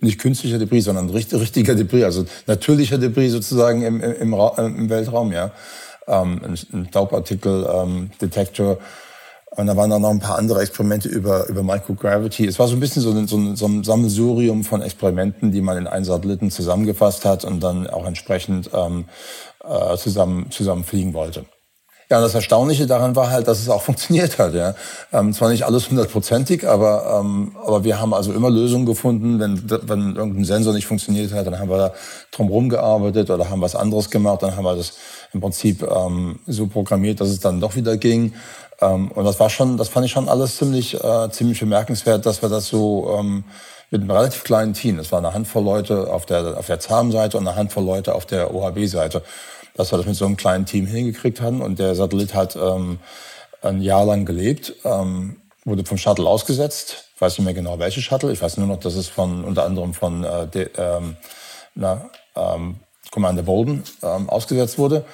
nicht 0.00 0.20
künstlicher 0.20 0.58
Debris, 0.58 0.84
sondern 0.84 1.10
richtiger 1.10 1.74
Debris, 1.74 2.04
also 2.04 2.24
natürlicher 2.46 2.98
Debris 2.98 3.32
sozusagen 3.32 3.82
im, 3.82 4.00
im, 4.00 4.32
im, 4.32 4.34
im 4.58 4.90
Weltraum, 4.90 5.32
ja 5.32 5.52
ähm, 6.06 6.40
ein 6.72 6.86
Staubartikel-Detektor. 6.88 8.72
Ähm, 8.72 8.78
und 9.56 9.66
da 9.68 9.76
waren 9.76 9.90
dann 9.90 10.02
noch 10.02 10.10
ein 10.10 10.18
paar 10.18 10.38
andere 10.38 10.60
Experimente 10.62 11.08
über, 11.08 11.46
über 11.46 11.62
Microgravity. 11.62 12.44
Es 12.46 12.58
war 12.58 12.66
so 12.66 12.74
ein 12.74 12.80
bisschen 12.80 13.02
so 13.02 13.10
ein, 13.12 13.28
so, 13.28 13.36
ein, 13.36 13.54
so 13.54 13.66
ein 13.66 13.84
Sammelsurium 13.84 14.64
von 14.64 14.82
Experimenten, 14.82 15.52
die 15.52 15.60
man 15.60 15.76
in 15.76 15.86
einen 15.86 16.04
Satelliten 16.04 16.50
zusammengefasst 16.50 17.24
hat 17.24 17.44
und 17.44 17.60
dann 17.60 17.86
auch 17.86 18.04
entsprechend 18.04 18.70
ähm, 18.74 19.04
äh, 19.62 19.96
zusammen, 19.96 20.50
zusammen 20.50 20.82
fliegen 20.82 21.14
wollte. 21.14 21.44
Ja, 22.10 22.18
und 22.18 22.22
das 22.22 22.34
Erstaunliche 22.34 22.86
daran 22.86 23.16
war 23.16 23.30
halt, 23.30 23.48
dass 23.48 23.60
es 23.60 23.68
auch 23.68 23.82
funktioniert 23.88 24.38
hat. 24.38 24.54
Ja. 24.54 24.74
Ähm, 25.12 25.32
zwar 25.32 25.50
nicht 25.50 25.64
alles 25.64 25.88
hundertprozentig, 25.90 26.68
aber, 26.68 27.20
ähm, 27.20 27.56
aber 27.64 27.84
wir 27.84 28.00
haben 28.00 28.12
also 28.14 28.32
immer 28.32 28.50
Lösungen 28.50 28.86
gefunden. 28.86 29.40
Wenn, 29.40 29.62
wenn 29.88 30.16
irgendein 30.16 30.44
Sensor 30.44 30.74
nicht 30.74 30.86
funktioniert 30.86 31.32
hat, 31.32 31.46
dann 31.46 31.58
haben 31.58 31.70
wir 31.70 31.78
da 31.78 31.92
drum 32.30 32.68
gearbeitet 32.68 33.30
oder 33.30 33.48
haben 33.50 33.60
was 33.60 33.74
anderes 33.74 34.10
gemacht. 34.10 34.42
Dann 34.42 34.56
haben 34.56 34.64
wir 34.64 34.76
das 34.76 34.94
im 35.32 35.40
Prinzip 35.40 35.82
ähm, 35.82 36.38
so 36.46 36.66
programmiert, 36.66 37.20
dass 37.20 37.28
es 37.28 37.40
dann 37.40 37.60
doch 37.60 37.74
wieder 37.74 37.96
ging. 37.96 38.34
Ähm, 38.80 39.10
und 39.10 39.24
das 39.24 39.40
war 39.40 39.50
schon, 39.50 39.76
das 39.76 39.88
fand 39.88 40.06
ich 40.06 40.12
schon 40.12 40.28
alles 40.28 40.56
ziemlich, 40.56 41.02
äh, 41.02 41.30
ziemlich 41.30 41.60
bemerkenswert, 41.60 42.26
dass 42.26 42.42
wir 42.42 42.48
das 42.48 42.68
so 42.68 43.16
ähm, 43.18 43.44
mit 43.90 44.00
einem 44.00 44.10
relativ 44.10 44.44
kleinen 44.44 44.74
Team, 44.74 44.96
das 44.96 45.12
war 45.12 45.20
eine 45.20 45.34
Handvoll 45.34 45.62
Leute 45.62 46.12
auf 46.12 46.26
der, 46.26 46.58
auf 46.58 46.66
der 46.66 46.80
ZAM-Seite 46.80 47.38
und 47.38 47.46
eine 47.46 47.56
Handvoll 47.56 47.84
Leute 47.84 48.14
auf 48.14 48.26
der 48.26 48.52
OHB-Seite 48.52 49.22
dass 49.74 49.92
wir 49.92 49.98
das 49.98 50.06
mit 50.06 50.16
so 50.16 50.24
einem 50.24 50.36
kleinen 50.36 50.66
Team 50.66 50.86
hingekriegt 50.86 51.40
haben. 51.40 51.60
Und 51.60 51.78
der 51.78 51.94
Satellit 51.94 52.34
hat 52.34 52.56
ähm, 52.56 52.98
ein 53.62 53.80
Jahr 53.80 54.04
lang 54.04 54.24
gelebt, 54.24 54.74
ähm, 54.84 55.36
wurde 55.64 55.84
vom 55.84 55.98
Shuttle 55.98 56.26
ausgesetzt. 56.26 57.10
Ich 57.14 57.20
weiß 57.20 57.38
nicht 57.38 57.44
mehr 57.44 57.54
genau, 57.54 57.78
welche 57.78 58.00
Shuttle. 58.00 58.32
Ich 58.32 58.42
weiß 58.42 58.56
nur 58.58 58.66
noch, 58.66 58.80
dass 58.80 58.94
es 58.94 59.08
von 59.08 59.44
unter 59.44 59.64
anderem 59.64 59.94
von 59.94 60.24
äh, 60.24 60.46
de, 60.46 60.68
ähm, 60.76 61.16
na, 61.74 62.10
ähm, 62.36 62.76
Commander 63.10 63.42
Bolden 63.42 63.84
ähm, 64.02 64.28
ausgesetzt 64.28 64.78
wurde. 64.78 65.04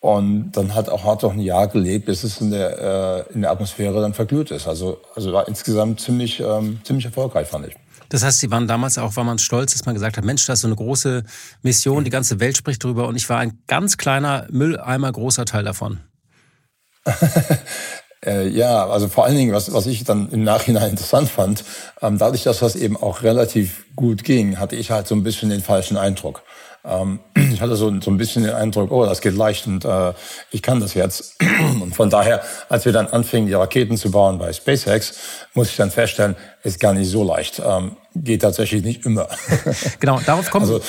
Und 0.00 0.52
dann 0.52 0.74
hat 0.74 0.88
auch 0.88 1.04
hat 1.04 1.24
auch 1.24 1.32
ein 1.32 1.40
Jahr 1.40 1.68
gelebt, 1.68 2.06
bis 2.06 2.24
es 2.24 2.40
in 2.40 2.50
der, 2.50 3.26
äh, 3.28 3.34
in 3.34 3.42
der 3.42 3.50
Atmosphäre 3.50 4.00
dann 4.00 4.14
verglüht 4.14 4.50
ist. 4.50 4.66
Also, 4.66 4.98
also 5.14 5.32
war 5.32 5.46
insgesamt 5.46 6.00
ziemlich, 6.00 6.40
ähm, 6.40 6.80
ziemlich 6.84 7.04
erfolgreich, 7.04 7.48
fand 7.48 7.68
ich. 7.68 7.74
Das 8.10 8.22
heißt, 8.22 8.40
Sie 8.40 8.50
waren 8.50 8.68
damals 8.68 8.98
auch, 8.98 9.16
war 9.16 9.24
man 9.24 9.38
stolz, 9.38 9.72
dass 9.72 9.86
man 9.86 9.94
gesagt 9.94 10.18
hat, 10.18 10.24
Mensch, 10.24 10.44
das 10.44 10.58
ist 10.58 10.62
so 10.62 10.68
eine 10.68 10.76
große 10.76 11.24
Mission, 11.62 12.04
die 12.04 12.10
ganze 12.10 12.40
Welt 12.40 12.56
spricht 12.56 12.84
drüber 12.84 13.08
und 13.08 13.16
ich 13.16 13.28
war 13.30 13.38
ein 13.38 13.62
ganz 13.66 13.96
kleiner 13.96 14.46
Mülleimer, 14.50 15.10
großer 15.10 15.46
Teil 15.46 15.64
davon. 15.64 16.00
äh, 18.26 18.48
ja, 18.48 18.86
also 18.86 19.08
vor 19.08 19.24
allen 19.24 19.36
Dingen, 19.36 19.52
was, 19.52 19.72
was 19.72 19.86
ich 19.86 20.04
dann 20.04 20.28
im 20.30 20.44
Nachhinein 20.44 20.90
interessant 20.90 21.30
fand, 21.30 21.64
ähm, 22.02 22.18
dadurch, 22.18 22.42
dass 22.42 22.58
das 22.58 22.76
eben 22.76 22.96
auch 22.96 23.22
relativ 23.22 23.86
gut 23.94 24.24
ging, 24.24 24.58
hatte 24.58 24.76
ich 24.76 24.90
halt 24.90 25.06
so 25.06 25.14
ein 25.14 25.22
bisschen 25.22 25.48
den 25.48 25.62
falschen 25.62 25.96
Eindruck. 25.96 26.42
Ähm, 26.84 27.20
ich 27.34 27.60
hatte 27.60 27.76
so, 27.76 28.00
so 28.00 28.10
ein 28.10 28.16
bisschen 28.16 28.44
den 28.44 28.54
Eindruck, 28.54 28.90
oh, 28.90 29.04
das 29.04 29.20
geht 29.20 29.36
leicht 29.36 29.66
und 29.66 29.84
äh, 29.84 30.12
ich 30.50 30.62
kann 30.62 30.80
das 30.80 30.94
jetzt. 30.94 31.36
Und 31.80 31.94
von 31.94 32.10
daher, 32.10 32.42
als 32.68 32.84
wir 32.84 32.92
dann 32.92 33.06
anfingen, 33.06 33.46
die 33.46 33.54
Raketen 33.54 33.96
zu 33.96 34.10
bauen 34.10 34.38
bei 34.38 34.52
SpaceX, 34.52 35.14
muss 35.54 35.68
ich 35.68 35.76
dann 35.76 35.90
feststellen, 35.90 36.36
ist 36.62 36.80
gar 36.80 36.94
nicht 36.94 37.08
so 37.10 37.22
leicht. 37.22 37.60
Ähm, 37.64 37.96
geht 38.14 38.42
tatsächlich 38.42 38.82
nicht 38.82 39.04
immer. 39.06 39.28
Genau, 40.00 40.20
darauf 40.20 40.50
kommen 40.50 40.64
also, 40.64 40.80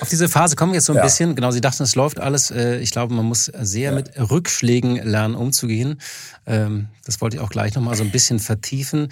auf 0.00 0.08
diese 0.08 0.28
Phase 0.28 0.56
kommen 0.56 0.72
wir 0.72 0.76
jetzt 0.76 0.86
so 0.86 0.92
ein 0.92 0.96
ja. 0.96 1.02
bisschen. 1.02 1.34
Genau, 1.34 1.50
Sie 1.50 1.60
dachten, 1.60 1.82
es 1.82 1.94
läuft 1.94 2.18
alles. 2.18 2.50
Äh, 2.50 2.78
ich 2.78 2.90
glaube, 2.90 3.14
man 3.14 3.24
muss 3.24 3.44
sehr 3.46 3.90
ja. 3.90 3.92
mit 3.92 4.10
Rückschlägen 4.18 4.96
lernen, 4.96 5.34
umzugehen. 5.34 6.00
Ähm, 6.46 6.88
das 7.04 7.20
wollte 7.20 7.36
ich 7.36 7.42
auch 7.42 7.50
gleich 7.50 7.74
nochmal 7.74 7.94
so 7.94 8.02
ein 8.02 8.10
bisschen 8.10 8.40
vertiefen. 8.40 9.08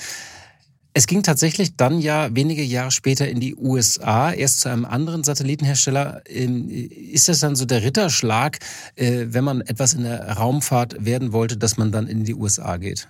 Es 0.95 1.07
ging 1.07 1.23
tatsächlich 1.23 1.77
dann 1.77 2.01
ja 2.01 2.35
wenige 2.35 2.63
Jahre 2.63 2.91
später 2.91 3.29
in 3.29 3.41
die 3.41 3.55
USA, 3.55 4.33
erst 4.33 4.61
zu 4.61 4.69
einem 4.69 4.85
anderen 4.85 5.23
Satellitenhersteller. 5.23 6.23
Ähm, 6.27 6.69
ist 6.69 7.29
das 7.29 7.41
dann 7.41 7.57
so 7.57 7.67
der 7.67 7.83
Ritterschlag, 7.83 8.59
äh, 8.97 9.27
wenn 9.29 9.45
man 9.45 9.61
etwas 9.61 9.95
in 9.95 10.05
der 10.05 10.33
Raumfahrt 10.33 11.05
werden 11.05 11.33
wollte, 11.33 11.57
dass 11.57 11.77
man 11.77 11.93
dann 11.93 12.07
in 12.07 12.25
die 12.25 12.35
USA 12.35 12.79
geht? 12.79 13.09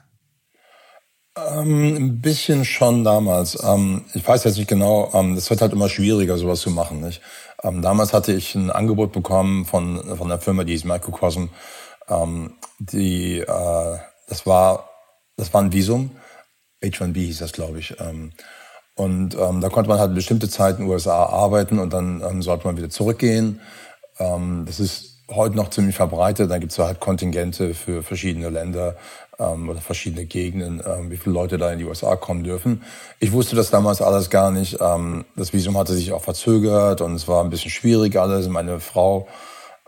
Ähm, 1.36 1.94
ein 1.96 2.20
bisschen 2.20 2.64
schon 2.64 3.04
damals. 3.04 3.62
Ähm, 3.62 4.04
ich 4.12 4.26
weiß 4.26 4.44
jetzt 4.44 4.58
nicht 4.58 4.68
genau, 4.68 5.10
ähm, 5.14 5.34
es 5.34 5.48
wird 5.48 5.60
halt 5.60 5.72
immer 5.72 5.88
schwieriger, 5.88 6.36
sowas 6.36 6.60
zu 6.60 6.70
machen. 6.70 7.00
Nicht? 7.00 7.20
Ähm, 7.62 7.80
damals 7.80 8.12
hatte 8.12 8.32
ich 8.32 8.54
ein 8.54 8.70
Angebot 8.70 9.12
bekommen 9.12 9.64
von, 9.64 10.02
von 10.16 10.30
einer 10.30 10.40
Firma, 10.40 10.64
die 10.64 10.74
ist 10.74 10.84
Microcosm. 10.84 11.46
Ähm, 12.08 12.54
die, 12.80 13.38
äh, 13.38 13.98
das, 14.28 14.46
war, 14.46 14.90
das 15.36 15.52
war 15.54 15.62
ein 15.62 15.72
Visum 15.72 16.10
H1B 16.82 17.16
hieß 17.16 17.38
das, 17.38 17.52
glaube 17.52 17.78
ich. 17.78 17.96
Ähm, 18.00 18.32
und 18.94 19.36
ähm, 19.36 19.60
da 19.60 19.68
konnte 19.68 19.88
man 19.88 20.00
halt 20.00 20.14
bestimmte 20.14 20.48
Zeit 20.48 20.78
in 20.78 20.84
den 20.84 20.90
USA 20.90 21.24
arbeiten 21.24 21.78
und 21.78 21.92
dann 21.92 22.22
ähm, 22.28 22.42
sollte 22.42 22.66
man 22.66 22.76
wieder 22.76 22.90
zurückgehen. 22.90 23.60
Ähm, 24.18 24.64
das 24.66 24.80
ist 24.80 25.18
heute 25.30 25.56
noch 25.56 25.70
ziemlich 25.70 25.94
verbreitet. 25.94 26.50
Da 26.50 26.58
gibt 26.58 26.72
es 26.72 26.78
halt 26.78 26.98
Kontingente 26.98 27.74
für 27.74 28.02
verschiedene 28.02 28.48
Länder 28.48 28.96
ähm, 29.38 29.68
oder 29.68 29.80
verschiedene 29.80 30.24
Gegenden, 30.24 30.82
ähm, 30.84 31.10
wie 31.10 31.16
viele 31.16 31.34
Leute 31.34 31.58
da 31.58 31.70
in 31.72 31.78
die 31.78 31.84
USA 31.84 32.16
kommen 32.16 32.42
dürfen. 32.42 32.82
Ich 33.20 33.32
wusste 33.32 33.54
das 33.54 33.70
damals 33.70 34.02
alles 34.02 34.30
gar 34.30 34.50
nicht. 34.50 34.78
Ähm, 34.80 35.24
das 35.36 35.52
Visum 35.52 35.78
hatte 35.78 35.94
sich 35.94 36.12
auch 36.12 36.22
verzögert 36.24 37.00
und 37.00 37.14
es 37.14 37.28
war 37.28 37.44
ein 37.44 37.50
bisschen 37.50 37.70
schwierig 37.70 38.18
alles. 38.18 38.48
Meine 38.48 38.80
Frau 38.80 39.28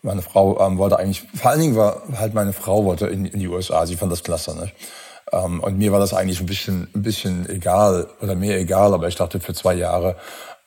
meine 0.03 0.23
Frau 0.23 0.59
ähm, 0.67 0.79
wollte 0.79 0.99
eigentlich, 0.99 1.23
vor 1.35 1.51
allen 1.51 1.61
Dingen 1.61 1.77
war 1.77 2.03
halt 2.17 2.33
meine 2.33 2.53
Frau 2.53 2.85
wollte 2.85 3.07
in, 3.07 3.27
in 3.27 3.39
die 3.39 3.49
USA. 3.49 3.85
Sie 3.87 3.97
fand 3.97 4.11
das 4.11 4.23
klasse. 4.23 4.57
Ne? 4.57 4.71
Ähm, 5.33 5.61
und 5.61 5.79
mir 5.79 5.93
war 5.93 6.01
das 6.01 6.15
eigentlich 6.15 6.41
ein 6.41 6.47
bisschen, 6.47 6.89
ein 6.95 7.03
bisschen 7.03 7.49
egal 7.49 8.09
oder 8.21 8.35
mehr 8.35 8.59
egal, 8.59 8.95
aber 8.95 9.09
ich 9.09 9.17
dachte 9.17 9.41
für 9.41 9.55
zwei 9.55 9.75
Jahre, 9.75 10.17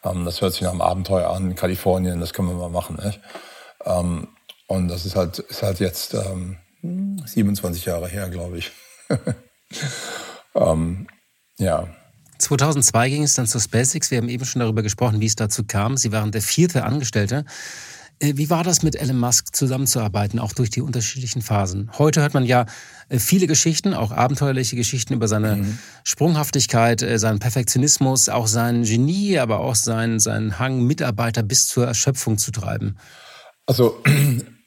ähm, 0.03 0.25
das 0.25 0.41
hört 0.41 0.53
sich 0.53 0.61
nach 0.61 0.71
einem 0.71 0.81
Abenteuer 0.81 1.29
an, 1.29 1.55
Kalifornien, 1.55 2.19
das 2.19 2.33
können 2.33 2.49
wir 2.49 2.55
mal 2.55 2.69
machen. 2.69 2.99
Nicht? 3.03 3.19
Ähm, 3.85 4.27
und 4.67 4.87
das 4.87 5.05
ist 5.05 5.15
halt, 5.15 5.39
ist 5.39 5.63
halt 5.63 5.79
jetzt 5.79 6.13
ähm, 6.13 6.57
27 7.25 7.85
Jahre 7.85 8.07
her, 8.07 8.29
glaube 8.29 8.57
ich. 8.57 8.71
ähm, 10.55 11.07
ja. 11.57 11.87
2002 12.39 13.09
ging 13.09 13.23
es 13.23 13.35
dann 13.35 13.47
zu 13.47 13.59
SpaceX. 13.59 14.11
Wir 14.11 14.17
haben 14.17 14.29
eben 14.29 14.43
schon 14.43 14.59
darüber 14.59 14.81
gesprochen, 14.81 15.21
wie 15.21 15.25
es 15.25 15.35
dazu 15.35 15.63
kam. 15.65 15.95
Sie 15.95 16.11
waren 16.11 16.31
der 16.31 16.41
vierte 16.41 16.83
Angestellte. 16.83 17.45
Äh, 18.23 18.37
wie 18.37 18.49
war 18.49 18.63
das 18.63 18.83
mit 18.83 18.95
Elon 18.95 19.19
Musk 19.19 19.53
zusammenzuarbeiten, 19.53 20.39
auch 20.39 20.53
durch 20.53 20.69
die 20.69 20.81
unterschiedlichen 20.81 21.41
Phasen? 21.41 21.91
Heute 21.97 22.21
hört 22.21 22.33
man 22.33 22.45
ja 22.45 22.65
äh, 23.09 23.19
viele 23.19 23.47
Geschichten, 23.47 23.93
auch 23.93 24.11
abenteuerliche 24.11 24.77
Geschichten 24.77 25.13
über 25.13 25.27
seine 25.27 25.57
mhm. 25.57 25.77
Sprunghaftigkeit, 26.05 27.01
äh, 27.01 27.19
seinen 27.19 27.39
Perfektionismus, 27.39 28.29
auch 28.29 28.47
sein 28.47 28.83
Genie, 28.83 29.39
aber 29.39 29.59
auch 29.59 29.75
seinen, 29.75 30.19
seinen 30.19 30.57
Hang, 30.57 30.83
Mitarbeiter 30.85 31.43
bis 31.43 31.67
zur 31.67 31.85
Erschöpfung 31.85 32.37
zu 32.37 32.51
treiben. 32.51 32.95
Also 33.65 34.01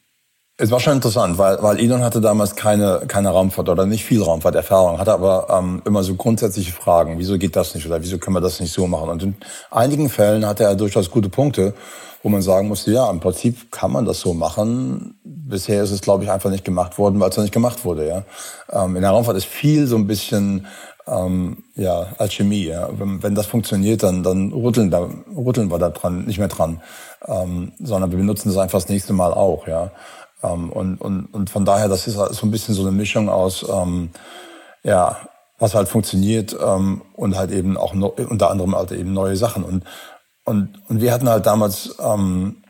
Es 0.59 0.71
war 0.71 0.81
schon 0.81 0.95
interessant, 0.95 1.37
weil, 1.37 1.63
weil 1.63 1.79
Elon 1.79 2.03
hatte 2.03 2.23
damals 2.23 2.57
keine, 2.57 3.03
keine 3.09 3.29
Raumfahrt 3.29 3.69
oder 3.69 3.85
nicht 3.85 4.07
viel 4.07 4.23
Raumfahrterfahrung, 4.23 4.99
hatte 4.99 5.13
aber 5.13 5.49
ähm, 5.51 5.83
immer 5.85 6.03
so 6.03 6.15
grundsätzliche 6.15 6.73
Fragen. 6.73 7.19
Wieso 7.19 7.37
geht 7.37 7.57
das 7.57 7.75
nicht 7.75 7.87
oder 7.87 8.03
wieso 8.03 8.17
können 8.17 8.37
wir 8.37 8.41
das 8.41 8.59
nicht 8.59 8.73
so 8.73 8.87
machen? 8.87 9.11
Und 9.11 9.23
in 9.23 9.37
einigen 9.71 10.09
Fällen 10.09 10.47
hatte 10.47 10.65
er 10.65 10.75
durchaus 10.75 11.11
gute 11.11 11.29
Punkte, 11.29 11.75
wo 12.23 12.31
man 12.31 12.41
sagen 12.41 12.69
musste, 12.69 12.91
ja, 12.91 13.11
im 13.11 13.21
Prinzip 13.21 13.71
kann 13.71 13.93
man 13.93 14.07
das 14.07 14.21
so 14.21 14.33
machen. 14.33 15.19
Bisher 15.25 15.83
ist 15.83 15.91
es, 15.91 16.01
glaube 16.01 16.25
ich, 16.25 16.31
einfach 16.31 16.49
nicht 16.49 16.65
gemacht 16.65 16.97
worden, 16.97 17.21
weil 17.21 17.29
es 17.29 17.37
noch 17.37 17.45
nicht 17.45 17.53
gemacht 17.53 17.85
wurde. 17.85 18.09
Ja? 18.09 18.25
Ähm, 18.73 18.97
in 18.97 19.03
der 19.03 19.11
Raumfahrt 19.11 19.37
ist 19.37 19.45
viel 19.45 19.87
so 19.87 19.97
ein 19.97 20.07
bisschen 20.07 20.67
ähm, 21.07 21.65
ja, 21.75 22.07
Alchemie. 22.17 22.65
Ja? 22.65 22.89
Wenn, 22.93 23.23
wenn 23.23 23.35
das 23.35 23.45
funktioniert, 23.45 24.03
dann, 24.03 24.23
dann 24.23 24.55
rütteln, 24.55 24.91
da, 24.91 25.07
rütteln 25.37 25.71
wir 25.71 25.79
da 25.79 25.91
dran, 25.91 26.25
nicht 26.25 26.39
mehr 26.39 26.49
dran, 26.49 26.81
ähm, 27.27 27.73
sondern 27.79 28.11
wir 28.11 28.19
benutzen 28.19 28.49
das 28.49 28.57
einfach 28.57 28.81
das 28.81 28.89
nächste 28.89 29.13
Mal 29.13 29.35
auch. 29.35 29.69
Ja? 29.69 29.91
Ähm, 30.47 30.71
und, 30.71 31.01
und, 31.01 31.27
und 31.27 31.51
von 31.51 31.65
daher, 31.65 31.89
das 31.89 32.07
ist 32.07 32.15
so 32.15 32.47
ein 32.47 32.51
bisschen 32.51 32.75
so 32.75 32.83
eine 32.83 32.93
Mischung 32.93 33.29
aus, 33.29 33.67
ähm, 33.69 34.11
ja, 34.83 35.17
was 35.59 35.75
halt 35.75 35.89
funktioniert 35.89 36.57
ähm, 36.63 37.03
und 37.15 37.37
halt 37.37 37.51
eben 37.51 37.77
auch 37.77 37.95
no, 37.95 38.09
unter 38.09 38.51
anderem 38.51 38.77
halt 38.77 38.93
eben 38.93 39.13
neue 39.13 39.37
Sachen. 39.37 39.65
Und, 39.65 39.85
und, 40.45 40.83
und 40.89 41.01
wir 41.01 41.13
hatten 41.13 41.29
halt 41.29 41.47
damals 41.47 41.97
ähm, 41.99 42.63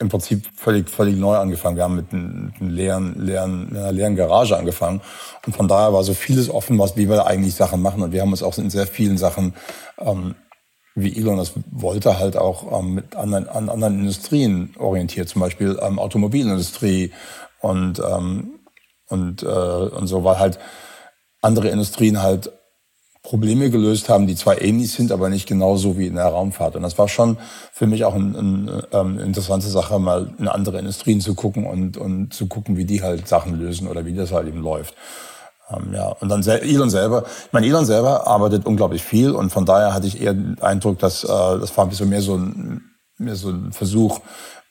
im 0.00 0.08
Prinzip 0.08 0.46
völlig, 0.56 0.90
völlig 0.90 1.16
neu 1.16 1.36
angefangen. 1.36 1.76
Wir 1.76 1.84
haben 1.84 1.96
mit, 1.96 2.12
mit 2.12 2.60
einem 2.60 2.70
leeren, 2.70 3.14
leeren, 3.24 3.68
einer 3.70 3.92
leeren 3.92 4.16
Garage 4.16 4.56
angefangen. 4.56 5.00
Und 5.46 5.54
von 5.54 5.68
daher 5.68 5.92
war 5.92 6.02
so 6.02 6.14
vieles 6.14 6.50
offen, 6.50 6.78
was, 6.78 6.96
wie 6.96 7.08
wir 7.08 7.26
eigentlich 7.26 7.54
Sachen 7.54 7.80
machen. 7.80 8.02
Und 8.02 8.12
wir 8.12 8.20
haben 8.20 8.32
uns 8.32 8.42
auch 8.42 8.58
in 8.58 8.70
sehr 8.70 8.86
vielen 8.86 9.16
Sachen 9.16 9.54
ähm, 9.98 10.34
wie 10.94 11.16
Elon 11.16 11.36
das 11.36 11.52
wollte, 11.70 12.18
halt 12.18 12.36
auch 12.36 12.80
ähm, 12.80 12.94
mit 12.94 13.16
anderen, 13.16 13.48
an 13.48 13.68
anderen 13.68 14.00
Industrien 14.00 14.74
orientiert, 14.78 15.28
zum 15.28 15.40
Beispiel 15.40 15.78
ähm, 15.82 15.98
Automobilindustrie 15.98 17.12
und, 17.60 18.00
ähm, 18.00 18.60
und, 19.08 19.42
äh, 19.42 19.46
und 19.46 20.06
so, 20.06 20.22
weil 20.24 20.38
halt 20.38 20.58
andere 21.42 21.68
Industrien 21.68 22.22
halt 22.22 22.52
Probleme 23.24 23.70
gelöst 23.70 24.10
haben, 24.10 24.26
die 24.26 24.36
zwar 24.36 24.60
ähnlich 24.60 24.92
sind, 24.92 25.10
aber 25.10 25.30
nicht 25.30 25.48
genauso 25.48 25.96
wie 25.98 26.06
in 26.06 26.16
der 26.16 26.26
Raumfahrt. 26.26 26.76
Und 26.76 26.82
das 26.82 26.98
war 26.98 27.08
schon 27.08 27.38
für 27.72 27.86
mich 27.86 28.04
auch 28.04 28.14
eine 28.14 28.38
ein, 28.38 28.82
ähm, 28.92 29.18
interessante 29.18 29.66
Sache, 29.68 29.98
mal 29.98 30.34
in 30.38 30.46
andere 30.46 30.78
Industrien 30.78 31.22
zu 31.22 31.34
gucken 31.34 31.66
und, 31.66 31.96
und 31.96 32.34
zu 32.34 32.48
gucken, 32.48 32.76
wie 32.76 32.84
die 32.84 33.02
halt 33.02 33.26
Sachen 33.26 33.58
lösen 33.58 33.88
oder 33.88 34.04
wie 34.04 34.14
das 34.14 34.30
halt 34.30 34.46
eben 34.46 34.60
läuft. 34.62 34.94
Ähm, 35.70 35.94
ja, 35.94 36.08
und 36.08 36.28
dann 36.28 36.42
Elon 36.42 36.90
selber, 36.90 37.24
ich 37.46 37.52
meine, 37.52 37.66
Elon 37.66 37.86
selber 37.86 38.26
arbeitet 38.26 38.66
unglaublich 38.66 39.02
viel 39.02 39.30
und 39.30 39.50
von 39.50 39.64
daher 39.64 39.94
hatte 39.94 40.06
ich 40.06 40.20
eher 40.20 40.34
den 40.34 40.60
Eindruck, 40.60 40.98
dass 40.98 41.24
äh, 41.24 41.28
das 41.28 41.76
war 41.76 41.86
ein 41.86 41.88
bisschen 41.88 42.08
mehr 42.08 42.20
so 42.20 42.36
ein, 42.36 42.82
mehr 43.16 43.36
so 43.36 43.50
ein 43.50 43.72
Versuch, 43.72 44.20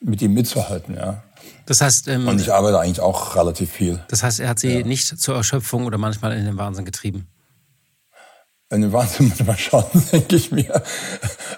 mit 0.00 0.22
ihm 0.22 0.34
mitzuhalten, 0.34 0.96
ja. 0.96 1.22
Das 1.66 1.80
heißt, 1.80 2.08
ähm, 2.08 2.28
und 2.28 2.40
ich 2.40 2.52
arbeite 2.52 2.78
eigentlich 2.78 3.00
auch 3.00 3.36
relativ 3.36 3.70
viel. 3.70 3.98
Das 4.08 4.22
heißt, 4.22 4.40
er 4.40 4.48
hat 4.48 4.58
sie 4.58 4.80
ja. 4.80 4.86
nicht 4.86 5.06
zur 5.06 5.34
Erschöpfung 5.34 5.86
oder 5.86 5.98
manchmal 5.98 6.36
in 6.36 6.44
den 6.44 6.58
Wahnsinn 6.58 6.84
getrieben. 6.84 7.26
In 8.70 8.82
den 8.82 8.92
Wahnsinn 8.92 9.28
manchmal 9.46 9.56
schon, 9.58 9.84
denke 10.12 10.36
ich 10.36 10.50
mir. 10.52 10.82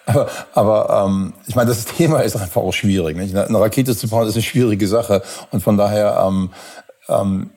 Aber, 0.06 0.28
aber 0.52 1.06
ähm, 1.06 1.34
ich 1.46 1.56
meine, 1.56 1.68
das 1.68 1.84
Thema 1.84 2.20
ist 2.20 2.36
einfach 2.36 2.62
auch 2.62 2.72
schwierig. 2.72 3.16
Nicht? 3.16 3.34
Eine 3.34 3.60
Rakete 3.60 3.96
zu 3.96 4.08
bauen 4.08 4.28
ist 4.28 4.34
eine 4.34 4.42
schwierige 4.42 4.86
Sache 4.86 5.22
und 5.50 5.62
von 5.62 5.76
daher 5.76 6.24
ähm, 6.26 6.50
ähm, 7.08 7.50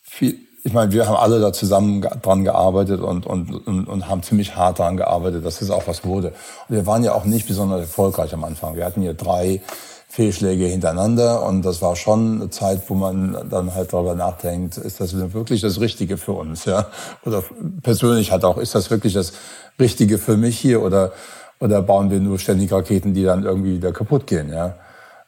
viel, 0.00 0.38
ich 0.64 0.72
meine, 0.72 0.92
wir 0.92 1.08
haben 1.08 1.16
alle 1.16 1.40
da 1.40 1.52
zusammen 1.52 2.02
dran 2.22 2.44
gearbeitet 2.44 3.00
und, 3.00 3.26
und, 3.26 3.66
und, 3.66 3.88
und 3.88 4.08
haben 4.08 4.22
ziemlich 4.22 4.54
hart 4.54 4.78
dran 4.78 4.96
gearbeitet, 4.96 5.44
dass 5.44 5.58
das 5.58 5.70
auch 5.70 5.88
was 5.88 6.04
wurde. 6.04 6.28
Und 6.68 6.76
wir 6.76 6.86
waren 6.86 7.02
ja 7.02 7.14
auch 7.14 7.24
nicht 7.24 7.48
besonders 7.48 7.80
erfolgreich 7.80 8.32
am 8.32 8.44
Anfang. 8.44 8.76
Wir 8.76 8.84
hatten 8.84 9.02
hier 9.02 9.14
drei 9.14 9.60
Fehlschläge 10.08 10.66
hintereinander 10.66 11.42
und 11.44 11.64
das 11.64 11.80
war 11.80 11.96
schon 11.96 12.42
eine 12.42 12.50
Zeit, 12.50 12.82
wo 12.88 12.94
man 12.94 13.48
dann 13.48 13.74
halt 13.74 13.92
darüber 13.92 14.14
nachdenkt, 14.14 14.76
ist 14.76 15.00
das 15.00 15.16
wirklich 15.32 15.62
das 15.62 15.80
Richtige 15.80 16.18
für 16.18 16.32
uns, 16.32 16.66
ja? 16.66 16.86
Oder 17.24 17.42
persönlich 17.82 18.30
halt 18.30 18.44
auch, 18.44 18.58
ist 18.58 18.74
das 18.74 18.90
wirklich 18.90 19.14
das 19.14 19.32
Richtige 19.80 20.18
für 20.18 20.36
mich 20.36 20.58
hier 20.58 20.82
oder, 20.82 21.12
oder 21.60 21.80
bauen 21.80 22.10
wir 22.10 22.20
nur 22.20 22.38
ständig 22.38 22.70
Raketen, 22.72 23.14
die 23.14 23.24
dann 23.24 23.44
irgendwie 23.44 23.76
wieder 23.76 23.92
kaputt 23.92 24.26
gehen, 24.26 24.52
ja? 24.52 24.74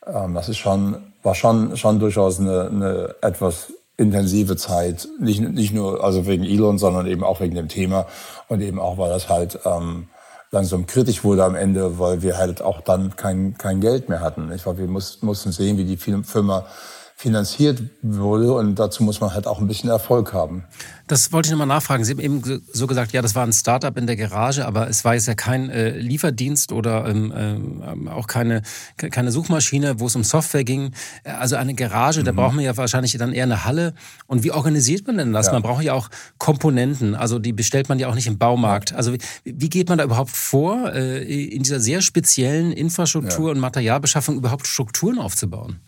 Ähm, 0.07 0.35
das 0.35 0.51
ist 0.51 0.59
schon, 0.59 0.97
war 1.23 1.35
schon, 1.35 1.79
schon 1.79 1.99
durchaus 1.99 2.39
eine, 2.39 2.69
eine 2.69 3.15
etwas 3.23 3.73
intensive 3.97 4.57
Zeit, 4.57 5.09
nicht, 5.21 5.41
nicht 5.41 5.73
nur 5.73 6.03
also 6.03 6.27
wegen 6.27 6.45
Elon, 6.45 6.79
sondern 6.79 7.07
eben 7.07 7.23
auch 7.23 7.41
wegen 7.41 7.55
dem 7.55 7.69
Thema 7.69 8.07
und 8.49 8.61
eben 8.61 8.81
auch, 8.81 8.99
weil 8.99 9.11
das 9.11 9.29
halt 9.29 9.61
ähm, 9.65 10.09
langsam 10.51 10.87
kritisch 10.87 11.23
wurde 11.25 11.45
am 11.45 11.55
Ende, 11.55 11.99
weil 11.99 12.23
wir 12.23 12.37
halt 12.39 12.63
auch 12.63 12.81
dann 12.81 13.15
kein, 13.17 13.57
kein 13.59 13.81
Geld 13.81 14.09
mehr 14.09 14.21
hatten. 14.21 14.51
Ich 14.53 14.63
glaube, 14.63 14.79
wir 14.79 14.89
muss, 14.89 15.23
mussten 15.23 15.53
sehen, 15.53 15.79
wie 15.79 15.85
die 15.85 15.97
Firma 15.97 16.67
finanziert 17.17 17.81
wurde 18.03 18.53
und 18.53 18.75
dazu 18.75 19.03
muss 19.03 19.21
man 19.21 19.33
halt 19.33 19.47
auch 19.47 19.61
ein 19.61 19.67
bisschen 19.67 19.89
Erfolg 19.89 20.33
haben. 20.33 20.65
Das 21.07 21.33
wollte 21.33 21.47
ich 21.47 21.51
nochmal 21.53 21.67
nachfragen. 21.67 22.05
Sie 22.05 22.13
haben 22.13 22.21
eben 22.21 22.63
so 22.73 22.87
gesagt, 22.87 23.13
ja, 23.13 23.23
das 23.23 23.35
war 23.35 23.47
ein 23.47 23.53
Startup 23.53 23.97
in 23.97 24.07
der 24.07 24.17
Garage, 24.17 24.67
aber 24.67 24.89
es 24.89 25.05
war 25.05 25.15
jetzt 25.15 25.27
ja 25.27 25.35
kein 25.35 25.71
äh, 25.71 25.91
Lieferdienst 25.91 26.73
oder 26.73 27.07
ähm, 27.07 27.33
ähm, 27.37 28.09
auch 28.09 28.27
keine, 28.27 28.63
keine 28.97 29.31
Suchmaschine, 29.31 30.01
wo 30.01 30.07
es 30.07 30.17
um 30.17 30.25
Software 30.25 30.65
ging. 30.65 30.93
Also 31.23 31.57
eine 31.57 31.75
Garage, 31.75 32.21
mhm. 32.21 32.25
da 32.25 32.33
braucht 32.33 32.55
man 32.55 32.65
ja 32.65 32.77
wahrscheinlich 32.77 33.17
dann 33.17 33.33
eher 33.33 33.45
eine 33.45 33.65
Halle. 33.65 33.95
Und 34.27 34.43
wie 34.43 34.51
organisiert 34.51 35.07
man 35.07 35.17
denn 35.19 35.33
das? 35.33 35.47
Ja. 35.47 35.53
Man 35.53 35.63
braucht 35.63 35.85
ja 35.85 35.93
auch 35.93 36.11
Komponenten, 36.39 37.15
also 37.15 37.39
die 37.39 37.53
bestellt 37.53 37.89
man 37.89 37.99
ja 37.99 38.09
auch 38.09 38.15
nicht 38.15 38.27
im 38.27 38.39
Baumarkt. 38.39 38.93
Also 38.93 39.13
wie, 39.13 39.19
wie 39.45 39.69
geht 39.71 39.89
man 39.89 39.99
da 39.99 40.05
überhaupt 40.05 40.31
vor, 40.31 40.93
äh, 40.93 41.23
in 41.23 41.63
dieser 41.63 41.81
sehr 41.81 42.03
speziellen 42.03 42.73
Infrastruktur- 42.73 43.47
ja. 43.47 43.53
und 43.53 43.61
Materialbeschaffung 43.61 44.37
überhaupt 44.37 44.67
Strukturen 44.67 45.19
aufzubauen? 45.19 45.81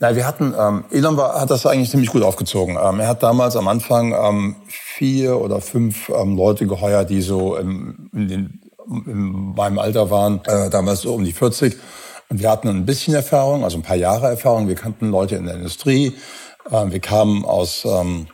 Na, 0.00 0.14
wir 0.14 0.26
hatten, 0.26 0.54
ähm, 0.56 0.84
Elon 0.90 1.16
war, 1.16 1.40
hat 1.40 1.50
das 1.50 1.66
eigentlich 1.66 1.90
ziemlich 1.90 2.10
gut 2.10 2.22
aufgezogen. 2.22 2.78
Ähm, 2.80 3.00
er 3.00 3.08
hat 3.08 3.24
damals 3.24 3.56
am 3.56 3.66
Anfang 3.66 4.14
ähm, 4.14 4.56
vier 4.68 5.40
oder 5.40 5.60
fünf 5.60 6.08
ähm, 6.10 6.36
Leute 6.36 6.68
geheuert, 6.68 7.10
die 7.10 7.20
so 7.20 7.56
im, 7.56 8.08
in, 8.12 8.28
den, 8.28 8.60
in 9.06 9.54
meinem 9.56 9.80
Alter 9.80 10.08
waren, 10.08 10.40
äh, 10.44 10.70
damals 10.70 11.00
so 11.00 11.14
um 11.14 11.24
die 11.24 11.32
40. 11.32 11.76
Und 12.28 12.40
wir 12.40 12.48
hatten 12.48 12.68
ein 12.68 12.86
bisschen 12.86 13.12
Erfahrung, 13.14 13.64
also 13.64 13.76
ein 13.76 13.82
paar 13.82 13.96
Jahre 13.96 14.28
Erfahrung. 14.28 14.68
Wir 14.68 14.76
kannten 14.76 15.10
Leute 15.10 15.34
in 15.34 15.46
der 15.46 15.56
Industrie. 15.56 16.16
Äh, 16.70 16.90
wir 16.90 17.00
kamen 17.00 17.44
aus 17.44 17.84
ähm, 17.84 18.28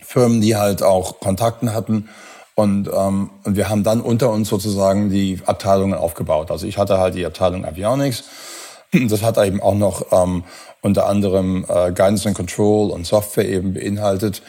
Firmen, 0.00 0.40
die 0.40 0.56
halt 0.56 0.82
auch 0.82 1.20
Kontakten 1.20 1.74
hatten. 1.74 2.08
Und, 2.56 2.90
ähm, 2.92 3.30
und 3.44 3.56
wir 3.56 3.68
haben 3.68 3.84
dann 3.84 4.00
unter 4.00 4.30
uns 4.30 4.48
sozusagen 4.48 5.10
die 5.10 5.40
Abteilungen 5.46 5.94
aufgebaut. 5.94 6.50
Also 6.50 6.66
ich 6.66 6.76
hatte 6.76 6.98
halt 6.98 7.14
die 7.14 7.24
Abteilung 7.24 7.64
Avionics. 7.64 8.24
Das 8.92 9.22
hat 9.22 9.38
eben 9.38 9.62
auch 9.62 9.74
noch 9.74 10.12
ähm, 10.12 10.44
unter 10.82 11.06
anderem 11.06 11.64
äh, 11.68 11.92
Guidance 11.92 12.28
and 12.28 12.36
Control 12.36 12.90
und 12.90 13.06
Software 13.06 13.48
eben 13.48 13.72
beinhaltet. 13.72 14.42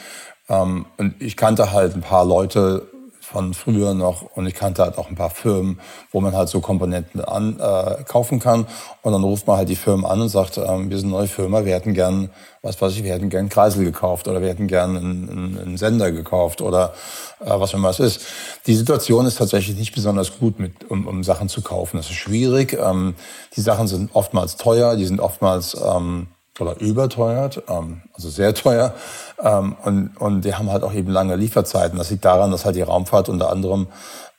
Ähm, 0.49 0.85
und 0.97 1.21
ich 1.21 1.37
kannte 1.37 1.71
halt 1.71 1.95
ein 1.95 2.01
paar 2.01 2.25
Leute 2.25 2.87
von 3.23 3.53
früher 3.53 3.93
noch 3.93 4.23
und 4.36 4.45
ich 4.47 4.53
kannte 4.53 4.83
halt 4.83 4.97
auch 4.97 5.07
ein 5.07 5.15
paar 5.15 5.29
Firmen, 5.29 5.79
wo 6.12 6.19
man 6.19 6.36
halt 6.36 6.49
so 6.49 6.59
Komponenten 6.59 7.21
an, 7.21 7.57
äh, 7.57 8.03
kaufen 8.03 8.39
kann. 8.39 8.67
Und 9.01 9.13
dann 9.13 9.23
ruft 9.23 9.47
man 9.47 9.57
halt 9.57 9.69
die 9.69 9.77
Firmen 9.77 10.05
an 10.05 10.21
und 10.21 10.27
sagt, 10.27 10.57
ähm, 10.57 10.89
wir 10.89 10.97
sind 10.97 11.07
eine 11.07 11.17
neue 11.17 11.27
Firma, 11.27 11.63
wir 11.63 11.73
hätten 11.73 11.93
gern, 11.93 12.29
was 12.62 12.81
weiß 12.81 12.93
ich, 12.93 13.03
wir 13.03 13.13
hätten 13.13 13.29
gern 13.29 13.47
Kreisel 13.47 13.86
gekauft 13.86 14.27
oder 14.27 14.41
wir 14.41 14.49
hätten 14.49 14.67
gern 14.67 14.97
einen, 14.97 15.29
einen, 15.29 15.59
einen 15.59 15.77
Sender 15.77 16.12
gekauft 16.12 16.62
oder 16.62 16.93
äh, 17.39 17.45
was 17.47 17.73
immer 17.73 17.89
es 17.89 17.99
ist. 17.99 18.21
Die 18.67 18.75
Situation 18.75 19.25
ist 19.25 19.38
tatsächlich 19.38 19.77
nicht 19.77 19.95
besonders 19.95 20.38
gut, 20.38 20.59
mit, 20.59 20.89
um, 20.91 21.07
um 21.07 21.23
Sachen 21.23 21.47
zu 21.47 21.62
kaufen. 21.62 21.97
Das 21.97 22.07
ist 22.07 22.15
schwierig. 22.15 22.73
Ähm, 22.73 23.15
die 23.55 23.62
Sachen 23.62 23.88
sind 23.88 24.13
oftmals 24.13 24.57
teuer, 24.57 24.97
die 24.97 25.05
sind 25.05 25.21
oftmals 25.21 25.75
ähm, 25.75 26.27
oder 26.59 26.79
überteuert, 26.79 27.63
ähm, 27.67 28.03
also 28.13 28.29
sehr 28.29 28.53
teuer. 28.53 28.93
Ähm, 29.41 29.75
und, 29.83 30.17
und 30.17 30.41
die 30.45 30.53
haben 30.53 30.71
halt 30.71 30.83
auch 30.83 30.93
eben 30.93 31.11
lange 31.11 31.35
Lieferzeiten. 31.35 31.97
Das 31.97 32.11
liegt 32.11 32.25
daran, 32.25 32.51
dass 32.51 32.65
halt 32.65 32.75
die 32.75 32.81
Raumfahrt 32.81 33.29
unter 33.29 33.49
anderem 33.49 33.87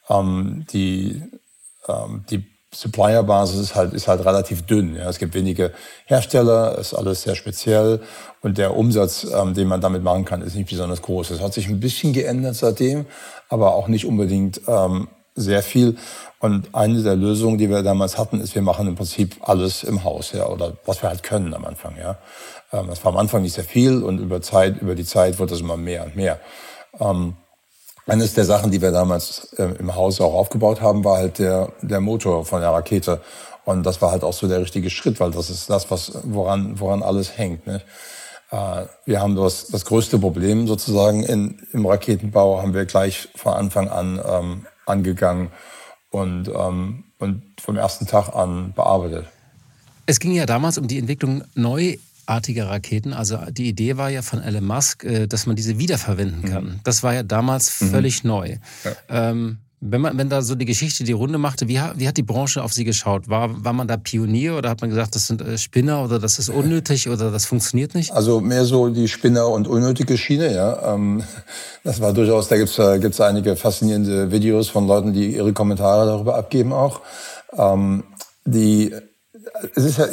ähm, 0.08 0.66
die, 0.72 1.22
ähm, 1.88 2.24
die 2.30 2.46
Supplier-Basis 2.72 3.60
ist 3.60 3.74
halt, 3.74 3.92
ist 3.92 4.08
halt 4.08 4.24
relativ 4.24 4.62
dünn. 4.62 4.96
Ja. 4.96 5.08
Es 5.08 5.18
gibt 5.18 5.34
wenige 5.34 5.72
Hersteller, 6.06 6.78
ist 6.78 6.94
alles 6.94 7.22
sehr 7.22 7.34
speziell 7.34 8.00
und 8.42 8.58
der 8.58 8.76
Umsatz, 8.76 9.24
ähm, 9.24 9.54
den 9.54 9.68
man 9.68 9.80
damit 9.80 10.02
machen 10.02 10.24
kann, 10.24 10.42
ist 10.42 10.56
nicht 10.56 10.70
besonders 10.70 11.02
groß. 11.02 11.30
Es 11.30 11.40
hat 11.40 11.54
sich 11.54 11.68
ein 11.68 11.80
bisschen 11.80 12.12
geändert 12.12 12.56
seitdem, 12.56 13.06
aber 13.48 13.74
auch 13.74 13.88
nicht 13.88 14.06
unbedingt 14.06 14.60
ähm, 14.66 15.08
sehr 15.34 15.62
viel. 15.62 15.96
Und 16.38 16.74
eine 16.74 17.02
der 17.02 17.16
Lösungen, 17.16 17.58
die 17.58 17.70
wir 17.70 17.82
damals 17.82 18.18
hatten, 18.18 18.40
ist, 18.40 18.54
wir 18.54 18.62
machen 18.62 18.86
im 18.86 18.96
Prinzip 18.96 19.36
alles 19.40 19.82
im 19.82 20.04
Haus, 20.04 20.32
ja, 20.32 20.46
oder 20.46 20.74
was 20.84 21.02
wir 21.02 21.08
halt 21.08 21.22
können 21.22 21.54
am 21.54 21.64
Anfang, 21.64 21.96
ja. 21.96 22.18
Ähm, 22.72 22.88
das 22.88 23.04
war 23.04 23.12
am 23.12 23.18
Anfang 23.18 23.42
nicht 23.42 23.54
sehr 23.54 23.64
viel 23.64 24.02
und 24.02 24.18
über 24.18 24.42
Zeit, 24.42 24.80
über 24.80 24.94
die 24.94 25.04
Zeit 25.04 25.38
wird 25.38 25.50
das 25.50 25.60
immer 25.60 25.76
mehr 25.76 26.04
und 26.04 26.16
mehr. 26.16 26.40
Ähm, 27.00 27.34
eines 28.06 28.34
der 28.34 28.44
Sachen, 28.44 28.70
die 28.70 28.82
wir 28.82 28.92
damals 28.92 29.54
äh, 29.54 29.64
im 29.78 29.94
Haus 29.94 30.20
auch 30.20 30.34
aufgebaut 30.34 30.82
haben, 30.82 31.04
war 31.04 31.16
halt 31.16 31.38
der, 31.38 31.72
der 31.80 32.00
Motor 32.00 32.44
von 32.44 32.60
der 32.60 32.70
Rakete. 32.70 33.22
Und 33.64 33.84
das 33.84 34.02
war 34.02 34.10
halt 34.10 34.24
auch 34.24 34.34
so 34.34 34.46
der 34.46 34.60
richtige 34.60 34.90
Schritt, 34.90 35.20
weil 35.20 35.30
das 35.30 35.48
ist 35.48 35.70
das, 35.70 35.90
was, 35.90 36.12
woran, 36.24 36.78
woran 36.78 37.02
alles 37.02 37.38
hängt. 37.38 37.66
Ne? 37.66 37.80
Äh, 38.50 38.84
wir 39.06 39.22
haben 39.22 39.36
das, 39.36 39.68
das 39.68 39.86
größte 39.86 40.18
Problem 40.18 40.66
sozusagen 40.66 41.22
in, 41.22 41.66
im 41.72 41.86
Raketenbau 41.86 42.60
haben 42.60 42.74
wir 42.74 42.84
gleich 42.84 43.28
von 43.34 43.54
Anfang 43.54 43.88
an 43.88 44.20
ähm, 44.26 44.66
angegangen 44.86 45.50
und, 46.10 46.48
ähm, 46.48 47.04
und 47.18 47.42
vom 47.60 47.76
ersten 47.76 48.06
Tag 48.06 48.34
an 48.34 48.72
bearbeitet. 48.72 49.26
Es 50.06 50.20
ging 50.20 50.32
ja 50.32 50.46
damals 50.46 50.78
um 50.78 50.86
die 50.86 50.98
Entwicklung 50.98 51.44
neu 51.54 51.96
artige 52.26 52.66
Raketen. 52.66 53.12
Also 53.12 53.38
die 53.50 53.68
Idee 53.68 53.96
war 53.96 54.10
ja 54.10 54.22
von 54.22 54.42
Elon 54.42 54.64
Musk, 54.64 55.04
äh, 55.04 55.26
dass 55.26 55.46
man 55.46 55.56
diese 55.56 55.78
wiederverwenden 55.78 56.42
mhm. 56.42 56.52
kann. 56.52 56.64
Mhm. 56.64 56.80
Das 56.84 57.02
war 57.02 57.14
ja 57.14 57.22
damals 57.22 57.80
mhm. 57.80 57.90
völlig 57.90 58.24
neu. 58.24 58.56
Ja. 58.84 59.30
Ähm, 59.30 59.58
wenn, 59.86 60.00
man, 60.00 60.16
wenn 60.16 60.28
da 60.28 60.40
so 60.40 60.54
die 60.54 60.64
Geschichte 60.64 61.04
die 61.04 61.12
Runde 61.12 61.36
machte, 61.36 61.68
wie, 61.68 61.78
wie 61.96 62.08
hat 62.08 62.16
die 62.16 62.22
Branche 62.22 62.62
auf 62.62 62.72
Sie 62.72 62.84
geschaut? 62.84 63.28
War, 63.28 63.64
war 63.64 63.72
man 63.74 63.86
da 63.86 63.96
Pionier 63.96 64.56
oder 64.56 64.70
hat 64.70 64.80
man 64.80 64.88
gesagt, 64.88 65.14
das 65.14 65.26
sind 65.26 65.42
äh, 65.42 65.58
Spinner 65.58 66.02
oder 66.02 66.18
das 66.18 66.38
ist 66.38 66.48
unnötig 66.48 67.08
oder 67.08 67.30
das 67.30 67.44
funktioniert 67.44 67.94
nicht? 67.94 68.12
Also 68.12 68.40
mehr 68.40 68.64
so 68.64 68.88
die 68.88 69.08
Spinner 69.08 69.48
und 69.48 69.68
unnötige 69.68 70.16
Schiene, 70.16 70.54
ja. 70.54 70.94
Ähm, 70.94 71.22
das 71.84 72.00
war 72.00 72.14
durchaus, 72.14 72.48
da 72.48 72.56
gibt's 72.56 72.78
äh, 72.78 72.98
gibt's 72.98 73.20
einige 73.20 73.56
faszinierende 73.56 74.30
Videos 74.30 74.68
von 74.68 74.86
Leuten, 74.86 75.12
die 75.12 75.36
ihre 75.36 75.52
Kommentare 75.52 76.06
darüber 76.06 76.36
abgeben 76.36 76.72
auch. 76.72 77.00
Ähm, 77.56 78.04
die 78.46 78.94
es 79.74 79.84
ist 79.84 79.98
ja, 79.98 80.06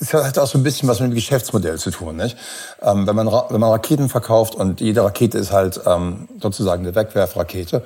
es 0.00 0.12
hat 0.12 0.38
auch 0.38 0.46
so 0.46 0.58
ein 0.58 0.62
bisschen 0.62 0.88
was 0.88 1.00
mit 1.00 1.10
dem 1.10 1.14
Geschäftsmodell 1.14 1.78
zu 1.78 1.90
tun, 1.90 2.16
nicht? 2.16 2.36
Ähm, 2.82 3.06
wenn 3.06 3.16
man 3.16 3.26
wenn 3.26 3.60
man 3.60 3.70
Raketen 3.70 4.08
verkauft 4.08 4.54
und 4.54 4.80
jede 4.80 5.02
Rakete 5.02 5.38
ist 5.38 5.52
halt 5.52 5.80
ähm, 5.86 6.28
sozusagen 6.40 6.84
eine 6.84 6.94
Wegwerfrakete, 6.94 7.82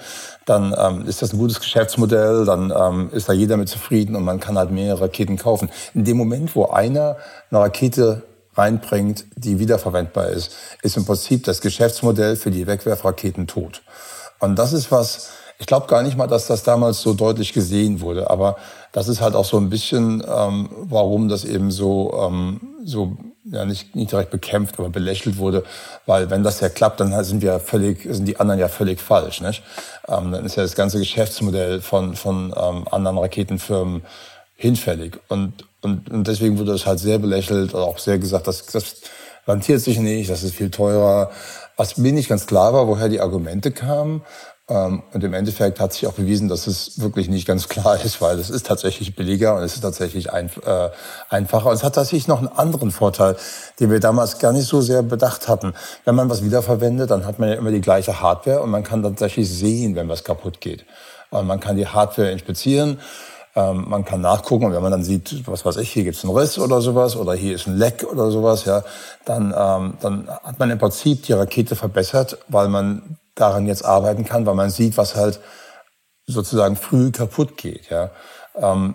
dann 0.47 0.75
ähm, 0.79 1.07
ist 1.07 1.23
das 1.23 1.33
ein 1.33 1.39
gutes 1.39 1.61
Geschäftsmodell, 1.61 2.45
dann 2.45 2.73
ähm, 2.77 3.11
ist 3.13 3.29
da 3.29 3.33
jeder 3.33 3.57
mit 3.57 3.69
zufrieden 3.69 4.17
und 4.17 4.25
man 4.25 4.41
kann 4.41 4.59
halt 4.59 4.71
mehrere 4.71 5.03
Raketen 5.03 5.37
kaufen. 5.37 5.71
In 5.95 6.05
dem 6.05 6.17
Moment, 6.17 6.55
wo 6.57 6.67
einer 6.67 7.17
eine 7.51 7.61
Rakete 7.61 8.23
reinbringt, 8.57 9.27
die 9.37 9.59
wiederverwendbar 9.59 10.29
ist, 10.29 10.53
ist 10.83 10.97
im 10.97 11.05
Prinzip 11.05 11.45
das 11.45 11.61
Geschäftsmodell 11.61 12.37
für 12.37 12.51
die 12.51 12.67
Wegwerfraketen 12.67 13.47
tot. 13.47 13.83
Und 14.39 14.57
das 14.57 14.73
ist 14.73 14.93
was, 14.93 15.31
ich 15.59 15.67
glaube 15.67 15.87
gar 15.87 16.03
nicht 16.03 16.17
mal, 16.17 16.27
dass 16.27 16.47
das 16.47 16.63
damals 16.63 17.01
so 17.01 17.15
deutlich 17.15 17.53
gesehen 17.53 18.01
wurde, 18.01 18.31
aber 18.31 18.57
das 18.95 19.09
ist 19.09 19.21
halt 19.21 19.35
auch 19.35 19.45
so 19.45 19.59
ein 19.59 19.71
bisschen, 19.71 20.23
ähm, 20.27 20.69
warum 20.73 21.29
das 21.29 21.45
eben 21.45 21.73
so, 21.73 22.15
ähm, 22.17 22.61
so 22.85 23.17
ja, 23.45 23.65
nicht, 23.65 23.97
nicht 23.97 24.13
direkt 24.13 24.31
bekämpft, 24.31 24.79
aber 24.79 24.89
belächelt 24.89 25.37
wurde, 25.37 25.65
weil 26.07 26.31
wenn 26.31 26.45
das 26.45 26.61
ja 26.61 26.69
klappt, 26.69 27.01
dann 27.01 27.25
sind 27.25 27.43
wir 27.43 27.59
völlig, 27.59 28.07
sind 28.09 28.27
die 28.27 28.39
anderen 28.39 28.61
ja 28.61 28.69
völlig 28.69 29.01
falsch, 29.01 29.41
nicht? 29.41 29.65
Ähm, 30.07 30.31
dann 30.31 30.47
ist 30.47 30.55
ja 30.55 30.63
das 30.63 30.77
ganze 30.77 31.01
Geschäftsmodell 31.01 31.81
von 31.81 32.15
von 32.15 32.55
ähm, 32.57 32.87
anderen 32.89 33.19
Raketenfirmen 33.19 34.05
hinfällig 34.55 35.19
und 35.29 35.67
und 35.83 36.09
und 36.11 36.29
deswegen 36.29 36.57
wurde 36.59 36.71
das 36.71 36.87
halt 36.87 37.01
sehr 37.01 37.19
belächelt 37.19 37.75
oder 37.75 37.85
auch 37.85 37.99
sehr 37.99 38.19
gesagt, 38.19 38.47
das 38.47 38.67
das 38.67 39.03
rentiert 39.49 39.81
sich 39.81 39.99
nicht, 39.99 40.31
das 40.31 40.45
ist 40.45 40.55
viel 40.55 40.71
teurer. 40.71 41.33
Was 41.77 41.97
mir 41.99 42.13
nicht 42.13 42.29
ganz 42.29 42.47
klar 42.47 42.73
war, 42.73 42.87
woher 42.87 43.09
die 43.09 43.21
Argumente 43.21 43.73
kamen, 43.73 44.23
und 44.67 45.23
im 45.23 45.35
Endeffekt 45.35 45.79
hat 45.79 45.93
sich 45.93 46.07
auch 46.07 46.15
bewiesen, 46.15 46.49
dass 46.49 46.67
es 46.67 46.99
wirklich 46.99 47.29
nicht 47.29 47.47
ganz 47.47 47.69
klar 47.69 48.03
ist, 48.03 48.23
weil 48.23 48.39
es 48.39 48.49
ist 48.49 48.67
tatsächlich 48.67 49.15
billiger 49.15 49.57
und 49.57 49.63
es 49.63 49.75
ist 49.75 49.83
tatsächlich 49.83 50.33
ein, 50.33 50.49
äh, 50.65 50.89
einfacher. 51.29 51.69
Und 51.69 51.75
es 51.75 51.85
hat 51.85 51.97
tatsächlich 51.97 52.29
noch 52.29 52.39
einen 52.39 52.49
anderen 52.49 52.91
Vorteil, 52.91 53.37
den 53.79 53.91
wir 53.91 54.01
damals 54.01 54.39
gar 54.39 54.53
nicht 54.53 54.67
so 54.67 54.81
sehr 54.81 55.03
bedacht 55.03 55.49
hatten. 55.49 55.75
Wenn 56.07 56.15
man 56.15 56.31
was 56.31 56.43
wiederverwendet, 56.43 57.11
dann 57.11 57.27
hat 57.27 57.39
man 57.39 57.51
ja 57.51 57.57
immer 57.57 57.73
die 57.73 57.83
gleiche 57.83 58.23
Hardware 58.23 58.63
und 58.63 58.71
man 58.71 58.85
kann 58.85 59.03
tatsächlich 59.03 59.51
sehen, 59.51 59.97
wenn 59.97 60.09
was 60.09 60.25
kaputt 60.25 60.63
geht. 60.63 60.87
Und 61.29 61.47
man 61.47 61.61
kann 61.61 61.77
die 61.77 61.87
Hardware 61.87 62.31
inspizieren. 62.31 63.01
Ähm, 63.55 63.85
man 63.87 64.07
kann 64.07 64.23
nachgucken 64.23 64.65
und 64.65 64.73
wenn 64.73 64.83
man 64.83 64.93
dann 64.93 65.05
sieht, 65.05 65.47
was 65.47 65.67
weiß 65.67 65.77
ich, 65.77 65.93
hier 65.93 66.05
gibt's 66.05 66.25
einen 66.25 66.35
Riss 66.35 66.59
oder 66.59 66.81
sowas 66.81 67.17
oder 67.17 67.35
hier 67.35 67.55
ist 67.55 67.67
ein 67.67 67.77
Leck 67.77 68.05
oder 68.11 68.31
sowas, 68.31 68.65
ja, 68.65 68.83
dann, 69.27 69.55
ähm, 69.57 69.95
dann 70.01 70.29
hat 70.43 70.59
man 70.59 70.71
im 70.71 70.79
Prinzip 70.79 71.23
die 71.25 71.35
Rakete 71.35 71.77
verbessert, 71.77 72.39
weil 72.49 72.69
man 72.69 73.19
daran 73.35 73.67
jetzt 73.67 73.85
arbeiten 73.85 74.25
kann, 74.25 74.47
weil 74.47 74.55
man 74.55 74.71
sieht, 74.71 74.97
was 74.97 75.17
halt 75.17 75.41
sozusagen 76.27 76.77
früh 76.77 77.11
kaputt 77.11 77.57
geht. 77.57 77.91
Ja. 77.91 78.11
Ähm, 78.57 78.95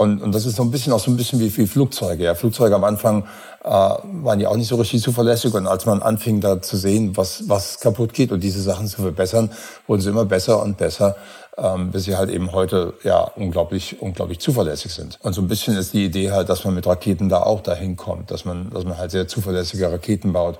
und, 0.00 0.22
und 0.22 0.34
das 0.34 0.46
ist 0.46 0.56
so 0.56 0.62
ein 0.62 0.70
bisschen 0.70 0.94
auch 0.94 0.98
so 0.98 1.10
ein 1.10 1.16
bisschen 1.18 1.40
wie, 1.40 1.54
wie 1.54 1.66
Flugzeuge. 1.66 2.24
Ja. 2.24 2.34
Flugzeuge 2.34 2.74
am 2.74 2.84
Anfang 2.84 3.24
äh, 3.62 3.68
waren 3.68 4.40
ja 4.40 4.48
auch 4.48 4.56
nicht 4.56 4.68
so 4.68 4.76
richtig 4.76 5.02
zuverlässig. 5.02 5.52
Und 5.52 5.66
als 5.66 5.84
man 5.84 6.00
anfing, 6.00 6.40
da 6.40 6.62
zu 6.62 6.78
sehen, 6.78 7.18
was, 7.18 7.50
was 7.50 7.80
kaputt 7.80 8.14
geht 8.14 8.32
und 8.32 8.40
diese 8.40 8.62
Sachen 8.62 8.86
zu 8.86 9.02
verbessern, 9.02 9.50
wurden 9.86 10.00
sie 10.00 10.08
immer 10.08 10.24
besser 10.24 10.62
und 10.62 10.78
besser, 10.78 11.16
ähm, 11.58 11.90
bis 11.90 12.04
sie 12.04 12.16
halt 12.16 12.30
eben 12.30 12.52
heute 12.52 12.94
ja 13.04 13.20
unglaublich, 13.36 14.00
unglaublich 14.00 14.38
zuverlässig 14.38 14.94
sind. 14.94 15.18
Und 15.20 15.34
so 15.34 15.42
ein 15.42 15.48
bisschen 15.48 15.76
ist 15.76 15.92
die 15.92 16.06
Idee 16.06 16.30
halt, 16.30 16.48
dass 16.48 16.64
man 16.64 16.74
mit 16.74 16.86
Raketen 16.86 17.28
da 17.28 17.42
auch 17.42 17.60
dahin 17.60 17.96
kommt, 17.96 18.30
dass 18.30 18.46
man, 18.46 18.70
dass 18.70 18.84
man 18.84 18.96
halt 18.96 19.10
sehr 19.10 19.28
zuverlässige 19.28 19.92
Raketen 19.92 20.32
baut. 20.32 20.58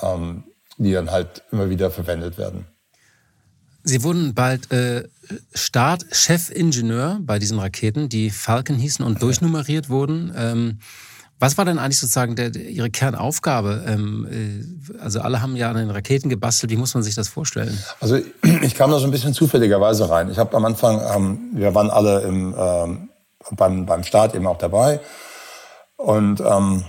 Ähm, 0.00 0.44
die 0.78 0.92
dann 0.92 1.10
halt 1.10 1.42
immer 1.52 1.70
wieder 1.70 1.90
verwendet 1.90 2.38
werden. 2.38 2.66
Sie 3.84 4.02
wurden 4.02 4.34
bald 4.34 4.70
äh, 4.70 5.08
Start-Chefingenieur 5.54 7.18
bei 7.22 7.38
diesen 7.38 7.58
Raketen, 7.58 8.08
die 8.08 8.30
Falcon 8.30 8.76
hießen 8.76 9.04
und 9.04 9.22
durchnummeriert 9.22 9.88
wurden. 9.88 10.32
Ähm, 10.36 10.78
was 11.40 11.56
war 11.56 11.64
denn 11.64 11.78
eigentlich 11.78 12.00
sozusagen 12.00 12.34
der, 12.34 12.54
Ihre 12.54 12.90
Kernaufgabe? 12.90 13.84
Ähm, 13.86 14.26
äh, 14.30 14.98
also 14.98 15.20
alle 15.20 15.40
haben 15.40 15.54
ja 15.54 15.70
an 15.70 15.76
den 15.76 15.90
Raketen 15.90 16.28
gebastelt. 16.28 16.72
Wie 16.72 16.76
muss 16.76 16.94
man 16.94 17.02
sich 17.02 17.14
das 17.14 17.28
vorstellen? 17.28 17.78
Also 18.00 18.16
ich 18.62 18.74
kam 18.74 18.90
da 18.90 18.98
so 18.98 19.04
ein 19.04 19.12
bisschen 19.12 19.34
zufälligerweise 19.34 20.10
rein. 20.10 20.30
Ich 20.30 20.38
habe 20.38 20.56
am 20.56 20.64
Anfang, 20.64 21.00
ähm, 21.14 21.50
wir 21.54 21.74
waren 21.74 21.90
alle 21.90 22.22
im, 22.22 22.54
ähm, 22.58 23.08
beim, 23.52 23.86
beim 23.86 24.02
Start 24.02 24.34
eben 24.34 24.46
auch 24.46 24.58
dabei. 24.58 25.00
Und 25.96 26.40
ähm, 26.40 26.84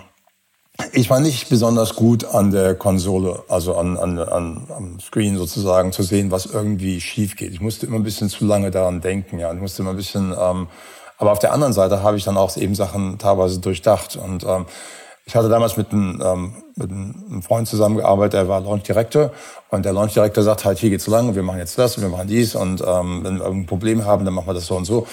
ich 0.94 1.10
war 1.10 1.20
nicht 1.20 1.50
besonders 1.50 1.96
gut 1.96 2.26
an 2.26 2.52
der 2.52 2.76
Konsole, 2.76 3.44
also 3.48 3.76
an, 3.76 3.98
an, 3.98 4.20
an, 4.20 4.68
am 4.76 5.00
Screen 5.00 5.38
sozusagen, 5.38 5.92
zu 5.92 6.04
sehen, 6.04 6.32
was 6.32 6.46
irgendwie 6.46 7.02
schief 7.02 7.36
geht. 7.36 7.54
Ich 7.54 7.62
musste 7.62 7.86
immer 7.86 7.98
ein 7.98 8.04
bisschen 8.04 8.30
zu 8.30 8.46
lange 8.46 8.72
daran 8.72 9.02
denken, 9.02 9.40
ja. 9.40 9.54
Ich 9.54 9.60
musste 9.60 9.82
immer 9.82 9.92
ein 9.92 9.98
bisschen, 9.98 10.34
ähm, 10.40 10.68
aber 11.18 11.32
auf 11.32 11.40
der 11.40 11.54
anderen 11.54 11.74
Seite 11.74 12.02
habe 12.02 12.18
ich 12.18 12.24
dann 12.24 12.38
auch 12.38 12.56
eben 12.58 12.76
Sachen 12.76 13.18
teilweise 13.18 13.60
durchdacht. 13.60 14.16
Und 14.16 14.44
ähm, 14.44 14.66
ich 15.26 15.36
hatte 15.36 15.50
damals 15.50 15.78
mit 15.78 15.92
einem, 15.92 16.22
ähm, 16.26 16.54
mit 16.76 16.90
einem 16.90 17.44
Freund 17.44 17.68
zusammengearbeitet, 17.68 18.34
der 18.34 18.48
war 18.48 18.62
Launch 18.62 18.84
Director. 18.84 19.32
Und 19.70 19.86
der 19.86 19.94
Launch 19.94 20.14
Director 20.14 20.44
sagt 20.44 20.66
halt, 20.66 20.80
hier 20.80 20.90
geht's 20.90 21.08
lang, 21.08 21.36
wir 21.36 21.44
machen 21.44 21.60
jetzt 21.60 21.78
das, 21.78 21.98
und 21.98 22.04
wir 22.04 22.10
machen 22.10 22.28
dies. 22.28 22.56
Und 22.56 22.82
ähm, 22.82 23.24
wenn 23.24 23.40
wir 23.40 23.46
ein 23.46 23.66
Problem 23.66 24.06
haben, 24.06 24.26
dann 24.26 24.34
machen 24.34 24.48
wir 24.48 24.54
das 24.54 24.66
so 24.66 24.76
und 24.76 24.86
so. 24.86 25.06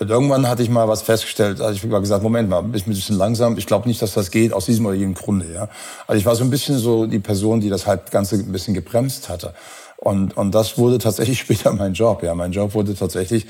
Und 0.00 0.08
irgendwann 0.08 0.48
hatte 0.48 0.62
ich 0.62 0.70
mal 0.70 0.88
was 0.88 1.02
festgestellt, 1.02 1.60
also 1.60 1.74
ich 1.74 1.82
habe 1.82 2.00
gesagt, 2.00 2.22
Moment 2.22 2.48
mal, 2.48 2.62
bist 2.62 2.86
ein 2.86 2.90
bisschen 2.90 3.18
langsam. 3.18 3.58
Ich 3.58 3.66
glaube 3.66 3.86
nicht, 3.86 4.00
dass 4.00 4.14
das 4.14 4.30
geht, 4.30 4.54
aus 4.54 4.64
diesem 4.64 4.86
oder 4.86 4.94
jenem 4.94 5.12
Grunde. 5.12 5.52
Ja. 5.52 5.68
Also 6.06 6.18
ich 6.18 6.24
war 6.24 6.34
so 6.34 6.42
ein 6.42 6.48
bisschen 6.48 6.78
so 6.78 7.04
die 7.04 7.18
Person, 7.18 7.60
die 7.60 7.68
das 7.68 7.86
halt 7.86 8.10
Ganze 8.10 8.36
ein 8.36 8.50
bisschen 8.50 8.72
gebremst 8.72 9.28
hatte. 9.28 9.52
Und, 9.98 10.38
und 10.38 10.54
das 10.54 10.78
wurde 10.78 10.96
tatsächlich 10.96 11.38
später 11.40 11.70
mein 11.74 11.92
Job. 11.92 12.22
Ja, 12.22 12.34
mein 12.34 12.52
Job 12.52 12.72
wurde 12.72 12.94
tatsächlich 12.94 13.46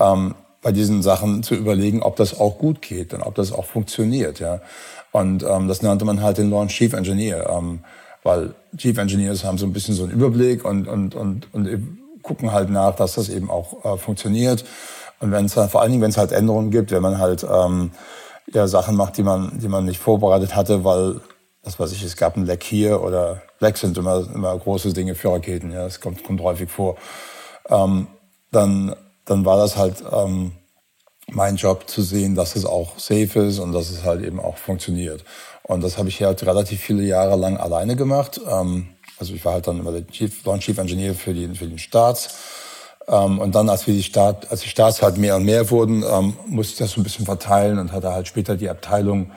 ähm, 0.00 0.34
bei 0.60 0.72
diesen 0.72 1.02
Sachen 1.02 1.44
zu 1.44 1.54
überlegen, 1.54 2.02
ob 2.02 2.16
das 2.16 2.40
auch 2.40 2.58
gut 2.58 2.82
geht 2.82 3.14
und 3.14 3.22
ob 3.22 3.36
das 3.36 3.52
auch 3.52 3.66
funktioniert. 3.66 4.40
Ja. 4.40 4.60
Und 5.12 5.44
ähm, 5.44 5.68
das 5.68 5.82
nannte 5.82 6.04
man 6.04 6.20
halt 6.20 6.36
den 6.36 6.50
Launch 6.50 6.72
Chief 6.72 6.92
Engineer, 6.94 7.48
ähm, 7.48 7.84
weil 8.24 8.54
Chief 8.76 8.98
Engineers 8.98 9.44
haben 9.44 9.56
so 9.56 9.66
ein 9.66 9.72
bisschen 9.72 9.94
so 9.94 10.02
einen 10.02 10.12
Überblick 10.12 10.64
und, 10.64 10.88
und, 10.88 11.14
und, 11.14 11.46
und 11.54 11.98
gucken 12.22 12.50
halt 12.50 12.70
nach, 12.70 12.96
dass 12.96 13.14
das 13.14 13.28
eben 13.28 13.50
auch 13.50 13.84
äh, 13.84 13.96
funktioniert. 13.96 14.64
Und 15.22 15.30
wenn 15.30 15.44
es 15.44 15.54
vor 15.54 15.80
allen 15.80 15.92
Dingen, 15.92 16.02
wenn 16.02 16.10
es 16.10 16.16
halt 16.16 16.32
Änderungen 16.32 16.70
gibt, 16.70 16.90
wenn 16.90 17.02
man 17.02 17.18
halt 17.18 17.44
ähm, 17.44 17.92
ja 18.52 18.66
Sachen 18.66 18.96
macht, 18.96 19.16
die 19.16 19.22
man, 19.22 19.58
die 19.58 19.68
man 19.68 19.84
nicht 19.84 20.00
vorbereitet 20.00 20.56
hatte, 20.56 20.84
weil, 20.84 21.20
was 21.62 21.78
weiß 21.78 21.92
ich, 21.92 22.02
es 22.02 22.16
gab 22.16 22.36
ein 22.36 22.44
Leck 22.44 22.64
hier 22.64 23.02
oder 23.02 23.40
Lecks 23.60 23.80
sind 23.80 23.96
immer, 23.96 24.26
immer 24.34 24.58
große 24.58 24.92
Dinge 24.92 25.14
für 25.14 25.30
Raketen, 25.30 25.70
ja, 25.70 25.84
das 25.84 26.00
kommt, 26.00 26.24
kommt 26.24 26.40
häufig 26.42 26.68
vor. 26.68 26.96
Ähm, 27.68 28.08
dann, 28.50 28.96
dann 29.24 29.44
war 29.44 29.56
das 29.56 29.76
halt 29.76 30.02
ähm, 30.12 30.52
mein 31.28 31.54
Job 31.54 31.88
zu 31.88 32.02
sehen, 32.02 32.34
dass 32.34 32.56
es 32.56 32.66
auch 32.66 32.98
safe 32.98 33.44
ist 33.44 33.60
und 33.60 33.72
dass 33.72 33.90
es 33.90 34.02
halt 34.02 34.24
eben 34.24 34.40
auch 34.40 34.56
funktioniert. 34.56 35.24
Und 35.62 35.82
das 35.82 35.98
habe 35.98 36.08
ich 36.08 36.20
halt 36.20 36.44
relativ 36.44 36.80
viele 36.80 37.04
Jahre 37.04 37.36
lang 37.36 37.56
alleine 37.56 37.94
gemacht. 37.94 38.40
Ähm, 38.44 38.88
also 39.18 39.34
ich 39.34 39.44
war 39.44 39.52
halt 39.52 39.68
dann 39.68 39.78
immer 39.78 39.92
der 39.92 40.04
Chief, 40.08 40.44
Launch 40.44 40.64
Chief 40.64 40.76
Engineer 40.76 41.14
für, 41.14 41.32
die, 41.32 41.46
für 41.54 41.66
den 41.66 41.78
Staats. 41.78 42.61
Ähm, 43.08 43.38
und 43.38 43.54
dann, 43.54 43.68
als 43.68 43.86
wir 43.86 43.94
die 43.94 44.02
Staat, 44.02 44.50
als 44.50 44.60
die 44.60 44.68
Starts 44.68 45.02
halt 45.02 45.18
mehr 45.18 45.36
und 45.36 45.44
mehr 45.44 45.70
wurden, 45.70 46.02
ähm, 46.02 46.36
musste 46.46 46.72
ich 46.72 46.78
das 46.78 46.92
so 46.92 47.00
ein 47.00 47.04
bisschen 47.04 47.24
verteilen 47.24 47.78
und 47.78 47.92
hatte 47.92 48.12
halt 48.12 48.28
später 48.28 48.56
die 48.56 48.68
Abteilung 48.68 49.32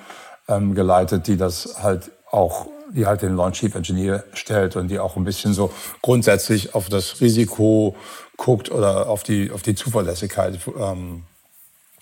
ähm, 0.47 0.75
geleitet, 0.75 1.27
die 1.27 1.37
das 1.37 1.81
halt 1.81 2.11
auch, 2.29 2.67
die 2.93 3.05
halt 3.05 3.21
den 3.21 3.35
Launch 3.35 3.59
Chief 3.59 3.73
Engineer 3.73 4.23
stellt 4.33 4.75
und 4.75 4.89
die 4.89 4.99
auch 4.99 5.15
ein 5.15 5.23
bisschen 5.23 5.53
so 5.53 5.71
grundsätzlich 6.01 6.75
auf 6.75 6.89
das 6.89 7.21
Risiko 7.21 7.95
guckt 8.37 8.71
oder 8.71 9.09
auf 9.09 9.23
die, 9.23 9.51
auf 9.51 9.61
die 9.61 9.75
Zuverlässigkeit 9.75 10.59
ähm, 10.77 11.23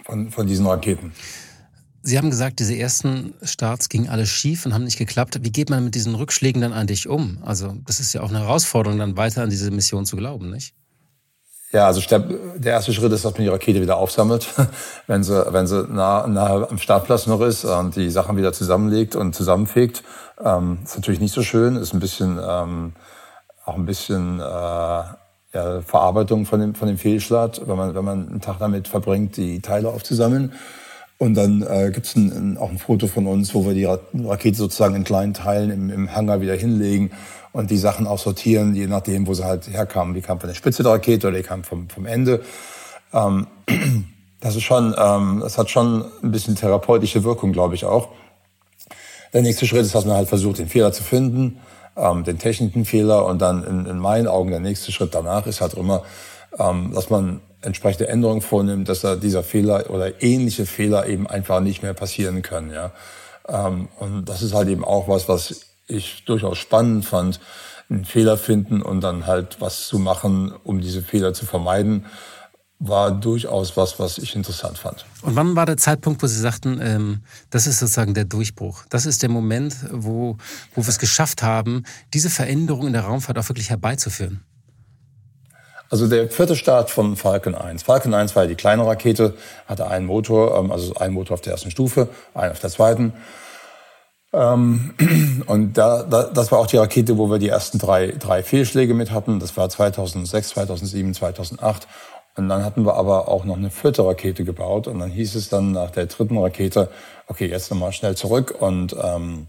von, 0.06 0.32
von 0.32 0.48
diesen 0.48 0.68
Raketen. 0.68 1.14
Sie 2.06 2.18
haben 2.18 2.30
gesagt, 2.30 2.60
diese 2.60 2.76
ersten 2.76 3.34
Starts 3.44 3.88
gingen 3.88 4.10
alle 4.10 4.26
schief 4.26 4.66
und 4.66 4.74
haben 4.74 4.84
nicht 4.84 4.98
geklappt. 4.98 5.40
Wie 5.42 5.52
geht 5.52 5.70
man 5.70 5.86
mit 5.86 5.96
diesen 5.96 6.16
Rückschlägen 6.16 6.62
dann 6.62 6.74
eigentlich 6.74 7.08
um? 7.08 7.38
Also, 7.46 7.78
das 7.86 8.02
ist 8.02 8.12
ja 8.12 8.22
auch 8.22 8.30
eine 8.30 8.42
Herausforderung, 8.42 9.00
dann 9.00 9.16
weiter 9.16 9.42
an 9.42 9.50
diese 9.50 9.72
Mission 9.72 10.06
zu 10.06 10.18
glauben, 10.18 10.50
nicht? 10.50 10.74
Ja, 11.74 11.88
also 11.88 12.02
der 12.08 12.72
erste 12.72 12.94
Schritt 12.94 13.12
ist, 13.14 13.26
dass 13.26 13.34
man 13.34 13.42
die 13.42 13.50
Rakete 13.50 13.82
wieder 13.82 13.98
aufsammelt, 13.98 14.48
wenn 15.08 15.24
sie, 15.24 15.44
wenn 15.52 15.66
sie 15.66 15.88
nah, 15.90 16.28
nah 16.28 16.70
am 16.70 16.78
Startplatz 16.78 17.26
noch 17.26 17.42
ist 17.42 17.66
und 17.66 17.96
die 17.96 18.12
Sachen 18.12 18.38
wieder 18.38 18.54
zusammenlegt 18.54 19.16
und 19.16 19.34
zusammenfegt. 19.34 20.04
Ähm, 20.40 20.78
ist 20.84 20.96
natürlich 20.96 21.20
nicht 21.20 21.34
so 21.34 21.42
schön, 21.42 21.76
ist 21.76 21.94
ein 21.96 22.00
bisschen 22.00 22.40
ähm, 22.48 22.94
auch 23.66 23.74
ein 23.74 23.88
bisschen 23.88 24.40
äh, 24.40 24.44
ja, 24.44 25.82
Verarbeitung 25.84 26.46
von 26.46 26.60
dem, 26.60 26.76
von 26.76 26.88
dem 26.88 27.00
Fehlschlag, 27.00 27.60
wenn 27.66 27.76
man, 27.76 27.96
wenn 27.96 28.06
man 28.06 28.30
einen 28.30 28.42
Tag 28.42 28.60
damit 28.60 28.88
verbringt, 28.88 29.36
die 29.38 29.60
Teile 29.60 29.90
aufzusammeln. 29.90 30.54
Und 31.18 31.36
dann 31.36 31.62
äh, 31.62 31.92
gibt 31.94 32.06
es 32.06 32.16
auch 32.58 32.70
ein 32.70 32.78
Foto 32.78 33.08
von 33.08 33.28
uns, 33.28 33.54
wo 33.54 33.66
wir 33.66 33.74
die 33.74 33.86
Rakete 33.86 34.58
sozusagen 34.58 34.96
in 34.96 35.04
kleinen 35.04 35.34
Teilen 35.34 35.70
im, 35.70 35.90
im 35.90 36.16
Hangar 36.16 36.42
wieder 36.42 36.56
hinlegen 36.56 37.12
und 37.54 37.70
die 37.72 37.78
Sachen 37.78 38.08
auch 38.08 38.20
sortieren, 38.20 38.76
je 38.76 38.88
nachdem, 38.88 39.28
wo 39.28 39.34
sie 39.34 39.46
halt 39.46 39.68
herkamen. 39.70 40.14
Die 40.14 40.22
kamen 40.22 40.40
von 40.40 40.50
der 40.50 40.56
Spitze 40.56 40.84
der 40.84 40.94
Rakete 40.94 41.28
oder 41.28 41.38
die 41.38 41.44
kamen 41.44 41.64
vom, 41.64 41.88
vom 41.88 42.06
Ende. 42.06 42.42
Ähm, 43.14 43.48
das 44.42 44.56
ist 44.56 44.64
schon, 44.64 44.94
ähm, 44.98 45.40
das 45.42 45.58
hat 45.58 45.70
schon 45.70 46.04
ein 46.24 46.32
bisschen 46.32 46.56
therapeutische 46.56 47.24
Wirkung, 47.24 47.54
glaube 47.54 47.76
ich 47.76 47.86
auch. 47.86 48.10
Der 49.34 49.44
nächste 49.44 49.66
Schritt 49.66 49.82
ist, 49.82 49.96
dass 49.96 50.06
man 50.06 50.16
halt 50.16 50.28
versucht, 50.28 50.60
den 50.60 50.68
Fehler 50.68 50.92
zu 50.92 51.04
finden, 51.04 51.60
ähm, 51.96 52.24
den 52.24 52.40
technischen 52.40 52.86
Fehler 52.86 53.26
und 53.26 53.42
dann 53.42 53.64
in, 53.64 53.86
in 53.86 53.98
meinen 54.00 54.28
Augen 54.28 54.50
der 54.50 54.60
nächste 54.60 54.92
Schritt 54.92 55.14
danach 55.16 55.48
ist 55.48 55.62
halt 55.62 55.76
immer, 55.76 56.04
ähm, 56.58 56.92
dass 56.94 57.10
man 57.10 57.40
entsprechende 57.64 58.08
Änderungen 58.08 58.42
vornimmt, 58.42 58.90
dass 58.90 59.02
da 59.02 59.16
dieser 59.16 59.44
Fehler 59.44 59.90
oder 59.90 60.22
ähnliche 60.22 60.66
Fehler 60.66 61.08
eben 61.08 61.28
einfach 61.28 61.60
nicht 61.60 61.84
mehr 61.84 61.94
passieren 61.94 62.42
können. 62.42 62.72
Ja. 62.72 62.92
Ähm, 63.48 63.90
und 64.00 64.26
das 64.26 64.42
ist 64.42 64.54
halt 64.54 64.70
eben 64.70 64.86
auch 64.86 65.08
was, 65.08 65.28
was 65.28 65.66
ich 65.88 66.24
durchaus 66.26 66.58
spannend 66.58 67.06
fand, 67.06 67.40
einen 67.90 68.06
Fehler 68.06 68.38
finden 68.38 68.82
und 68.82 69.02
dann 69.02 69.28
halt 69.28 69.58
was 69.60 69.88
zu 69.88 70.00
machen, 70.00 70.54
um 70.64 70.82
diese 70.82 71.02
Fehler 71.02 71.34
zu 71.34 71.46
vermeiden, 71.46 72.06
war 72.80 73.12
durchaus 73.12 73.78
was, 73.78 73.98
was 74.00 74.18
ich 74.18 74.36
interessant 74.36 74.78
fand. 74.78 75.06
Und 75.22 75.36
wann 75.36 75.56
war 75.56 75.66
der 75.66 75.78
Zeitpunkt, 75.78 76.22
wo 76.22 76.28
Sie 76.28 76.40
sagten, 76.40 76.80
ähm, 76.82 77.22
das 77.50 77.66
ist 77.66 77.80
sozusagen 77.80 78.14
der 78.14 78.26
Durchbruch? 78.26 78.84
Das 78.90 79.06
ist 79.06 79.22
der 79.22 79.30
Moment, 79.30 79.76
wo, 79.92 80.38
wo 80.74 80.82
wir 80.82 80.90
es 80.90 81.00
geschafft 81.00 81.44
haben, 81.44 81.84
diese 82.14 82.30
Veränderung 82.30 82.88
in 82.88 82.94
der 82.94 83.04
Raumfahrt 83.04 83.38
auch 83.38 83.48
wirklich 83.48 83.70
herbeizuführen? 83.70 84.44
Also 85.94 86.08
der 86.08 86.28
vierte 86.28 86.56
Start 86.56 86.90
von 86.90 87.16
Falcon 87.16 87.54
1. 87.54 87.84
Falcon 87.84 88.16
1 88.16 88.36
war 88.36 88.46
ja 88.46 88.50
die 88.50 88.56
kleine 88.56 88.84
Rakete, 88.84 89.36
hatte 89.68 89.86
einen 89.86 90.08
Motor, 90.08 90.58
ähm, 90.58 90.72
also 90.72 90.96
einen 90.96 91.14
Motor 91.14 91.36
auf 91.36 91.42
der 91.42 91.54
ersten 91.54 91.70
Stufe, 91.70 92.08
einen 92.34 92.52
auf 92.52 92.60
der 92.60 92.72
zweiten. 92.72 93.14
Ähm, 94.34 94.96
und 95.46 95.78
da, 95.78 96.02
da, 96.02 96.24
das 96.24 96.52
war 96.52 96.58
auch 96.58 96.66
die 96.66 96.78
Rakete, 96.78 97.20
wo 97.20 97.30
wir 97.30 97.38
die 97.38 97.50
ersten 97.50 97.78
drei, 97.78 98.08
drei 98.08 98.42
Fehlschläge 98.42 98.96
mit 98.96 99.12
hatten. 99.12 99.40
Das 99.40 99.56
war 99.56 99.70
2006, 99.70 100.50
2007, 100.50 101.14
2008. 101.14 101.88
Und 102.38 102.50
dann 102.50 102.66
hatten 102.66 102.88
wir 102.88 102.96
aber 102.96 103.28
auch 103.28 103.46
noch 103.46 103.58
eine 103.58 103.70
vierte 103.70 104.04
Rakete 104.04 104.46
gebaut. 104.46 104.88
Und 104.88 104.98
dann 104.98 105.12
hieß 105.12 105.36
es 105.36 105.50
dann 105.50 105.74
nach 105.74 105.92
der 105.92 106.08
dritten 106.08 106.40
Rakete, 106.40 106.90
okay, 107.28 107.46
jetzt 107.46 107.70
nochmal 107.70 107.92
schnell 107.92 108.18
zurück 108.18 108.56
und 108.60 108.96
ähm, 109.00 109.46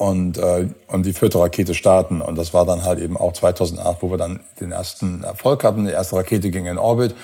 und, 0.00 0.38
äh, 0.38 0.66
und 0.86 1.04
die 1.04 1.12
vierte 1.12 1.38
Rakete 1.38 1.74
starten. 1.74 2.22
Und 2.22 2.38
das 2.38 2.54
war 2.54 2.64
dann 2.64 2.84
halt 2.84 3.00
eben 3.00 3.18
auch 3.18 3.34
2008, 3.34 3.98
wo 4.00 4.10
wir 4.10 4.16
dann 4.16 4.40
den 4.58 4.72
ersten 4.72 5.22
Erfolg 5.22 5.62
hatten. 5.62 5.84
Die 5.84 5.92
erste 5.92 6.16
Rakete 6.16 6.50
ging 6.50 6.64
in 6.64 6.78
Orbit. 6.78 7.14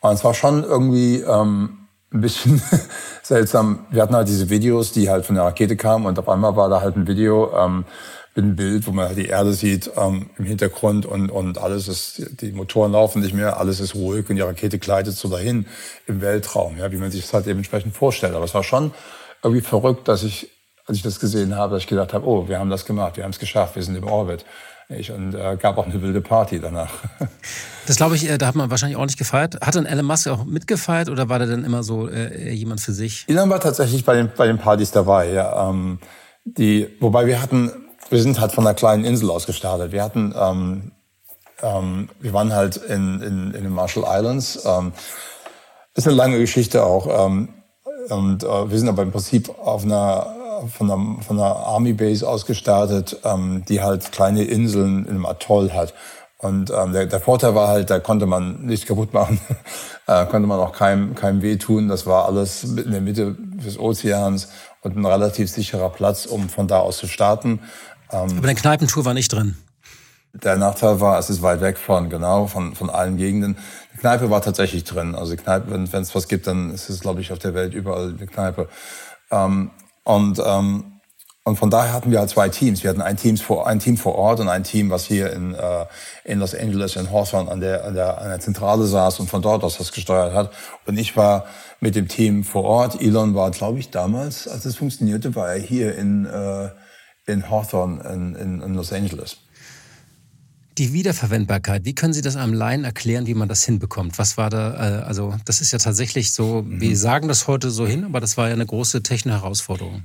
Und 0.00 0.12
es 0.12 0.22
war 0.22 0.32
schon 0.32 0.62
irgendwie 0.62 1.22
ähm, 1.22 1.88
ein 2.12 2.20
bisschen 2.20 2.62
seltsam. 3.24 3.86
Wir 3.90 4.00
hatten 4.00 4.14
halt 4.14 4.28
diese 4.28 4.48
Videos, 4.48 4.92
die 4.92 5.10
halt 5.10 5.26
von 5.26 5.34
der 5.34 5.44
Rakete 5.44 5.76
kamen. 5.76 6.06
Und 6.06 6.16
auf 6.20 6.28
einmal 6.28 6.54
war 6.54 6.68
da 6.68 6.82
halt 6.82 6.94
ein 6.96 7.08
Video 7.08 7.52
ähm, 7.52 7.84
mit 8.36 8.44
einem 8.44 8.54
Bild, 8.54 8.86
wo 8.86 8.92
man 8.92 9.08
halt 9.08 9.18
die 9.18 9.26
Erde 9.26 9.52
sieht 9.52 9.90
ähm, 9.96 10.30
im 10.38 10.44
Hintergrund 10.44 11.06
und, 11.06 11.30
und 11.30 11.58
alles 11.58 11.88
ist, 11.88 12.40
die 12.42 12.52
Motoren 12.52 12.92
laufen 12.92 13.22
nicht 13.22 13.34
mehr, 13.34 13.58
alles 13.58 13.80
ist 13.80 13.96
ruhig 13.96 14.30
und 14.30 14.36
die 14.36 14.42
Rakete 14.42 14.78
gleitet 14.78 15.16
so 15.16 15.28
dahin 15.28 15.66
im 16.06 16.20
Weltraum, 16.20 16.78
ja, 16.78 16.92
wie 16.92 16.96
man 16.96 17.10
sich 17.10 17.22
das 17.22 17.34
halt 17.34 17.46
dementsprechend 17.46 17.96
vorstellt. 17.96 18.34
Aber 18.34 18.44
es 18.44 18.54
war 18.54 18.62
schon 18.62 18.92
irgendwie 19.42 19.62
verrückt, 19.62 20.06
dass 20.06 20.22
ich 20.22 20.53
als 20.86 20.96
ich 20.98 21.02
das 21.02 21.20
gesehen 21.20 21.56
habe, 21.56 21.74
dass 21.74 21.82
ich 21.82 21.88
gedacht 21.88 22.12
habe, 22.12 22.26
oh, 22.26 22.48
wir 22.48 22.58
haben 22.58 22.70
das 22.70 22.84
gemacht, 22.84 23.16
wir 23.16 23.24
haben 23.24 23.30
es 23.30 23.38
geschafft, 23.38 23.76
wir 23.76 23.82
sind 23.82 23.96
im 23.96 24.04
Orbit. 24.04 24.44
Ich, 24.88 25.10
und 25.10 25.34
äh, 25.34 25.56
gab 25.58 25.78
auch 25.78 25.86
eine 25.86 26.00
wilde 26.02 26.20
Party 26.20 26.60
danach. 26.60 26.90
Das 27.86 27.96
glaube 27.96 28.16
ich, 28.16 28.26
äh, 28.30 28.38
da 28.38 28.46
hat 28.46 28.54
man 28.54 28.70
wahrscheinlich 28.70 28.96
ordentlich 28.96 29.18
gefeiert. 29.18 29.58
Hat 29.60 29.74
dann 29.74 29.84
Elon 29.84 30.06
Musk 30.06 30.26
auch 30.28 30.46
mitgefeiert 30.46 31.10
oder 31.10 31.28
war 31.28 31.38
der 31.38 31.48
dann 31.48 31.64
immer 31.64 31.82
so 31.82 32.08
äh, 32.08 32.50
jemand 32.50 32.80
für 32.80 32.92
sich? 32.92 33.26
Elon 33.28 33.50
war 33.50 33.60
tatsächlich 33.60 34.06
bei 34.06 34.14
den, 34.14 34.30
bei 34.34 34.46
den 34.46 34.56
Partys 34.56 34.90
dabei, 34.90 35.30
ja. 35.30 35.68
Ähm, 35.68 35.98
die, 36.46 36.88
wobei 37.00 37.26
wir 37.26 37.42
hatten, 37.42 37.70
wir 38.08 38.22
sind 38.22 38.40
halt 38.40 38.52
von 38.52 38.66
einer 38.66 38.74
kleinen 38.74 39.04
Insel 39.04 39.30
aus 39.30 39.44
gestartet. 39.44 39.92
Wir 39.92 40.02
hatten, 40.02 40.34
ähm, 40.34 40.92
ähm, 41.60 42.08
wir 42.20 42.32
waren 42.32 42.54
halt 42.54 42.76
in, 42.76 43.20
in, 43.20 43.52
in 43.52 43.64
den 43.64 43.72
Marshall 43.72 44.04
Islands. 44.06 44.64
Ähm, 44.64 44.92
ist 45.94 46.06
eine 46.06 46.16
lange 46.16 46.38
Geschichte 46.38 46.84
auch. 46.84 47.26
Ähm, 47.26 47.50
und 48.08 48.44
äh, 48.44 48.70
wir 48.70 48.78
sind 48.78 48.88
aber 48.88 49.02
im 49.02 49.12
Prinzip 49.12 49.50
auf 49.58 49.84
einer 49.84 50.34
von 50.68 50.90
einer, 50.90 51.22
von 51.22 51.38
einer 51.38 51.56
Army 51.56 51.92
Base 51.92 52.26
aus 52.28 52.46
gestartet, 52.46 53.18
ähm, 53.24 53.64
die 53.68 53.82
halt 53.82 54.12
kleine 54.12 54.44
Inseln 54.44 55.04
in 55.04 55.10
einem 55.10 55.26
Atoll 55.26 55.72
hat. 55.72 55.94
Und 56.38 56.70
ähm, 56.70 56.92
der, 56.92 57.06
der 57.06 57.20
Vorteil 57.20 57.54
war 57.54 57.68
halt, 57.68 57.88
da 57.88 58.00
konnte 58.00 58.26
man 58.26 58.66
nichts 58.66 58.86
kaputt 58.86 59.14
machen, 59.14 59.40
äh, 60.06 60.26
konnte 60.26 60.46
man 60.46 60.60
auch 60.60 60.72
keinem, 60.72 61.14
keinem 61.14 61.40
wehtun. 61.40 61.88
Das 61.88 62.06
war 62.06 62.26
alles 62.26 62.64
in 62.64 62.90
der 62.90 63.00
Mitte 63.00 63.34
des 63.38 63.78
Ozeans 63.78 64.48
und 64.82 64.96
ein 64.96 65.06
relativ 65.06 65.50
sicherer 65.50 65.88
Platz, 65.90 66.26
um 66.26 66.48
von 66.48 66.68
da 66.68 66.80
aus 66.80 66.98
zu 66.98 67.06
starten. 67.06 67.60
Ähm, 68.12 68.36
Aber 68.36 68.46
der 68.46 68.54
Kneipentour 68.54 69.04
war 69.04 69.14
nicht 69.14 69.32
drin. 69.32 69.56
Der 70.34 70.56
Nachteil 70.56 71.00
war, 71.00 71.18
es 71.18 71.30
ist 71.30 71.42
weit 71.42 71.60
weg 71.60 71.78
von, 71.78 72.10
genau, 72.10 72.48
von, 72.48 72.74
von 72.74 72.90
allen 72.90 73.16
Gegenden. 73.16 73.56
Die 73.94 73.98
Kneipe 73.98 74.30
war 74.30 74.42
tatsächlich 74.42 74.82
drin. 74.84 75.14
Also 75.14 75.36
die 75.36 75.42
Kneipe, 75.42 75.70
wenn 75.70 76.02
es 76.02 76.14
was 76.14 76.28
gibt, 76.28 76.46
dann 76.48 76.72
ist 76.72 76.90
es, 76.90 77.00
glaube 77.00 77.20
ich, 77.20 77.32
auf 77.32 77.38
der 77.38 77.54
Welt 77.54 77.72
überall 77.72 78.08
eine 78.08 78.26
Kneipe. 78.26 78.68
Ähm, 79.30 79.70
und, 80.04 80.40
ähm, 80.44 80.84
und 81.46 81.56
von 81.56 81.68
daher 81.68 81.92
hatten 81.92 82.10
wir 82.10 82.20
halt 82.20 82.30
zwei 82.30 82.48
Teams. 82.48 82.82
Wir 82.82 82.90
hatten 82.90 83.02
ein 83.02 83.18
Team 83.18 83.36
vor, 83.36 83.66
ein 83.66 83.78
Team 83.78 83.98
vor 83.98 84.14
Ort 84.14 84.40
und 84.40 84.48
ein 84.48 84.64
Team, 84.64 84.88
was 84.88 85.04
hier 85.04 85.30
in, 85.32 85.54
äh, 85.54 85.84
in 86.24 86.38
Los 86.38 86.54
Angeles, 86.54 86.96
in 86.96 87.10
Hawthorne 87.10 87.50
an 87.50 87.60
der, 87.60 87.84
an, 87.84 87.94
der, 87.94 88.18
an 88.18 88.28
der 88.30 88.40
Zentrale 88.40 88.86
saß 88.86 89.20
und 89.20 89.28
von 89.28 89.42
dort 89.42 89.62
aus 89.62 89.76
das 89.76 89.92
gesteuert 89.92 90.32
hat. 90.32 90.52
Und 90.86 90.98
ich 90.98 91.16
war 91.18 91.44
mit 91.80 91.96
dem 91.96 92.08
Team 92.08 92.44
vor 92.44 92.64
Ort. 92.64 93.00
Elon 93.02 93.34
war, 93.34 93.50
glaube 93.50 93.78
ich, 93.78 93.90
damals, 93.90 94.48
als 94.48 94.64
es 94.64 94.76
funktionierte, 94.76 95.34
war 95.34 95.52
er 95.52 95.60
hier 95.60 95.94
in, 95.96 96.24
äh, 96.24 96.70
in 97.26 97.50
Hawthorne 97.50 98.02
in, 98.10 98.34
in, 98.36 98.62
in 98.62 98.74
Los 98.74 98.92
Angeles. 98.92 99.43
Die 100.76 100.92
Wiederverwendbarkeit, 100.92 101.84
wie 101.84 101.94
können 101.94 102.12
Sie 102.12 102.20
das 102.20 102.34
einem 102.34 102.52
Laien 102.52 102.84
erklären, 102.84 103.26
wie 103.26 103.34
man 103.34 103.48
das 103.48 103.62
hinbekommt? 103.64 104.18
Was 104.18 104.36
war 104.36 104.50
da, 104.50 104.74
äh, 104.74 105.02
also 105.04 105.34
das 105.44 105.60
ist 105.60 105.72
ja 105.72 105.78
tatsächlich 105.78 106.32
so, 106.32 106.62
mhm. 106.62 106.80
wir 106.80 106.96
sagen 106.96 107.28
das 107.28 107.46
heute 107.46 107.70
so 107.70 107.86
hin, 107.86 108.04
aber 108.04 108.20
das 108.20 108.36
war 108.36 108.48
ja 108.48 108.54
eine 108.54 108.66
große 108.66 109.02
technische 109.02 109.40
Herausforderung. 109.40 110.02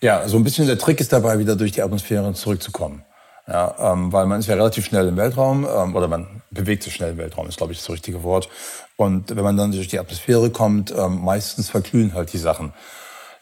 Ja, 0.00 0.28
so 0.28 0.36
ein 0.36 0.42
bisschen 0.42 0.66
der 0.66 0.78
Trick 0.78 1.00
ist 1.00 1.12
dabei, 1.12 1.38
wieder 1.38 1.54
durch 1.54 1.70
die 1.70 1.82
Atmosphäre 1.82 2.34
zurückzukommen. 2.34 3.04
Ja, 3.46 3.92
ähm, 3.92 4.12
weil 4.12 4.26
man 4.26 4.40
ist 4.40 4.46
ja 4.46 4.54
relativ 4.54 4.86
schnell 4.86 5.08
im 5.08 5.16
Weltraum 5.16 5.66
ähm, 5.66 5.96
oder 5.96 6.08
man 6.08 6.42
bewegt 6.50 6.82
sich 6.82 6.94
schnell 6.94 7.12
im 7.12 7.18
Weltraum, 7.18 7.48
ist 7.48 7.58
glaube 7.58 7.72
ich 7.72 7.78
das 7.78 7.90
richtige 7.90 8.22
Wort. 8.22 8.48
Und 8.96 9.34
wenn 9.34 9.42
man 9.42 9.56
dann 9.56 9.72
durch 9.72 9.88
die 9.88 9.98
Atmosphäre 9.98 10.50
kommt, 10.50 10.92
ähm, 10.96 11.22
meistens 11.22 11.70
verglühen 11.70 12.14
halt 12.14 12.32
die 12.32 12.38
Sachen. 12.38 12.72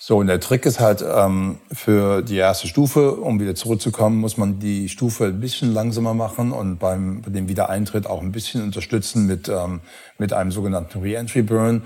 So, 0.03 0.17
und 0.17 0.29
der 0.29 0.41
Trick 0.41 0.65
ist 0.65 0.81
halt, 0.81 1.05
ähm, 1.07 1.59
für 1.71 2.23
die 2.23 2.39
erste 2.39 2.67
Stufe, 2.67 3.17
um 3.17 3.39
wieder 3.39 3.55
zurückzukommen, 3.55 4.19
muss 4.19 4.39
man 4.39 4.59
die 4.59 4.89
Stufe 4.89 5.27
ein 5.27 5.41
bisschen 5.41 5.75
langsamer 5.75 6.15
machen 6.15 6.53
und 6.53 6.79
beim, 6.79 7.21
bei 7.21 7.31
dem 7.31 7.51
Wiedereintritt 7.51 8.07
auch 8.07 8.23
ein 8.23 8.33
bisschen 8.33 8.63
unterstützen 8.63 9.27
mit, 9.27 9.51
ähm, 9.51 9.81
mit 10.17 10.33
einem 10.33 10.53
sogenannten 10.53 11.01
Re-Entry 11.01 11.43
Burn, 11.43 11.83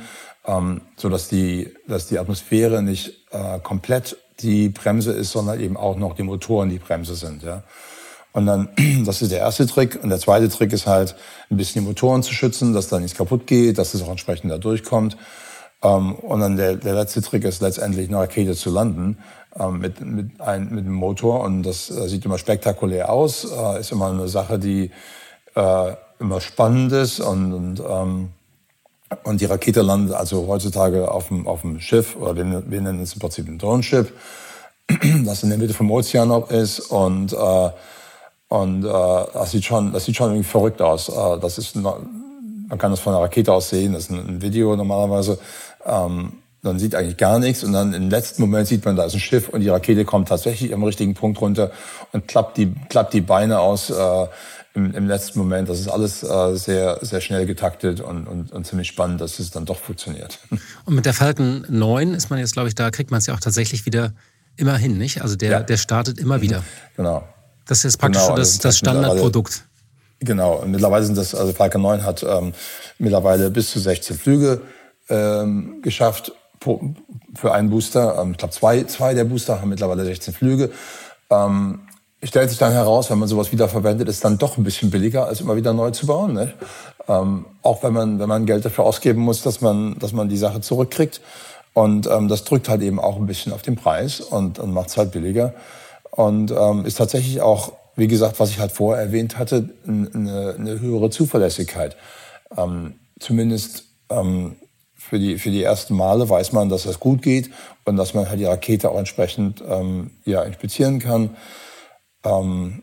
ähm, 0.46 0.82
so 0.94 1.08
dass 1.08 1.26
die, 1.26 1.74
dass 1.88 2.06
die 2.06 2.20
Atmosphäre 2.20 2.84
nicht 2.84 3.26
äh, 3.32 3.58
komplett 3.58 4.16
die 4.38 4.68
Bremse 4.68 5.10
ist, 5.10 5.32
sondern 5.32 5.58
eben 5.58 5.76
auch 5.76 5.96
noch 5.96 6.14
die 6.14 6.22
Motoren 6.22 6.68
die 6.68 6.78
Bremse 6.78 7.16
sind. 7.16 7.42
Ja. 7.42 7.64
Und 8.30 8.46
dann, 8.46 8.68
das 9.04 9.22
ist 9.22 9.32
der 9.32 9.40
erste 9.40 9.66
Trick. 9.66 9.98
Und 10.00 10.10
der 10.10 10.20
zweite 10.20 10.48
Trick 10.48 10.72
ist 10.72 10.86
halt, 10.86 11.16
ein 11.50 11.56
bisschen 11.56 11.82
die 11.82 11.88
Motoren 11.88 12.22
zu 12.22 12.32
schützen, 12.32 12.74
dass 12.74 12.88
da 12.88 13.00
nichts 13.00 13.18
kaputt 13.18 13.48
geht, 13.48 13.76
dass 13.76 13.92
es 13.92 14.02
auch 14.02 14.10
entsprechend 14.10 14.52
da 14.52 14.58
durchkommt. 14.58 15.16
Ähm, 15.84 16.14
und 16.14 16.40
dann 16.40 16.56
der, 16.56 16.76
der 16.76 16.94
letzte 16.94 17.22
Trick 17.22 17.44
ist 17.44 17.60
letztendlich 17.60 18.08
eine 18.08 18.18
Rakete 18.18 18.54
zu 18.54 18.70
landen 18.70 19.18
ähm, 19.58 19.78
mit, 19.78 20.00
mit, 20.00 20.40
ein, 20.40 20.70
mit 20.70 20.84
einem 20.84 20.94
Motor. 20.94 21.40
Und 21.40 21.62
das 21.62 21.90
äh, 21.90 22.08
sieht 22.08 22.24
immer 22.24 22.38
spektakulär 22.38 23.12
aus, 23.12 23.44
äh, 23.44 23.80
ist 23.80 23.92
immer 23.92 24.10
eine 24.10 24.28
Sache, 24.28 24.58
die 24.58 24.90
äh, 25.54 25.92
immer 26.18 26.40
spannend 26.40 26.92
ist. 26.92 27.20
Und, 27.20 27.52
und, 27.52 27.82
ähm, 27.86 28.30
und 29.24 29.40
die 29.40 29.44
Rakete 29.44 29.82
landet 29.82 30.14
also 30.14 30.46
heutzutage 30.48 31.10
auf 31.10 31.28
dem, 31.28 31.46
auf 31.46 31.60
dem 31.60 31.80
Schiff, 31.80 32.16
oder 32.16 32.34
wir, 32.34 32.62
wir 32.68 32.80
nennen 32.80 33.00
es 33.00 33.12
im 33.12 33.20
Prinzip 33.20 33.46
ein 33.46 33.58
Drohnenschiff, 33.58 34.12
das 35.24 35.42
in 35.42 35.50
der 35.50 35.58
Mitte 35.58 35.74
vom 35.74 35.90
Ozean 35.90 36.28
noch 36.28 36.50
ist. 36.50 36.80
Und, 36.80 37.32
äh, 37.34 37.70
und 38.48 38.84
äh, 38.84 38.88
das, 38.88 39.50
sieht 39.50 39.64
schon, 39.64 39.92
das 39.92 40.06
sieht 40.06 40.16
schon 40.16 40.30
irgendwie 40.30 40.48
verrückt 40.48 40.80
aus. 40.80 41.10
Äh, 41.10 41.38
das 41.40 41.58
ist, 41.58 41.76
man 41.76 42.78
kann 42.78 42.90
das 42.90 43.00
von 43.00 43.12
einer 43.14 43.22
Rakete 43.22 43.52
aus 43.52 43.68
sehen, 43.68 43.92
das 43.92 44.04
ist 44.04 44.10
ein 44.10 44.42
Video 44.42 44.74
normalerweise. 44.74 45.38
Ähm, 45.84 46.34
dann 46.64 46.78
sieht 46.78 46.94
eigentlich 46.94 47.18
gar 47.18 47.38
nichts 47.38 47.62
und 47.62 47.72
dann 47.72 47.92
im 47.92 48.08
letzten 48.08 48.40
Moment 48.40 48.66
sieht 48.66 48.84
man, 48.84 48.96
da 48.96 49.04
ist 49.04 49.14
ein 49.14 49.20
Schiff 49.20 49.50
und 49.50 49.60
die 49.60 49.68
Rakete 49.68 50.04
kommt 50.04 50.28
tatsächlich 50.28 50.72
am 50.72 50.82
richtigen 50.82 51.14
Punkt 51.14 51.40
runter 51.40 51.70
und 52.12 52.26
klappt 52.26 52.56
die, 52.56 52.74
klappt 52.88 53.12
die 53.12 53.20
Beine 53.20 53.60
aus 53.60 53.90
äh, 53.90 54.26
im, 54.72 54.94
im 54.94 55.06
letzten 55.06 55.38
Moment. 55.38 55.68
Das 55.68 55.78
ist 55.78 55.88
alles 55.88 56.22
äh, 56.22 56.56
sehr, 56.56 56.98
sehr 57.02 57.20
schnell 57.20 57.44
getaktet 57.44 58.00
und, 58.00 58.26
und, 58.26 58.50
und 58.50 58.66
ziemlich 58.66 58.88
spannend, 58.88 59.20
dass 59.20 59.38
es 59.38 59.50
dann 59.50 59.66
doch 59.66 59.78
funktioniert. 59.78 60.38
Und 60.86 60.94
mit 60.94 61.06
der 61.06 61.14
Falcon 61.14 61.64
9 61.68 62.14
ist 62.14 62.30
man 62.30 62.38
jetzt, 62.38 62.54
glaube 62.54 62.68
ich, 62.68 62.74
da 62.74 62.90
kriegt 62.90 63.10
man 63.10 63.18
es 63.18 63.26
ja 63.26 63.34
auch 63.34 63.40
tatsächlich 63.40 63.86
wieder 63.86 64.12
immer 64.56 64.76
hin, 64.76 64.98
nicht? 64.98 65.22
Also 65.22 65.36
der, 65.36 65.50
ja. 65.50 65.60
der 65.60 65.76
startet 65.76 66.18
immer 66.18 66.40
wieder. 66.40 66.64
Genau. 66.96 67.26
Das 67.66 67.84
ist 67.84 67.98
praktisch 67.98 68.22
genau, 68.22 68.36
das, 68.36 68.58
das 68.58 68.78
Standardprodukt. 68.78 69.64
Genau, 70.20 70.56
und 70.56 70.70
mittlerweile 70.70 71.04
sind 71.04 71.16
das, 71.18 71.34
also 71.34 71.52
Falcon 71.52 71.82
9 71.82 72.04
hat 72.04 72.22
ähm, 72.22 72.52
mittlerweile 72.98 73.50
bis 73.50 73.70
zu 73.70 73.78
16 73.80 74.16
Flüge 74.16 74.62
ähm, 75.08 75.80
geschafft 75.82 76.32
für 77.34 77.52
einen 77.52 77.70
Booster. 77.70 78.18
Ähm, 78.20 78.32
ich 78.32 78.38
glaube, 78.38 78.54
zwei, 78.54 78.84
zwei 78.84 79.14
der 79.14 79.24
Booster 79.24 79.60
haben 79.60 79.68
mittlerweile 79.68 80.04
16 80.04 80.34
Flüge. 80.34 80.70
Ähm, 81.30 81.80
stellt 82.22 82.48
sich 82.48 82.58
dann 82.58 82.72
heraus, 82.72 83.10
wenn 83.10 83.18
man 83.18 83.28
sowas 83.28 83.52
wiederverwendet, 83.52 84.08
ist 84.08 84.24
dann 84.24 84.38
doch 84.38 84.56
ein 84.56 84.64
bisschen 84.64 84.90
billiger, 84.90 85.26
als 85.26 85.40
immer 85.40 85.56
wieder 85.56 85.72
neu 85.72 85.90
zu 85.90 86.06
bauen. 86.06 86.32
Ne? 86.32 86.54
Ähm, 87.06 87.44
auch 87.62 87.82
wenn 87.82 87.92
man, 87.92 88.18
wenn 88.18 88.28
man 88.28 88.46
Geld 88.46 88.64
dafür 88.64 88.84
ausgeben 88.84 89.20
muss, 89.20 89.42
dass 89.42 89.60
man, 89.60 89.98
dass 89.98 90.12
man 90.12 90.28
die 90.28 90.36
Sache 90.36 90.60
zurückkriegt. 90.60 91.20
Und 91.74 92.06
ähm, 92.06 92.28
das 92.28 92.44
drückt 92.44 92.68
halt 92.68 92.82
eben 92.82 93.00
auch 93.00 93.16
ein 93.16 93.26
bisschen 93.26 93.52
auf 93.52 93.62
den 93.62 93.76
Preis 93.76 94.20
und, 94.20 94.58
und 94.58 94.72
macht 94.72 94.88
es 94.88 94.96
halt 94.96 95.10
billiger. 95.10 95.54
Und 96.10 96.52
ähm, 96.52 96.86
ist 96.86 96.98
tatsächlich 96.98 97.40
auch, 97.40 97.72
wie 97.96 98.06
gesagt, 98.06 98.38
was 98.38 98.50
ich 98.50 98.60
halt 98.60 98.72
vorher 98.72 99.04
erwähnt 99.04 99.38
hatte, 99.38 99.70
eine, 99.86 100.54
eine 100.56 100.80
höhere 100.80 101.10
Zuverlässigkeit. 101.10 101.96
Ähm, 102.56 102.94
zumindest 103.18 103.84
ähm, 104.08 104.56
für 105.14 105.20
die, 105.20 105.38
für 105.38 105.50
die 105.50 105.62
ersten 105.62 105.94
Male 105.94 106.28
weiß 106.28 106.50
man, 106.50 106.68
dass 106.68 106.82
das 106.82 106.98
gut 106.98 107.22
geht 107.22 107.48
und 107.84 107.96
dass 107.96 108.14
man 108.14 108.28
halt 108.28 108.40
die 108.40 108.46
Rakete 108.46 108.90
auch 108.90 108.98
entsprechend 108.98 109.62
ähm, 109.64 110.10
ja, 110.24 110.42
inspizieren 110.42 110.98
kann. 110.98 111.36
Ähm, 112.24 112.82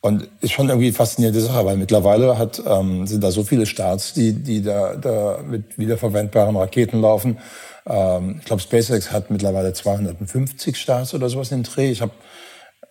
und 0.00 0.28
ist 0.40 0.50
schon 0.50 0.68
irgendwie 0.68 0.90
faszinierende 0.90 1.40
Sache, 1.40 1.64
weil 1.64 1.76
mittlerweile 1.76 2.38
hat, 2.38 2.60
ähm, 2.66 3.06
sind 3.06 3.22
da 3.22 3.30
so 3.30 3.44
viele 3.44 3.66
Starts, 3.66 4.14
die, 4.14 4.32
die 4.32 4.62
da, 4.62 4.96
da 4.96 5.38
mit 5.48 5.78
wiederverwendbaren 5.78 6.56
Raketen 6.56 7.00
laufen. 7.00 7.38
Ähm, 7.86 8.38
ich 8.40 8.44
glaube, 8.44 8.60
SpaceX 8.60 9.12
hat 9.12 9.30
mittlerweile 9.30 9.72
250 9.72 10.76
Starts 10.76 11.14
oder 11.14 11.28
sowas 11.28 11.52
in 11.52 11.62
den 11.62 11.72
Dreh. 11.72 11.92
Ich 11.92 12.02
habe 12.02 12.12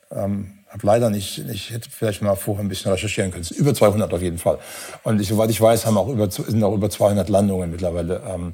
ähm, 0.09 0.56
hab 0.77 0.83
leider 0.83 1.09
nicht, 1.09 1.39
ich 1.51 1.71
hätte 1.71 1.89
vielleicht 1.89 2.21
mal 2.21 2.35
vorher 2.35 2.63
ein 2.63 2.69
bisschen 2.69 2.91
recherchieren 2.91 3.31
können. 3.31 3.45
Über 3.55 3.73
200 3.73 4.13
auf 4.13 4.21
jeden 4.21 4.37
Fall. 4.37 4.59
Und 5.03 5.19
ich, 5.19 5.27
soweit 5.27 5.49
ich 5.49 5.59
weiß, 5.59 5.85
haben 5.85 5.97
auch 5.97 6.07
über, 6.07 6.29
sind 6.29 6.63
auch 6.63 6.73
über 6.73 6.89
200 6.89 7.29
Landungen 7.29 7.71
mittlerweile 7.71 8.21
ähm, 8.27 8.53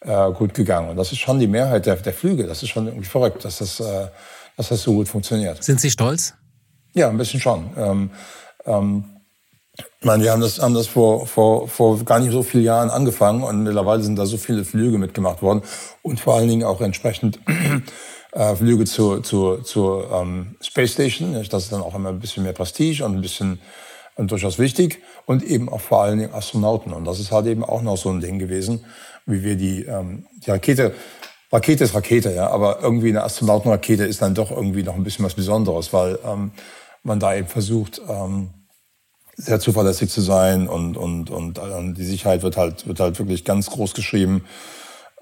äh, 0.00 0.32
gut 0.32 0.54
gegangen. 0.54 0.90
Und 0.90 0.96
das 0.96 1.12
ist 1.12 1.18
schon 1.18 1.38
die 1.38 1.46
Mehrheit 1.46 1.86
der, 1.86 1.96
der 1.96 2.12
Flüge. 2.12 2.46
Das 2.46 2.62
ist 2.62 2.70
schon 2.70 2.86
irgendwie 2.86 3.06
verrückt, 3.06 3.44
dass 3.44 3.58
das, 3.58 3.80
äh, 3.80 4.08
dass 4.56 4.68
das 4.68 4.82
so 4.82 4.94
gut 4.94 5.08
funktioniert. 5.08 5.62
Sind 5.62 5.80
Sie 5.80 5.90
stolz? 5.90 6.34
Ja, 6.94 7.08
ein 7.08 7.18
bisschen 7.18 7.40
schon. 7.40 7.70
Ähm, 7.76 8.10
ähm, 8.64 9.04
ich 10.00 10.06
meine, 10.06 10.24
wir 10.24 10.32
haben 10.32 10.40
das, 10.40 10.60
haben 10.60 10.74
das 10.74 10.86
vor, 10.86 11.26
vor, 11.26 11.68
vor 11.68 12.02
gar 12.04 12.18
nicht 12.18 12.32
so 12.32 12.42
vielen 12.42 12.64
Jahren 12.64 12.90
angefangen 12.90 13.42
und 13.42 13.62
mittlerweile 13.62 14.02
sind 14.02 14.16
da 14.16 14.26
so 14.26 14.36
viele 14.36 14.64
Flüge 14.64 14.98
mitgemacht 14.98 15.42
worden 15.42 15.62
und 16.02 16.18
vor 16.18 16.34
allen 16.36 16.48
Dingen 16.48 16.64
auch 16.64 16.80
entsprechend 16.80 17.38
äh, 18.32 18.54
Flüge 18.54 18.84
zur 18.84 19.22
zu, 19.22 19.58
zu 19.58 20.04
ähm, 20.12 20.56
Space 20.60 20.92
Station. 20.92 21.32
Das 21.32 21.64
ist 21.64 21.72
dann 21.72 21.82
auch 21.82 21.94
immer 21.94 22.10
ein 22.10 22.20
bisschen 22.20 22.42
mehr 22.42 22.52
Prestige 22.52 23.04
und 23.04 23.16
ein 23.16 23.20
bisschen 23.20 23.60
und 24.16 24.30
durchaus 24.32 24.58
wichtig 24.58 25.00
und 25.26 25.44
eben 25.44 25.68
auch 25.68 25.80
vor 25.80 26.02
allen 26.02 26.18
Dingen 26.18 26.34
Astronauten. 26.34 26.92
Und 26.92 27.04
das 27.04 27.20
ist 27.20 27.30
halt 27.30 27.46
eben 27.46 27.64
auch 27.64 27.82
noch 27.82 27.96
so 27.96 28.10
ein 28.10 28.20
Ding 28.20 28.38
gewesen, 28.38 28.84
wie 29.26 29.44
wir 29.44 29.56
die, 29.56 29.84
ähm, 29.84 30.26
die 30.44 30.50
Rakete 30.50 30.92
Rakete 31.50 31.84
ist 31.84 31.94
Rakete, 31.94 32.34
ja, 32.34 32.50
aber 32.50 32.80
irgendwie 32.82 33.08
eine 33.08 33.24
Astronautenrakete 33.24 34.04
ist 34.04 34.20
dann 34.20 34.34
doch 34.34 34.50
irgendwie 34.50 34.82
noch 34.82 34.94
ein 34.94 35.04
bisschen 35.04 35.24
was 35.24 35.34
Besonderes, 35.34 35.92
weil 35.94 36.18
ähm, 36.24 36.52
man 37.02 37.20
da 37.20 37.34
eben 37.34 37.46
versucht, 37.48 38.02
ähm, 38.06 38.50
sehr 39.34 39.58
zuverlässig 39.58 40.10
zu 40.10 40.20
sein 40.20 40.68
und, 40.68 40.96
und, 40.96 41.30
und 41.30 41.58
äh, 41.58 41.92
die 41.94 42.04
Sicherheit 42.04 42.42
wird 42.42 42.56
halt, 42.56 42.86
wird 42.86 43.00
halt 43.00 43.18
wirklich 43.18 43.44
ganz 43.44 43.70
groß 43.70 43.94
geschrieben. 43.94 44.44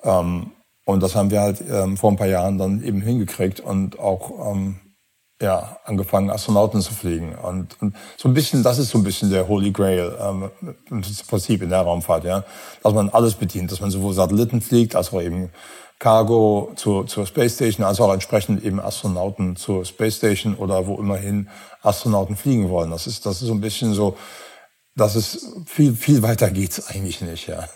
Ähm, 0.03 0.51
und 0.87 1.03
das 1.03 1.17
haben 1.17 1.31
wir 1.31 1.41
halt 1.41 1.63
ähm, 1.69 1.97
vor 1.97 2.11
ein 2.11 2.17
paar 2.17 2.29
Jahren 2.29 2.59
dann 2.59 2.83
eben 2.83 3.01
hingekriegt 3.01 3.59
und 3.59 3.99
auch 3.99 4.53
ähm, 4.53 4.77
ja, 5.43 5.79
angefangen, 5.85 6.31
Astronauten 6.31 6.81
zu 6.81 6.95
fliegen. 6.95 7.35
Und, 7.35 7.77
und 7.83 7.97
so 8.17 8.29
ein 8.29 8.35
bisschen, 8.35 8.63
das 8.63 8.79
ist 8.79 8.91
so 8.91 8.99
ein 8.99 9.05
bisschen 9.05 9.31
der 9.31 9.49
Holy 9.49 9.73
Grail 9.73 10.17
ähm, 10.21 10.51
im 10.89 11.03
Prinzip 11.29 11.61
in 11.61 11.71
der 11.71 11.81
Raumfahrt, 11.81 12.25
ja. 12.25 12.45
Dass 12.85 12.95
man 12.95 13.11
alles 13.11 13.35
bedient, 13.35 13.73
dass 13.73 13.81
man 13.81 13.91
sowohl 13.91 14.15
Satelliten 14.15 14.63
fliegt, 14.63 14.95
als 14.95 15.13
auch 15.13 15.21
eben 15.21 15.51
Cargo 15.99 16.73
zur, 16.77 17.09
zur 17.09 17.27
Space 17.27 17.55
Station, 17.55 17.85
als 17.85 18.01
auch 18.01 18.13
entsprechend 18.13 18.63
eben 18.65 18.81
Astronauten 18.81 19.57
zur 19.57 19.85
Space 19.85 20.17
Station 20.19 20.55
oder 20.55 20.87
wo 20.87 20.95
immerhin 20.95 21.49
Astronauten 21.83 22.37
fliegen 22.37 22.71
wollen. 22.71 22.93
Das 22.93 23.09
ist, 23.09 23.27
das 23.27 23.43
ist 23.43 23.49
so 23.49 23.55
ein 23.55 23.61
bisschen 23.61 23.93
so, 23.93 24.17
dass 24.95 25.17
es 25.17 25.53
viel, 25.67 25.97
viel 25.97 26.23
weiter 26.23 26.49
geht's 26.51 26.87
eigentlich 26.89 27.21
nicht, 27.23 27.49
ja. 27.49 27.69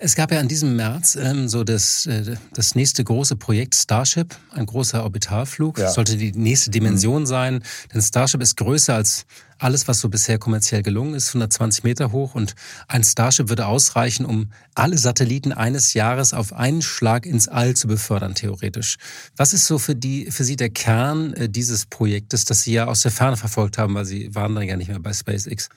Es 0.00 0.14
gab 0.14 0.30
ja 0.30 0.38
in 0.38 0.46
diesem 0.46 0.76
März 0.76 1.16
ähm, 1.16 1.48
so 1.48 1.64
das, 1.64 2.06
äh, 2.06 2.36
das 2.54 2.76
nächste 2.76 3.02
große 3.02 3.34
Projekt 3.34 3.74
Starship, 3.74 4.36
ein 4.52 4.64
großer 4.64 5.02
Orbitalflug. 5.02 5.76
Ja. 5.76 5.86
Das 5.86 5.94
sollte 5.94 6.16
die 6.16 6.30
nächste 6.32 6.70
Dimension 6.70 7.22
mhm. 7.22 7.26
sein, 7.26 7.64
denn 7.92 8.00
Starship 8.00 8.40
ist 8.40 8.56
größer 8.56 8.94
als 8.94 9.26
alles, 9.58 9.88
was 9.88 9.98
so 9.98 10.08
bisher 10.08 10.38
kommerziell 10.38 10.84
gelungen 10.84 11.14
ist, 11.14 11.30
120 11.30 11.82
Meter 11.82 12.12
hoch. 12.12 12.36
Und 12.36 12.54
ein 12.86 13.02
Starship 13.02 13.48
würde 13.48 13.66
ausreichen, 13.66 14.24
um 14.24 14.52
alle 14.76 14.96
Satelliten 14.96 15.52
eines 15.52 15.94
Jahres 15.94 16.32
auf 16.32 16.52
einen 16.52 16.80
Schlag 16.80 17.26
ins 17.26 17.48
All 17.48 17.74
zu 17.74 17.88
befördern, 17.88 18.36
theoretisch. 18.36 18.98
Was 19.36 19.52
ist 19.52 19.66
so 19.66 19.80
für, 19.80 19.96
die, 19.96 20.30
für 20.30 20.44
Sie 20.44 20.54
der 20.54 20.70
Kern 20.70 21.34
äh, 21.34 21.48
dieses 21.48 21.86
Projektes, 21.86 22.44
das 22.44 22.62
Sie 22.62 22.72
ja 22.72 22.86
aus 22.86 23.00
der 23.00 23.10
Ferne 23.10 23.36
verfolgt 23.36 23.78
haben, 23.78 23.96
weil 23.96 24.04
Sie 24.04 24.32
waren 24.32 24.54
dann 24.54 24.64
ja 24.64 24.76
nicht 24.76 24.88
mehr 24.88 25.00
bei 25.00 25.12
SpaceX? 25.12 25.68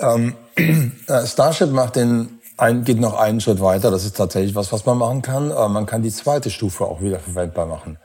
Ähm, 0.00 0.34
äh, 1.06 1.26
Starship 1.26 1.70
macht 1.70 1.94
den 1.94 2.40
ein, 2.56 2.84
geht 2.84 3.00
noch 3.00 3.18
einen 3.18 3.40
Schritt 3.40 3.60
weiter. 3.60 3.90
Das 3.90 4.04
ist 4.04 4.16
tatsächlich 4.16 4.54
was, 4.54 4.72
was 4.72 4.86
man 4.86 4.98
machen 4.98 5.22
kann. 5.22 5.50
Äh, 5.50 5.68
man 5.68 5.86
kann 5.86 6.02
die 6.02 6.10
zweite 6.10 6.50
Stufe 6.50 6.84
auch 6.84 7.00
wieder 7.00 7.18
verwendbar 7.18 7.66
machen. 7.66 7.98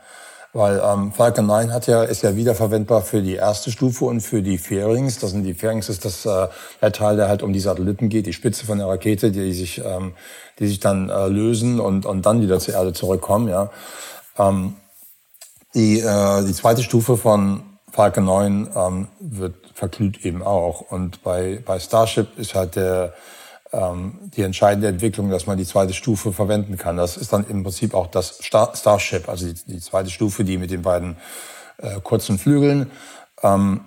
Weil 0.54 0.82
ähm, 0.84 1.12
Falcon 1.12 1.46
9 1.46 1.72
hat 1.72 1.86
ja, 1.86 2.02
ist 2.02 2.22
ja 2.22 2.36
wiederverwendbar 2.36 3.00
für 3.00 3.22
die 3.22 3.36
erste 3.36 3.70
Stufe 3.70 4.04
und 4.04 4.20
für 4.20 4.42
die 4.42 4.58
Fairings. 4.58 5.18
Das 5.18 5.30
sind 5.30 5.44
die 5.44 5.54
Fairings 5.54 5.88
ist 5.88 6.04
das 6.04 6.26
äh, 6.26 6.48
der 6.82 6.92
Teil, 6.92 7.16
der 7.16 7.28
halt 7.28 7.42
um 7.42 7.54
die 7.54 7.60
Satelliten 7.60 8.10
geht, 8.10 8.26
die 8.26 8.34
Spitze 8.34 8.66
von 8.66 8.76
der 8.76 8.86
Rakete, 8.86 9.30
die 9.30 9.54
sich, 9.54 9.82
ähm, 9.82 10.12
die 10.58 10.66
sich 10.66 10.78
dann 10.78 11.08
äh, 11.08 11.28
lösen 11.28 11.80
und, 11.80 12.04
und 12.04 12.26
dann 12.26 12.42
wieder 12.42 12.58
zur 12.58 12.74
Erde 12.74 12.92
zurückkommen. 12.92 13.48
Ja. 13.48 13.70
Ähm, 14.38 14.76
die, 15.74 16.00
äh, 16.00 16.44
die 16.44 16.52
zweite 16.52 16.82
Stufe 16.82 17.16
von 17.16 17.62
Falcon 17.90 18.26
9 18.26 18.68
ähm, 18.76 19.08
wird 19.20 19.54
verglüht 19.72 20.26
eben 20.26 20.42
auch. 20.42 20.82
Und 20.82 21.22
bei, 21.22 21.62
bei 21.64 21.78
Starship 21.78 22.38
ist 22.38 22.54
halt 22.54 22.76
der 22.76 23.14
die 23.74 24.42
entscheidende 24.42 24.88
Entwicklung, 24.88 25.30
dass 25.30 25.46
man 25.46 25.56
die 25.56 25.64
zweite 25.64 25.94
Stufe 25.94 26.32
verwenden 26.32 26.76
kann. 26.76 26.98
Das 26.98 27.16
ist 27.16 27.32
dann 27.32 27.46
im 27.48 27.62
Prinzip 27.62 27.94
auch 27.94 28.06
das 28.06 28.38
Star 28.42 28.76
Starship, 28.76 29.30
also 29.30 29.46
die, 29.46 29.54
die, 29.66 29.80
zweite 29.80 30.10
Stufe, 30.10 30.44
die 30.44 30.58
mit 30.58 30.70
den 30.70 30.82
beiden 30.82 31.16
äh, 31.78 31.98
kurzen 32.02 32.38
Flügeln. 32.38 32.90
Ähm, 33.42 33.80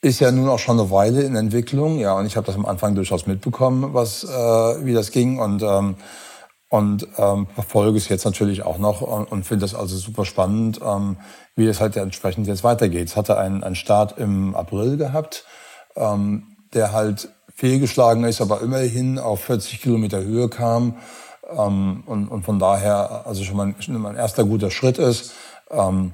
ist 0.00 0.20
ja 0.20 0.32
nun 0.32 0.48
auch 0.48 0.58
schon 0.58 0.80
eine 0.80 0.90
Weile 0.90 1.22
in 1.22 1.36
Entwicklung, 1.36 1.98
ja, 1.98 2.14
und 2.14 2.26
ich 2.26 2.36
habe 2.36 2.46
das 2.46 2.56
am 2.56 2.66
Anfang 2.66 2.94
durchaus 2.96 3.26
mitbekommen, 3.26 3.94
was 3.94 4.24
äh, 4.24 4.28
wie 4.84 4.92
das 4.92 5.12
ging 5.12 5.38
und 5.38 5.62
ähm, 5.62 5.96
und 6.68 7.06
ähm, 7.18 7.46
verfolge 7.54 7.96
es 7.96 8.08
jetzt 8.08 8.24
natürlich 8.24 8.64
auch 8.64 8.78
noch 8.78 9.00
und, 9.00 9.30
und 9.30 9.46
finde 9.46 9.64
das 9.64 9.76
also 9.76 9.96
super 9.96 10.24
spannend, 10.24 10.80
ähm, 10.84 11.18
wie 11.54 11.66
es 11.66 11.80
halt 11.80 11.96
entsprechend 11.96 12.48
jetzt 12.48 12.64
weitergeht. 12.64 13.06
Es 13.06 13.16
hatte 13.16 13.38
einen, 13.38 13.62
einen 13.62 13.76
Start 13.76 14.18
im 14.18 14.56
April 14.56 14.96
gehabt, 14.96 15.44
ähm, 15.94 16.56
der 16.72 16.90
halt 16.90 17.28
fehlgeschlagen 17.54 18.24
ist, 18.24 18.40
aber 18.40 18.60
immerhin 18.60 19.18
auf 19.18 19.44
40 19.44 19.80
Kilometer 19.80 20.22
Höhe 20.22 20.48
kam 20.48 20.96
ähm, 21.50 22.02
und, 22.06 22.28
und 22.28 22.44
von 22.44 22.58
daher 22.58 23.22
also 23.26 23.44
schon 23.44 23.56
mal, 23.56 23.74
schon 23.78 23.96
mal 23.98 24.10
ein 24.10 24.16
erster 24.16 24.44
guter 24.44 24.70
Schritt 24.70 24.98
ist. 24.98 25.32
Ähm, 25.70 26.12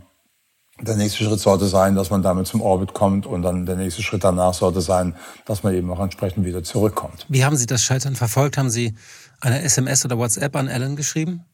der 0.82 0.96
nächste 0.96 1.24
Schritt 1.24 1.40
sollte 1.40 1.66
sein, 1.66 1.94
dass 1.94 2.10
man 2.10 2.22
damit 2.22 2.46
zum 2.46 2.62
Orbit 2.62 2.94
kommt 2.94 3.26
und 3.26 3.42
dann 3.42 3.66
der 3.66 3.76
nächste 3.76 4.02
Schritt 4.02 4.24
danach 4.24 4.54
sollte 4.54 4.80
sein, 4.80 5.14
dass 5.44 5.62
man 5.62 5.74
eben 5.74 5.90
auch 5.90 6.00
entsprechend 6.00 6.46
wieder 6.46 6.62
zurückkommt. 6.62 7.26
Wie 7.28 7.44
haben 7.44 7.56
Sie 7.56 7.66
das 7.66 7.82
Scheitern 7.82 8.16
verfolgt? 8.16 8.56
Haben 8.56 8.70
Sie 8.70 8.94
eine 9.40 9.62
SMS 9.62 10.04
oder 10.04 10.16
WhatsApp 10.16 10.56
an 10.56 10.68
Alan 10.68 10.96
geschrieben? 10.96 11.44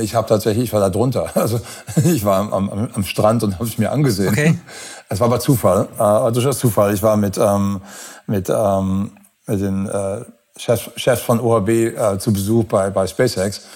Ich 0.00 0.14
habe 0.14 0.26
tatsächlich, 0.28 0.64
ich 0.64 0.72
war 0.72 0.80
da 0.80 0.90
drunter. 0.90 1.30
Also 1.34 1.60
ich 2.04 2.24
war 2.24 2.40
am, 2.40 2.52
am, 2.52 2.88
am 2.92 3.04
Strand 3.04 3.42
und 3.42 3.54
habe 3.54 3.64
es 3.64 3.78
mir 3.78 3.92
angesehen. 3.92 4.30
Okay. 4.30 4.58
Es 5.08 5.20
war 5.20 5.26
aber 5.26 5.40
Zufall, 5.40 5.88
äh, 5.98 6.32
durchaus 6.32 6.58
Zufall. 6.58 6.94
Ich 6.94 7.02
war 7.02 7.16
mit 7.16 7.38
ähm, 7.38 7.80
mit 8.26 8.50
ähm, 8.50 9.12
mit 9.46 9.60
den 9.60 9.88
äh, 9.88 10.24
Chefs, 10.56 10.90
Chefs 10.96 11.22
von 11.22 11.40
OHB 11.40 11.68
äh, 11.68 12.18
zu 12.18 12.32
Besuch 12.32 12.64
bei 12.64 12.90
bei 12.90 13.06
SpaceX 13.06 13.66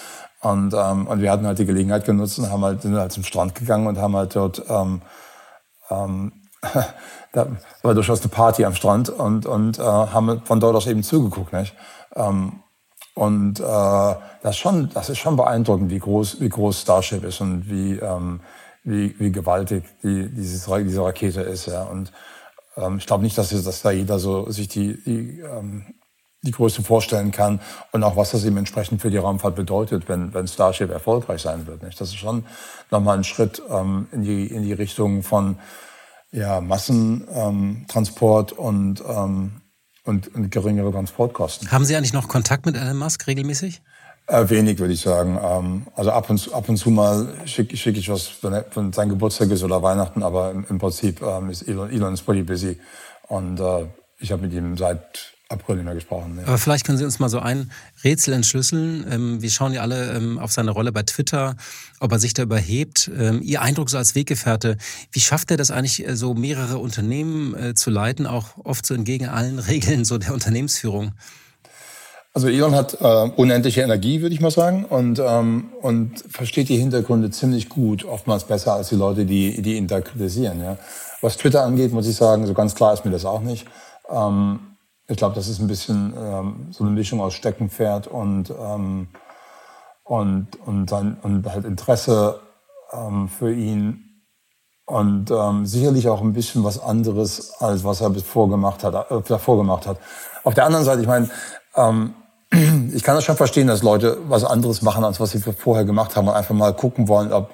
und 0.41 0.73
ähm, 0.73 1.07
und 1.07 1.21
wir 1.21 1.31
hatten 1.31 1.45
halt 1.45 1.59
die 1.59 1.65
Gelegenheit 1.65 2.05
genutzt 2.05 2.39
und 2.39 2.51
haben 2.51 2.63
halt 2.63 2.81
sind 2.81 2.95
halt 2.95 3.11
zum 3.11 3.23
Strand 3.23 3.55
gegangen 3.55 3.87
und 3.87 3.97
haben 3.97 4.15
halt 4.15 4.35
dort 4.35 4.63
ähm, 4.69 5.01
ähm, 5.89 6.31
da 7.33 7.47
war 7.81 7.93
durchaus 7.93 8.21
eine 8.21 8.29
Party 8.29 8.65
am 8.65 8.75
Strand 8.75 9.09
und 9.09 9.45
und 9.45 9.79
äh, 9.79 9.83
haben 9.83 10.41
von 10.45 10.59
dort 10.59 10.75
aus 10.75 10.87
eben 10.87 11.03
zugeguckt, 11.03 11.53
nicht? 11.53 11.73
Ähm, 12.15 12.63
und 13.17 13.59
äh, 13.59 13.63
das, 13.63 14.51
ist 14.51 14.57
schon, 14.57 14.89
das 14.93 15.09
ist 15.09 15.17
schon 15.17 15.37
beeindruckend, 15.37 15.89
wie 15.89 15.97
groß, 15.97 16.39
wie 16.39 16.49
groß 16.49 16.81
Starship 16.81 17.23
ist 17.23 17.41
und 17.41 17.67
wie, 17.67 17.93
ähm, 17.97 18.41
wie, 18.83 19.19
wie 19.19 19.31
gewaltig 19.31 19.85
die, 20.03 20.29
dieses, 20.29 20.65
diese 20.65 21.03
Rakete 21.03 21.41
ist. 21.41 21.65
Ja. 21.65 21.81
Und 21.81 22.11
ähm, 22.77 22.97
ich 22.97 23.05
glaube 23.05 23.23
nicht, 23.23 23.37
dass, 23.37 23.49
dass 23.49 23.81
da 23.81 23.91
jeder 23.91 24.19
so 24.19 24.49
sich 24.49 24.67
die, 24.67 25.01
die, 25.03 25.39
ähm, 25.39 25.95
die 26.43 26.51
Größe 26.51 26.83
vorstellen 26.83 27.31
kann 27.31 27.59
und 27.91 28.03
auch 28.03 28.15
was 28.15 28.31
das 28.31 28.45
eben 28.45 28.57
entsprechend 28.57 29.01
für 29.01 29.09
die 29.09 29.17
Raumfahrt 29.17 29.55
bedeutet, 29.55 30.07
wenn, 30.07 30.33
wenn 30.33 30.47
Starship 30.47 30.91
erfolgreich 30.91 31.41
sein 31.41 31.67
wird. 31.67 31.83
Nicht? 31.83 31.99
Das 31.99 32.09
ist 32.09 32.17
schon 32.17 32.45
nochmal 32.91 33.17
ein 33.17 33.23
Schritt 33.23 33.61
ähm, 33.69 34.07
in, 34.11 34.21
die, 34.21 34.47
in 34.47 34.63
die 34.63 34.73
Richtung 34.73 35.23
von 35.23 35.57
ja, 36.31 36.61
Massentransport 36.61 38.53
ähm, 38.53 38.57
und 38.57 39.03
ähm, 39.07 39.61
und, 40.07 40.33
und 40.33 40.49
geringere 40.49 40.91
Transportkosten. 40.91 41.69
Haben 41.69 41.85
Sie 41.85 41.95
eigentlich 41.95 42.13
noch 42.13 42.27
Kontakt 42.27 42.65
mit 42.65 42.75
Elon 42.75 42.97
Musk 42.97 43.27
regelmäßig? 43.27 43.81
Äh, 44.27 44.49
wenig, 44.49 44.77
würde 44.77 44.93
ich 44.93 45.01
sagen. 45.01 45.39
Ähm, 45.41 45.87
also 45.95 46.11
ab 46.11 46.29
und, 46.29 46.37
zu, 46.37 46.53
ab 46.53 46.67
und 46.67 46.75
zu 46.75 46.91
mal 46.91 47.33
schicke 47.45 47.77
schick 47.77 47.95
ich 47.95 48.09
was, 48.09 48.31
wenn, 48.41 48.61
wenn 48.73 48.91
sein 48.91 49.07
Geburtstag 49.07 49.49
ist 49.51 49.63
oder 49.63 49.81
Weihnachten, 49.81 50.21
aber 50.21 50.51
im, 50.51 50.65
im 50.69 50.79
Prinzip 50.79 51.21
ähm, 51.21 51.49
ist 51.49 51.61
Elon, 51.61 51.89
Elon 51.89 52.13
ist 52.13 52.23
pretty 52.23 52.43
busy. 52.43 52.77
Und 53.29 53.59
äh, 53.59 53.85
ich 54.19 54.31
habe 54.33 54.41
mit 54.41 54.51
ihm 54.51 54.77
seit 54.77 55.33
April 55.49 55.77
nicht 55.77 55.85
mehr 55.85 55.95
gesprochen. 55.95 56.37
Ja. 56.37 56.47
Aber 56.47 56.57
vielleicht 56.57 56.85
können 56.85 56.97
Sie 56.97 57.05
uns 57.05 57.19
mal 57.19 57.29
so 57.29 57.39
ein 57.39 57.71
Rätsel 58.03 58.33
entschlüsseln. 58.33 59.05
Ähm, 59.09 59.41
wir 59.41 59.49
schauen 59.49 59.71
ja 59.71 59.81
alle 59.81 60.13
ähm, 60.13 60.39
auf 60.39 60.51
seine 60.51 60.71
Rolle 60.71 60.91
bei 60.91 61.03
Twitter, 61.03 61.55
ob 62.01 62.11
er 62.11 62.19
sich 62.19 62.33
da 62.33 62.43
überhebt. 62.43 63.09
Ähm, 63.17 63.41
Ihr 63.41 63.61
Eindruck 63.61 63.89
so 63.89 63.97
als 63.97 64.13
Weggefährte, 64.13 64.77
wie 65.11 65.21
schafft 65.21 65.51
er 65.51 65.57
das 65.57 65.71
eigentlich, 65.71 66.05
äh, 66.05 66.17
so 66.17 66.33
mehrere 66.33 66.79
Unternehmen 66.79 67.55
äh, 67.55 67.73
zu 67.75 67.89
leiten, 67.89 68.27
auch 68.27 68.57
oft 68.57 68.85
so 68.85 68.93
entgegen 68.93 69.27
allen 69.27 69.59
Regeln 69.69 70.03
so 70.03 70.17
der 70.17 70.33
Unternehmensführung? 70.33 71.13
Also 72.37 72.49
Elon 72.49 72.75
hat 72.75 73.01
äh, 73.01 73.31
unendliche 73.35 73.81
Energie, 73.81 74.21
würde 74.21 74.35
ich 74.35 74.41
mal 74.41 74.51
sagen, 74.51 74.85
und, 74.85 75.17
ähm, 75.17 75.71
und 75.81 76.23
versteht 76.29 76.69
die 76.69 76.77
Hintergründe 76.77 77.31
ziemlich 77.31 77.67
gut, 77.67 78.05
oftmals 78.05 78.43
besser 78.43 78.73
als 78.73 78.89
die 78.89 78.95
Leute, 78.95 79.25
die, 79.25 79.59
die 79.63 79.75
ihn 79.75 79.87
da 79.87 80.01
kritisieren. 80.01 80.61
Ja. 80.61 80.77
Was 81.21 81.37
Twitter 81.37 81.63
angeht, 81.63 81.93
muss 81.93 82.07
ich 82.07 82.15
sagen, 82.15 82.45
so 82.45 82.53
ganz 82.53 82.75
klar 82.75 82.93
ist 82.93 83.03
mir 83.03 83.09
das 83.09 83.25
auch 83.25 83.41
nicht. 83.41 83.65
Ähm, 84.07 84.59
ich 85.07 85.17
glaube, 85.17 85.33
das 85.33 85.47
ist 85.47 85.57
ein 85.57 85.65
bisschen 85.65 86.13
ähm, 86.15 86.67
so 86.69 86.83
eine 86.83 86.93
Mischung 86.93 87.21
aus 87.21 87.33
Steckenpferd 87.33 88.05
und, 88.05 88.51
ähm, 88.51 89.07
und, 90.03 90.47
und, 90.63 90.91
sein, 90.91 91.17
und 91.23 91.51
halt 91.51 91.65
Interesse 91.65 92.39
ähm, 92.93 93.29
für 93.29 93.51
ihn 93.51 94.21
und 94.85 95.31
ähm, 95.31 95.65
sicherlich 95.65 96.07
auch 96.07 96.21
ein 96.21 96.33
bisschen 96.33 96.63
was 96.63 96.79
anderes, 96.79 97.59
als 97.59 97.83
was 97.83 98.01
er 98.01 98.11
bevor 98.11 98.47
gemacht 98.47 98.83
hat, 98.83 99.09
äh, 99.09 99.21
davor 99.27 99.57
gemacht 99.57 99.87
hat. 99.87 99.97
Auf 100.43 100.53
der 100.53 100.67
anderen 100.67 100.85
Seite, 100.85 101.01
ich 101.01 101.07
meine, 101.07 101.31
ähm, 101.75 102.13
ich 102.51 103.03
kann 103.03 103.15
das 103.15 103.25
schon 103.25 103.35
verstehen, 103.35 103.67
dass 103.67 103.83
Leute 103.83 104.17
was 104.27 104.43
anderes 104.43 104.81
machen, 104.81 105.03
als 105.03 105.19
was 105.19 105.31
sie 105.31 105.39
vorher 105.39 105.85
gemacht 105.85 106.15
haben 106.15 106.27
und 106.27 106.33
einfach 106.33 106.55
mal 106.55 106.73
gucken 106.73 107.07
wollen, 107.07 107.33
ob 107.33 107.51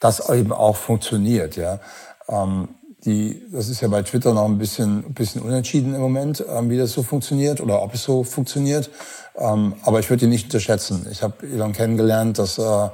das 0.00 0.28
eben 0.30 0.52
auch 0.52 0.76
funktioniert. 0.76 1.56
Ja. 1.56 1.80
Ähm, 2.28 2.68
die, 3.04 3.42
das 3.52 3.68
ist 3.68 3.80
ja 3.80 3.88
bei 3.88 4.02
Twitter 4.02 4.34
noch 4.34 4.46
ein 4.46 4.58
bisschen, 4.58 5.04
ein 5.06 5.14
bisschen 5.14 5.42
unentschieden 5.42 5.94
im 5.94 6.00
Moment, 6.00 6.44
ähm, 6.48 6.70
wie 6.70 6.78
das 6.78 6.92
so 6.92 7.02
funktioniert 7.02 7.60
oder 7.60 7.82
ob 7.82 7.94
es 7.94 8.02
so 8.02 8.24
funktioniert. 8.24 8.90
Ähm, 9.36 9.74
aber 9.82 10.00
ich 10.00 10.10
würde 10.10 10.24
ihn 10.24 10.30
nicht 10.30 10.46
unterschätzen. 10.46 11.06
Ich 11.10 11.22
habe 11.22 11.46
Elon 11.46 11.72
kennengelernt, 11.72 12.38
dass, 12.38 12.58
äh, 12.58 12.88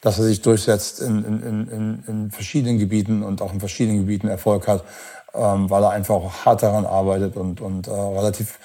dass 0.00 0.18
er 0.18 0.24
sich 0.24 0.42
durchsetzt 0.42 1.00
in, 1.00 1.24
in, 1.24 1.68
in, 1.68 2.04
in 2.06 2.30
verschiedenen 2.30 2.78
Gebieten 2.78 3.22
und 3.22 3.42
auch 3.42 3.52
in 3.52 3.60
verschiedenen 3.60 3.98
Gebieten 3.98 4.28
Erfolg 4.28 4.68
hat, 4.68 4.84
ähm, 5.34 5.68
weil 5.68 5.82
er 5.82 5.90
einfach 5.90 6.44
hart 6.44 6.62
daran 6.62 6.86
arbeitet 6.86 7.36
und, 7.36 7.60
und 7.60 7.88
äh, 7.88 7.90
relativ 7.90 8.58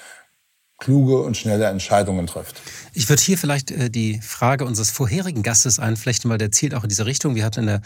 kluge 0.84 1.18
und 1.18 1.36
schnelle 1.36 1.66
Entscheidungen 1.66 2.26
trifft. 2.26 2.60
Ich 2.92 3.08
würde 3.08 3.22
hier 3.22 3.38
vielleicht 3.38 3.70
äh, 3.70 3.90
die 3.90 4.20
Frage 4.20 4.64
unseres 4.64 4.90
vorherigen 4.90 5.42
Gastes 5.42 5.78
einflechten, 5.78 6.30
weil 6.30 6.38
der 6.38 6.52
zielt 6.52 6.74
auch 6.74 6.82
in 6.82 6.88
diese 6.88 7.06
Richtung. 7.06 7.34
Wir 7.34 7.44
hatten 7.44 7.60
in 7.60 7.66
der 7.66 7.82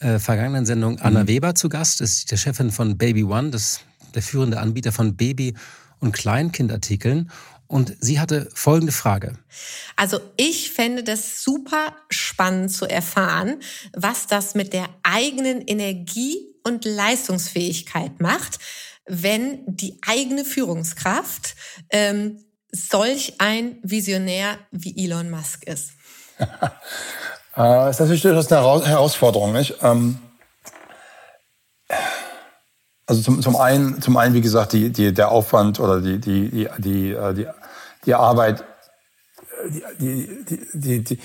äh, 0.00 0.18
vergangenen 0.18 0.66
Sendung 0.66 0.98
Anna 0.98 1.22
mhm. 1.22 1.28
Weber 1.28 1.54
zu 1.54 1.68
Gast, 1.68 2.00
das 2.00 2.10
ist 2.10 2.30
die 2.30 2.36
Chefin 2.36 2.70
von 2.70 2.98
Baby 2.98 3.24
One, 3.24 3.50
das 3.50 3.80
der 4.14 4.22
führende 4.22 4.58
Anbieter 4.58 4.90
von 4.90 5.16
Baby- 5.16 5.54
und 6.00 6.12
Kleinkindartikeln. 6.12 7.30
Und 7.68 7.96
sie 8.00 8.18
hatte 8.18 8.48
folgende 8.52 8.92
Frage. 8.92 9.38
Also 9.94 10.18
ich 10.36 10.72
fände 10.72 11.04
das 11.04 11.44
super 11.44 11.94
spannend 12.08 12.72
zu 12.72 12.84
erfahren, 12.84 13.60
was 13.92 14.26
das 14.26 14.56
mit 14.56 14.72
der 14.72 14.88
eigenen 15.04 15.60
Energie 15.60 16.38
und 16.64 16.84
Leistungsfähigkeit 16.84 18.20
macht, 18.20 18.58
wenn 19.06 19.62
die 19.66 19.98
eigene 20.06 20.44
Führungskraft 20.44 21.56
ähm, 21.90 22.44
solch 22.72 23.34
ein 23.38 23.78
Visionär 23.82 24.58
wie 24.70 25.04
Elon 25.04 25.30
Musk 25.30 25.66
ist. 25.66 25.92
Äh, 27.56 27.90
ist 27.90 27.98
natürlich 27.98 28.22
durchaus 28.22 28.50
eine 28.50 28.86
Herausforderung, 28.86 29.52
nicht? 29.52 29.74
Ähm, 29.82 30.18
also 33.06 33.22
zum, 33.22 33.42
zum 33.42 33.56
einen, 33.56 34.00
zum 34.00 34.16
einen, 34.16 34.34
wie 34.34 34.40
gesagt, 34.40 34.72
die, 34.72 34.90
die, 34.90 35.12
der 35.12 35.32
Aufwand 35.32 35.80
oder 35.80 36.00
die, 36.00 36.20
die, 36.20 36.48
die, 36.48 36.68
die, 36.78 37.10
äh, 37.10 37.34
die, 37.34 37.46
die 38.06 38.14
Arbeit, 38.14 38.64
die, 39.98 40.44
die, 40.48 40.68
die, 40.74 41.04
die, 41.04 41.18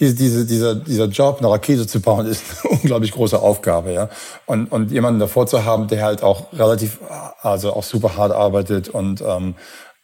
die, 0.00 0.14
diese, 0.14 0.46
dieser, 0.46 0.74
dieser 0.74 1.06
Job, 1.06 1.38
eine 1.38 1.50
Rakete 1.50 1.86
zu 1.86 2.00
bauen, 2.00 2.26
ist 2.26 2.42
eine 2.62 2.72
unglaublich 2.80 3.12
große 3.12 3.38
Aufgabe, 3.38 3.92
ja. 3.92 4.08
Und, 4.46 4.70
und 4.70 4.90
jemanden 4.90 5.20
davor 5.20 5.46
zu 5.46 5.64
haben, 5.64 5.88
der 5.88 6.02
halt 6.04 6.22
auch 6.22 6.52
relativ, 6.52 6.98
also 7.40 7.74
auch 7.74 7.82
super 7.82 8.16
hart 8.16 8.32
arbeitet 8.32 8.88
und, 8.88 9.20
ähm, 9.20 9.54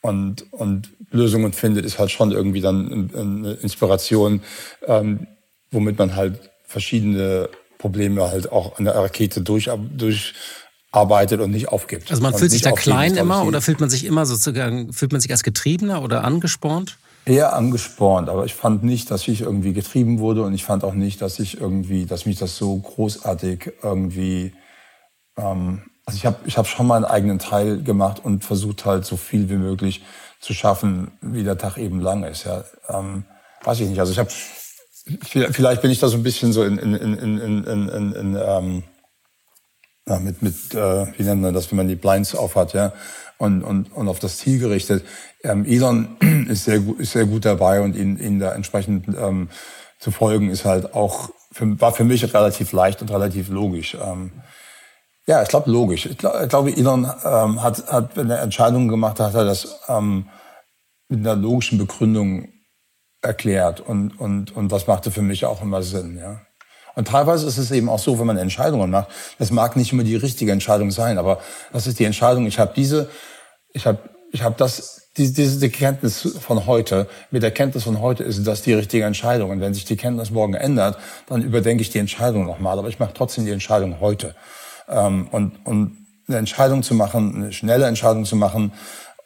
und, 0.01 0.53
und 0.53 0.91
Lösungen 1.11 1.53
findet, 1.53 1.85
ist 1.87 1.99
halt 1.99 2.11
schon 2.11 2.33
irgendwie 2.33 2.61
dann 2.61 3.11
eine 3.15 3.53
Inspiration, 3.55 4.43
ähm, 4.87 5.27
womit 5.71 5.99
man 5.99 6.15
halt 6.17 6.51
verschiedene 6.67 7.49
Probleme 7.79 8.23
halt 8.31 8.51
auch 8.51 8.79
an 8.79 8.85
der 8.85 8.95
Rakete 8.97 9.41
durch, 9.41 9.71
durcharbeitet 9.97 11.41
und 11.41 11.51
nicht 11.51 11.69
aufgibt. 11.69 12.11
Also 12.11 12.23
man 12.23 12.35
fühlt 12.35 12.51
sich 12.51 12.63
da 12.63 12.73
klein 12.73 13.17
immer 13.17 13.45
oder 13.45 13.61
fühlt 13.61 13.81
man 13.81 13.91
sich 13.91 14.05
immer 14.05 14.27
sozusagen, 14.27 14.93
fühlt 14.93 15.13
man 15.13 15.21
sich 15.21 15.31
als 15.31 15.43
Getriebener 15.43 16.03
oder 16.03 16.25
angespornt? 16.25 16.99
Eher 17.27 17.55
angespornt, 17.55 18.29
aber 18.29 18.45
ich 18.45 18.55
fand 18.55 18.85
nicht, 18.85 19.11
dass 19.11 19.27
ich 19.29 19.41
irgendwie 19.41 19.73
getrieben 19.73 20.19
wurde 20.19 20.43
und 20.43 20.53
ich 20.53 20.65
fand 20.65 20.85
auch 20.85 20.95
nicht, 20.95 21.23
dass 21.23 21.39
ich 21.39 21.61
irgendwie, 21.61 22.05
dass 22.05 22.27
mich 22.27 22.39
das 22.39 22.57
so 22.57 22.77
großartig 22.77 23.73
irgendwie, 23.83 24.53
ähm, 25.39 25.83
also 26.05 26.17
ich 26.19 26.27
habe 26.27 26.37
ich 26.45 26.59
hab 26.59 26.67
schon 26.67 26.87
meinen 26.87 27.07
eigenen 27.07 27.39
Teil 27.39 27.83
gemacht 27.83 28.23
und 28.23 28.45
versucht 28.45 28.85
halt 28.85 29.07
so 29.07 29.17
viel 29.17 29.49
wie 29.49 29.57
möglich 29.57 30.05
zu 30.41 30.53
schaffen, 30.53 31.13
wie 31.23 31.45
der 31.45 31.57
Tag 31.57 31.79
eben 31.79 32.01
lang 32.01 32.25
ist. 32.25 32.45
Ja, 32.45 32.65
ähm, 32.89 33.25
weiß 33.63 33.81
ich 33.81 33.89
nicht. 33.89 34.01
Also 34.01 34.13
ich 34.13 34.19
habe 34.19 34.31
Vielleicht 35.27 35.83
bin 35.83 35.91
ich 35.91 35.99
da 35.99 36.09
so 36.09 36.17
ein 36.17 36.23
bisschen 36.23 36.55
so 36.55 36.65
in, 36.65 36.79
in, 36.79 36.95
in, 36.95 37.19
in, 37.19 37.39
in, 37.39 37.89
in, 37.89 38.13
in 38.13 38.39
ähm, 38.43 38.83
ja, 40.09 40.19
mit, 40.19 40.41
mit 40.41 40.75
äh, 40.75 41.07
wie 41.19 41.23
nennt 41.23 41.43
man 41.43 41.53
das, 41.53 41.71
wenn 41.71 41.77
man 41.77 41.89
die 41.89 41.95
Blinds 41.95 42.35
aufhat, 42.35 42.73
ja, 42.73 42.93
und, 43.39 43.63
und, 43.63 43.93
und 43.93 44.09
auf 44.09 44.19
das 44.19 44.39
Ziel 44.39 44.59
gerichtet. 44.59 45.05
Ähm, 45.43 45.65
Elon 45.67 46.17
ist 46.49 46.65
sehr, 46.65 46.81
gut, 46.81 47.01
ist 47.01 47.13
sehr 47.13 47.27
gut 47.27 47.45
dabei 47.45 47.81
und 47.81 47.97
ihn, 47.97 48.19
ihn 48.19 48.39
da 48.39 48.53
entsprechend 48.53 49.09
ähm, 49.09 49.49
zu 49.99 50.11
folgen 50.11 50.51
ist 50.51 50.67
halt 50.67 50.95
auch, 50.95 51.31
für, 51.51 51.81
war 51.81 51.93
für 51.93 52.05
mich 52.05 52.23
relativ 52.35 52.73
leicht 52.73 53.01
und 53.01 53.11
relativ 53.11 53.49
logisch. 53.49 53.97
Ähm, 54.01 54.33
ja, 55.27 55.43
ich 55.43 55.49
glaube 55.49 55.71
logisch. 55.71 56.05
Ich, 56.05 56.19
glaub, 56.19 56.35
ich 56.43 56.49
glaube, 56.49 56.77
Elon 56.77 57.11
ähm, 57.25 57.63
hat, 57.63 57.91
hat, 57.91 58.17
wenn 58.17 58.29
er 58.29 58.43
Entscheidungen 58.43 58.89
gemacht 58.89 59.19
hat, 59.19 59.29
hat 59.29 59.35
er 59.35 59.45
das 59.47 59.81
ähm, 59.89 60.29
mit 61.09 61.21
einer 61.21 61.37
logischen 61.37 61.79
Begründung 61.79 62.49
erklärt 63.23 63.81
und, 63.81 64.21
und, 64.21 64.55
und 64.55 64.71
das 64.71 64.87
machte 64.87 65.11
für 65.11 65.23
mich 65.23 65.47
auch 65.47 65.63
immer 65.63 65.83
Sinn, 65.83 66.19
ja. 66.19 66.43
Und 66.95 67.09
teilweise 67.09 67.47
ist 67.47 67.59
es 67.59 67.71
eben 67.71 67.89
auch 67.89 67.99
so, 67.99 68.19
wenn 68.19 68.27
man 68.27 68.37
Entscheidungen 68.37 68.91
macht, 68.91 69.09
das 69.39 69.51
mag 69.51 69.77
nicht 69.77 69.93
immer 69.93 70.05
die 70.05 70.17
richtige 70.17 70.53
Entscheidung 70.53 70.91
sein, 70.91 71.19
aber 71.19 71.41
das 71.73 71.87
ist 71.87 71.99
die 71.99 72.05
Entscheidung, 72.05 72.47
ich 72.47 72.59
habe 72.59 72.73
diese, 72.75 73.09
ich 73.73 73.87
habe 73.87 73.99
ich 74.35 74.43
hab 74.43 74.57
das, 74.57 75.09
diese, 75.17 75.33
diese 75.33 75.71
Kenntnis 75.71 76.37
von 76.41 76.67
heute, 76.67 77.09
mit 77.31 77.45
der 77.45 77.53
Kenntnis 77.53 77.85
von 77.85 78.01
heute 78.01 78.25
ist 78.25 78.45
das 78.45 78.63
die 78.63 78.73
richtige 78.73 79.05
Entscheidung. 79.05 79.51
Und 79.51 79.61
wenn 79.61 79.73
sich 79.73 79.85
die 79.85 79.97
Kenntnis 79.97 80.33
morgen 80.33 80.55
ändert, 80.55 80.99
dann 81.29 81.41
überdenke 81.43 81.83
ich 81.83 81.91
die 81.91 82.01
Entscheidung 82.01 82.45
nochmal, 82.45 82.79
aber 82.79 82.89
ich 82.89 82.99
mache 82.99 83.13
trotzdem 83.15 83.45
die 83.45 83.53
Entscheidung 83.53 84.01
heute. 84.01 84.35
Ähm, 84.89 85.29
und, 85.31 85.53
und 85.65 86.05
eine 86.27 86.39
Entscheidung 86.39 86.83
zu 86.83 86.95
machen, 86.95 87.35
eine 87.35 87.53
schnelle 87.53 87.87
Entscheidung 87.87 88.25
zu 88.25 88.35
machen, 88.35 88.73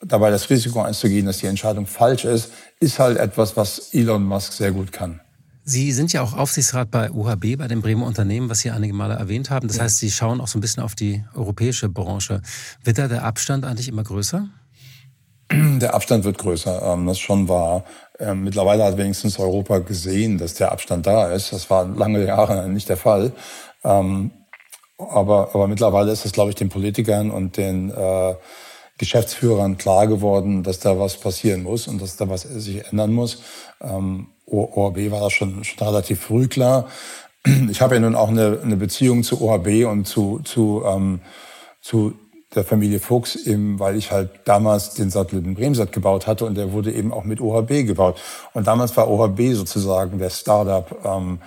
dabei 0.03 0.31
das 0.31 0.51
Risiko 0.51 0.83
einzugehen, 0.83 1.25
dass 1.25 1.39
die 1.39 1.47
Entscheidung 1.47 1.87
falsch 1.87 2.25
ist, 2.25 2.53
ist 2.81 2.99
halt 2.99 3.19
etwas, 3.19 3.57
was 3.57 3.95
Elon 3.95 4.25
Musk 4.25 4.53
sehr 4.53 4.73
gut 4.73 4.93
kann. 4.93 5.21
Sie 5.69 5.93
sind 5.93 6.15
ja 6.15 6.23
auch 6.23 6.33
Aufsichtsrat 6.33 6.91
bei 6.91 7.11
UHB, 7.11 7.59
bei 7.59 7.69
dem 7.69 7.83
Bremer 7.83 8.07
Unternehmen, 8.07 8.49
was 8.49 8.61
Sie 8.61 8.71
einige 8.71 8.95
Male 8.95 9.17
erwähnt 9.17 9.51
haben. 9.51 9.69
Das 9.69 9.77
ja. 9.77 9.83
heißt, 9.83 9.99
Sie 9.99 10.11
schauen 10.11 10.41
auch 10.41 10.49
so 10.49 10.57
ein 10.57 10.63
bisschen 10.63 10.83
auf 10.83 10.95
die 10.95 11.23
europäische 11.35 11.91
Branche. 11.91 12.41
Wird 12.85 12.97
da 12.97 13.07
der 13.07 13.23
Abstand 13.23 13.67
eigentlich 13.67 13.89
immer 13.89 14.03
größer? 14.03 14.49
Der 15.53 15.93
Abstand 15.93 16.25
wird 16.25 16.39
größer, 16.39 16.95
ähm, 16.95 17.07
das 17.07 17.19
ist 17.19 17.23
schon 17.23 17.49
wahr. 17.49 17.85
Ähm, 18.19 18.45
mittlerweile 18.45 18.83
hat 18.83 18.97
wenigstens 18.97 19.39
Europa 19.39 19.81
gesehen, 19.81 20.39
dass 20.39 20.55
der 20.55 20.73
Abstand 20.73 21.07
da 21.07 21.31
ist. 21.33 21.53
Das 21.53 21.69
war 21.69 21.87
lange 21.87 22.25
Jahre 22.25 22.67
nicht 22.71 22.89
der 22.89 22.97
Fall. 22.97 23.33
Ähm, 23.85 24.31
aber, 24.97 25.51
aber 25.55 25.69
mittlerweile 25.69 26.13
ist 26.13 26.25
es, 26.25 26.33
glaube 26.33 26.49
ich, 26.49 26.57
den 26.57 26.71
Politikern 26.71 27.31
und 27.31 27.59
den 27.59 27.91
äh, 27.91 28.35
Geschäftsführern 28.97 29.77
klar 29.77 30.07
geworden, 30.07 30.63
dass 30.63 30.81
da 30.81 30.99
was 30.99 31.19
passieren 31.19 31.63
muss 31.63 31.89
und 31.89 32.01
dass 32.01 32.17
da 32.17 32.31
was 32.31 32.43
sich 32.43 32.87
ändern 32.87 33.13
muss. 33.13 33.43
Ähm, 33.83 34.29
OHB 34.51 35.11
war 35.11 35.21
da 35.21 35.31
schon, 35.31 35.65
schon 35.65 35.87
relativ 35.87 36.21
früh 36.21 36.49
klar. 36.49 36.89
Ich 37.71 37.81
habe 37.81 37.95
ja 37.95 38.01
nun 38.01 38.15
auch 38.15 38.29
eine, 38.29 38.59
eine 38.63 38.77
Beziehung 38.77 39.23
zu 39.23 39.41
OHB 39.41 39.87
und 39.87 40.07
zu, 40.07 40.41
zu, 40.45 40.83
ähm, 40.85 41.21
zu 41.81 42.15
der 42.55 42.65
Familie 42.65 42.99
Fuchs, 42.99 43.37
eben, 43.37 43.79
weil 43.79 43.97
ich 43.97 44.11
halt 44.11 44.31
damals 44.45 44.95
den 44.95 45.11
Satelliten 45.11 45.55
Bremsat 45.55 45.93
gebaut 45.93 46.27
hatte 46.27 46.47
und 46.47 46.57
der 46.57 46.73
wurde 46.73 46.93
eben 46.93 47.13
auch 47.13 47.25
mit 47.25 47.41
OHB 47.41 47.87
gebaut. 47.87 48.21
Und 48.55 48.67
damals 48.67 48.97
war 48.97 49.09
OHB 49.09 49.53
sozusagen 49.53 50.19
der 50.19 50.31
Startup 50.31 50.87
ähm, 51.05 51.41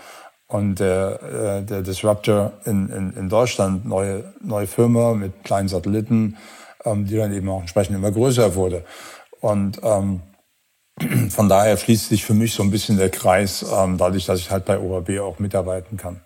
und 0.48 0.80
der, 0.80 1.60
äh, 1.62 1.66
der 1.66 1.82
Disruptor 1.82 2.54
in, 2.66 2.90
in, 2.90 3.14
in 3.14 3.30
Deutschland, 3.30 3.86
neue, 3.86 4.34
neue 4.42 4.68
Firma 4.68 5.14
mit 5.14 5.44
kleinen 5.44 5.70
Satelliten, 5.70 6.38
ähm, 6.86 7.06
die 7.06 7.18
dann 7.18 7.34
eben 7.34 7.50
auch 7.50 7.62
entsprechend 7.62 7.96
immer 7.96 8.12
größer 8.12 8.56
wurde. 8.56 8.84
Und 9.40 9.80
ähm, 9.84 10.22
von 11.30 11.50
daher 11.50 11.78
schließt 11.78 12.10
sich 12.10 12.26
für 12.26 12.34
mich 12.34 12.54
so 12.54 12.64
ein 12.64 12.72
bisschen 12.72 12.98
der 12.98 13.10
Kreis, 13.10 13.66
ähm, 13.76 13.98
dadurch, 13.98 14.26
dass 14.26 14.40
ich 14.40 14.52
halt 14.52 14.66
bei 14.66 14.80
OAB 14.80 15.20
auch 15.20 15.40
mitarbeiten 15.40 15.98
kann. 15.98 16.22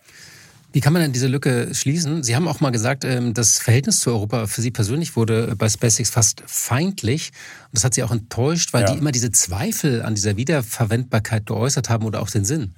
Wie 0.76 0.82
kann 0.82 0.91
man 0.91 1.01
denn 1.01 1.13
diese 1.13 1.28
Lücke 1.28 1.73
schließen? 1.73 2.21
Sie 2.21 2.36
haben 2.36 2.49
auch 2.49 2.59
mal 2.59 2.69
gesagt, 2.69 3.05
ähm, 3.05 3.34
das 3.34 3.59
Verhältnis 3.59 4.01
zu 4.01 4.09
Europa 4.09 4.45
für 4.45 4.61
Sie 4.61 4.71
persönlich 4.71 5.15
wurde 5.15 5.55
bei 5.55 5.69
SpaceX 5.69 6.09
fast 6.09 6.43
feindlich. 6.47 7.32
Und 7.67 7.76
das 7.76 7.86
hat 7.86 7.93
Sie 7.93 8.03
auch 8.03 8.11
enttäuscht, 8.11 8.73
weil 8.73 8.82
ja. 8.82 8.91
die 8.91 8.97
immer 8.97 9.13
diese 9.13 9.32
Zweifel 9.32 10.01
an 10.01 10.15
dieser 10.15 10.36
Wiederverwendbarkeit 10.36 11.45
geäußert 11.45 11.89
haben 11.89 12.05
oder 12.05 12.21
auch 12.21 12.30
den 12.30 12.43
Sinn. 12.43 12.76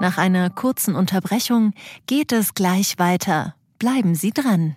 Nach 0.00 0.18
einer 0.18 0.50
kurzen 0.50 0.94
Unterbrechung 0.94 1.72
geht 2.06 2.32
es 2.32 2.52
gleich 2.52 2.98
weiter. 2.98 3.54
Bleiben 3.78 4.14
Sie 4.14 4.32
dran. 4.32 4.76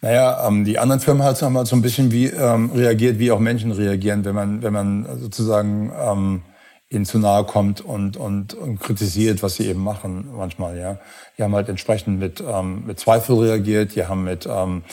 Naja, 0.00 0.46
ähm, 0.46 0.64
die 0.64 0.78
anderen 0.78 1.00
Firmen 1.00 1.24
haben 1.24 1.56
halt 1.56 1.66
so 1.66 1.76
ein 1.76 1.82
bisschen 1.82 2.12
wie 2.12 2.26
ähm, 2.26 2.70
reagiert, 2.72 3.18
wie 3.18 3.32
auch 3.32 3.40
Menschen 3.40 3.72
reagieren, 3.72 4.24
wenn 4.24 4.34
man, 4.34 4.62
wenn 4.62 4.72
man 4.72 5.06
sozusagen 5.20 5.92
ähm, 6.00 6.42
ihnen 6.88 7.04
zu 7.04 7.18
nahe 7.18 7.44
kommt 7.44 7.80
und, 7.80 8.16
und, 8.16 8.54
und 8.54 8.80
kritisiert, 8.80 9.42
was 9.42 9.56
sie 9.56 9.66
eben 9.66 9.82
machen 9.82 10.28
manchmal. 10.36 10.78
Ja, 10.78 10.98
die 11.36 11.42
haben 11.42 11.54
halt 11.54 11.68
entsprechend 11.68 12.20
mit, 12.20 12.40
ähm, 12.40 12.84
mit 12.86 13.00
Zweifel 13.00 13.38
reagiert, 13.38 13.96
die 13.96 14.06
haben 14.06 14.22
mit, 14.22 14.48
ähm, 14.50 14.84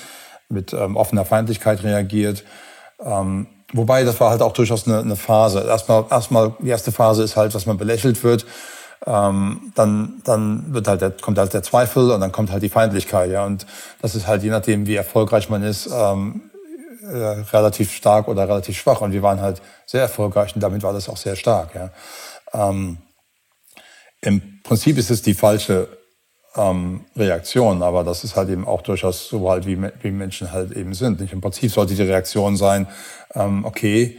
mit 0.49 0.73
ähm, 0.73 0.97
offener 0.97 1.23
Feindlichkeit 1.23 1.83
reagiert. 1.83 2.43
Ähm, 2.99 3.45
wobei 3.73 4.03
das 4.03 4.19
war 4.19 4.31
halt 4.31 4.41
auch 4.41 4.53
durchaus 4.53 4.87
eine, 4.87 4.99
eine 4.99 5.15
Phase. 5.15 5.65
Erstmal, 5.67 6.05
erstmal 6.09 6.55
die 6.59 6.69
erste 6.69 6.91
Phase 6.91 7.21
ist 7.21 7.37
halt, 7.37 7.53
dass 7.53 7.67
man 7.67 7.77
belächelt 7.77 8.23
wird 8.23 8.45
ähm, 9.05 9.71
dann, 9.75 10.21
dann 10.23 10.73
wird 10.73 10.87
halt 10.87 11.01
der, 11.01 11.11
kommt 11.11 11.37
halt 11.37 11.53
der 11.53 11.63
Zweifel 11.63 12.11
und 12.11 12.21
dann 12.21 12.31
kommt 12.31 12.51
halt 12.51 12.63
die 12.63 12.69
Feindlichkeit. 12.69 13.31
Ja, 13.31 13.45
und 13.45 13.65
das 14.01 14.15
ist 14.15 14.27
halt 14.27 14.43
je 14.43 14.49
nachdem, 14.49 14.87
wie 14.87 14.95
erfolgreich 14.95 15.49
man 15.49 15.63
ist, 15.63 15.87
ähm, 15.93 16.49
äh, 17.03 17.43
relativ 17.53 17.91
stark 17.91 18.27
oder 18.27 18.47
relativ 18.47 18.77
schwach. 18.77 19.01
Und 19.01 19.11
wir 19.11 19.21
waren 19.21 19.41
halt 19.41 19.61
sehr 19.85 20.01
erfolgreich 20.01 20.55
und 20.55 20.61
damit 20.61 20.81
war 20.83 20.93
das 20.93 21.07
auch 21.07 21.17
sehr 21.17 21.35
stark. 21.35 21.75
Ja. 21.75 21.91
Ähm, 22.53 22.97
Im 24.21 24.61
Prinzip 24.63 24.97
ist 24.97 25.11
es 25.11 25.21
die 25.21 25.35
falsche 25.35 25.87
ähm, 26.55 27.05
Reaktion, 27.15 27.83
aber 27.83 28.03
das 28.03 28.23
ist 28.23 28.35
halt 28.35 28.49
eben 28.49 28.65
auch 28.65 28.81
durchaus 28.81 29.27
so 29.27 29.49
halt, 29.49 29.67
wie, 29.67 29.77
wie 30.01 30.11
Menschen 30.11 30.51
halt 30.51 30.71
eben 30.71 30.93
sind. 30.93 31.19
Nicht? 31.19 31.33
Im 31.33 31.41
Prinzip 31.41 31.71
sollte 31.71 31.93
die 31.93 32.01
Reaktion 32.01 32.57
sein, 32.57 32.87
ähm, 33.35 33.65
okay, 33.65 34.17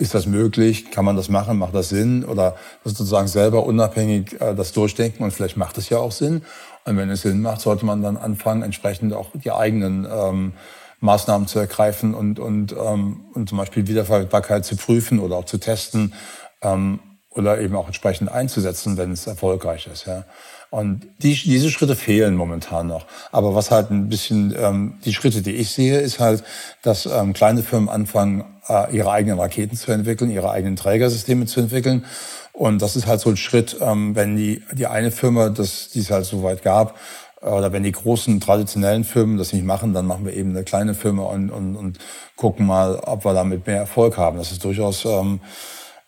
ist 0.00 0.14
das 0.14 0.26
möglich? 0.26 0.90
Kann 0.90 1.04
man 1.04 1.14
das 1.14 1.28
machen? 1.28 1.58
Macht 1.58 1.74
das 1.74 1.90
Sinn? 1.90 2.24
Oder 2.24 2.56
sozusagen 2.84 3.28
selber 3.28 3.64
unabhängig 3.66 4.40
äh, 4.40 4.54
das 4.54 4.72
durchdenken 4.72 5.22
und 5.22 5.30
vielleicht 5.30 5.56
macht 5.56 5.78
es 5.78 5.90
ja 5.90 5.98
auch 5.98 6.12
Sinn. 6.12 6.42
Und 6.86 6.96
wenn 6.96 7.10
es 7.10 7.22
Sinn 7.22 7.42
macht, 7.42 7.60
sollte 7.60 7.84
man 7.84 8.02
dann 8.02 8.16
anfangen, 8.16 8.62
entsprechend 8.62 9.12
auch 9.12 9.28
die 9.34 9.52
eigenen 9.52 10.08
ähm, 10.10 10.52
Maßnahmen 11.00 11.46
zu 11.46 11.58
ergreifen 11.58 12.14
und, 12.14 12.38
und, 12.38 12.72
ähm, 12.72 13.24
und 13.34 13.48
zum 13.48 13.58
Beispiel 13.58 13.86
Wiederverwendbarkeit 13.86 14.64
zu 14.64 14.76
prüfen 14.76 15.18
oder 15.18 15.36
auch 15.36 15.44
zu 15.44 15.58
testen 15.58 16.14
ähm, 16.62 17.00
oder 17.30 17.60
eben 17.60 17.76
auch 17.76 17.86
entsprechend 17.86 18.30
einzusetzen, 18.30 18.96
wenn 18.96 19.12
es 19.12 19.26
erfolgreich 19.26 19.86
ist. 19.86 20.06
Ja. 20.06 20.24
Und 20.70 21.06
die, 21.18 21.34
diese 21.34 21.70
Schritte 21.70 21.96
fehlen 21.96 22.36
momentan 22.36 22.86
noch. 22.86 23.06
Aber 23.32 23.54
was 23.54 23.70
halt 23.70 23.90
ein 23.90 24.08
bisschen, 24.08 24.54
ähm, 24.56 24.94
die 25.04 25.12
Schritte, 25.12 25.42
die 25.42 25.56
ich 25.56 25.70
sehe, 25.70 25.98
ist 25.98 26.20
halt, 26.20 26.44
dass 26.82 27.06
ähm, 27.06 27.32
kleine 27.32 27.62
Firmen 27.62 27.88
anfangen, 27.88 28.44
ihre 28.92 29.10
eigenen 29.10 29.38
Raketen 29.38 29.76
zu 29.76 29.92
entwickeln, 29.92 30.30
ihre 30.30 30.50
eigenen 30.50 30.76
Trägersysteme 30.76 31.46
zu 31.46 31.60
entwickeln. 31.60 32.04
Und 32.52 32.82
das 32.82 32.96
ist 32.96 33.06
halt 33.06 33.20
so 33.20 33.30
ein 33.30 33.36
Schritt, 33.36 33.76
ähm, 33.80 34.14
wenn 34.14 34.36
die, 34.36 34.62
die 34.72 34.86
eine 34.86 35.10
Firma, 35.10 35.48
das, 35.48 35.88
die 35.88 36.00
es 36.00 36.10
halt 36.10 36.24
so 36.24 36.42
weit 36.42 36.62
gab, 36.62 36.98
äh, 37.40 37.46
oder 37.46 37.72
wenn 37.72 37.82
die 37.82 37.92
großen 37.92 38.40
traditionellen 38.40 39.04
Firmen 39.04 39.38
das 39.38 39.52
nicht 39.52 39.64
machen, 39.64 39.94
dann 39.94 40.06
machen 40.06 40.24
wir 40.24 40.34
eben 40.34 40.50
eine 40.50 40.64
kleine 40.64 40.94
Firma 40.94 41.22
und, 41.24 41.50
und, 41.50 41.76
und 41.76 41.98
gucken 42.36 42.66
mal, 42.66 42.96
ob 42.96 43.24
wir 43.24 43.34
damit 43.34 43.66
mehr 43.66 43.78
Erfolg 43.78 44.16
haben. 44.18 44.38
Das 44.38 44.52
ist 44.52 44.64
durchaus 44.64 45.04
ähm, 45.04 45.40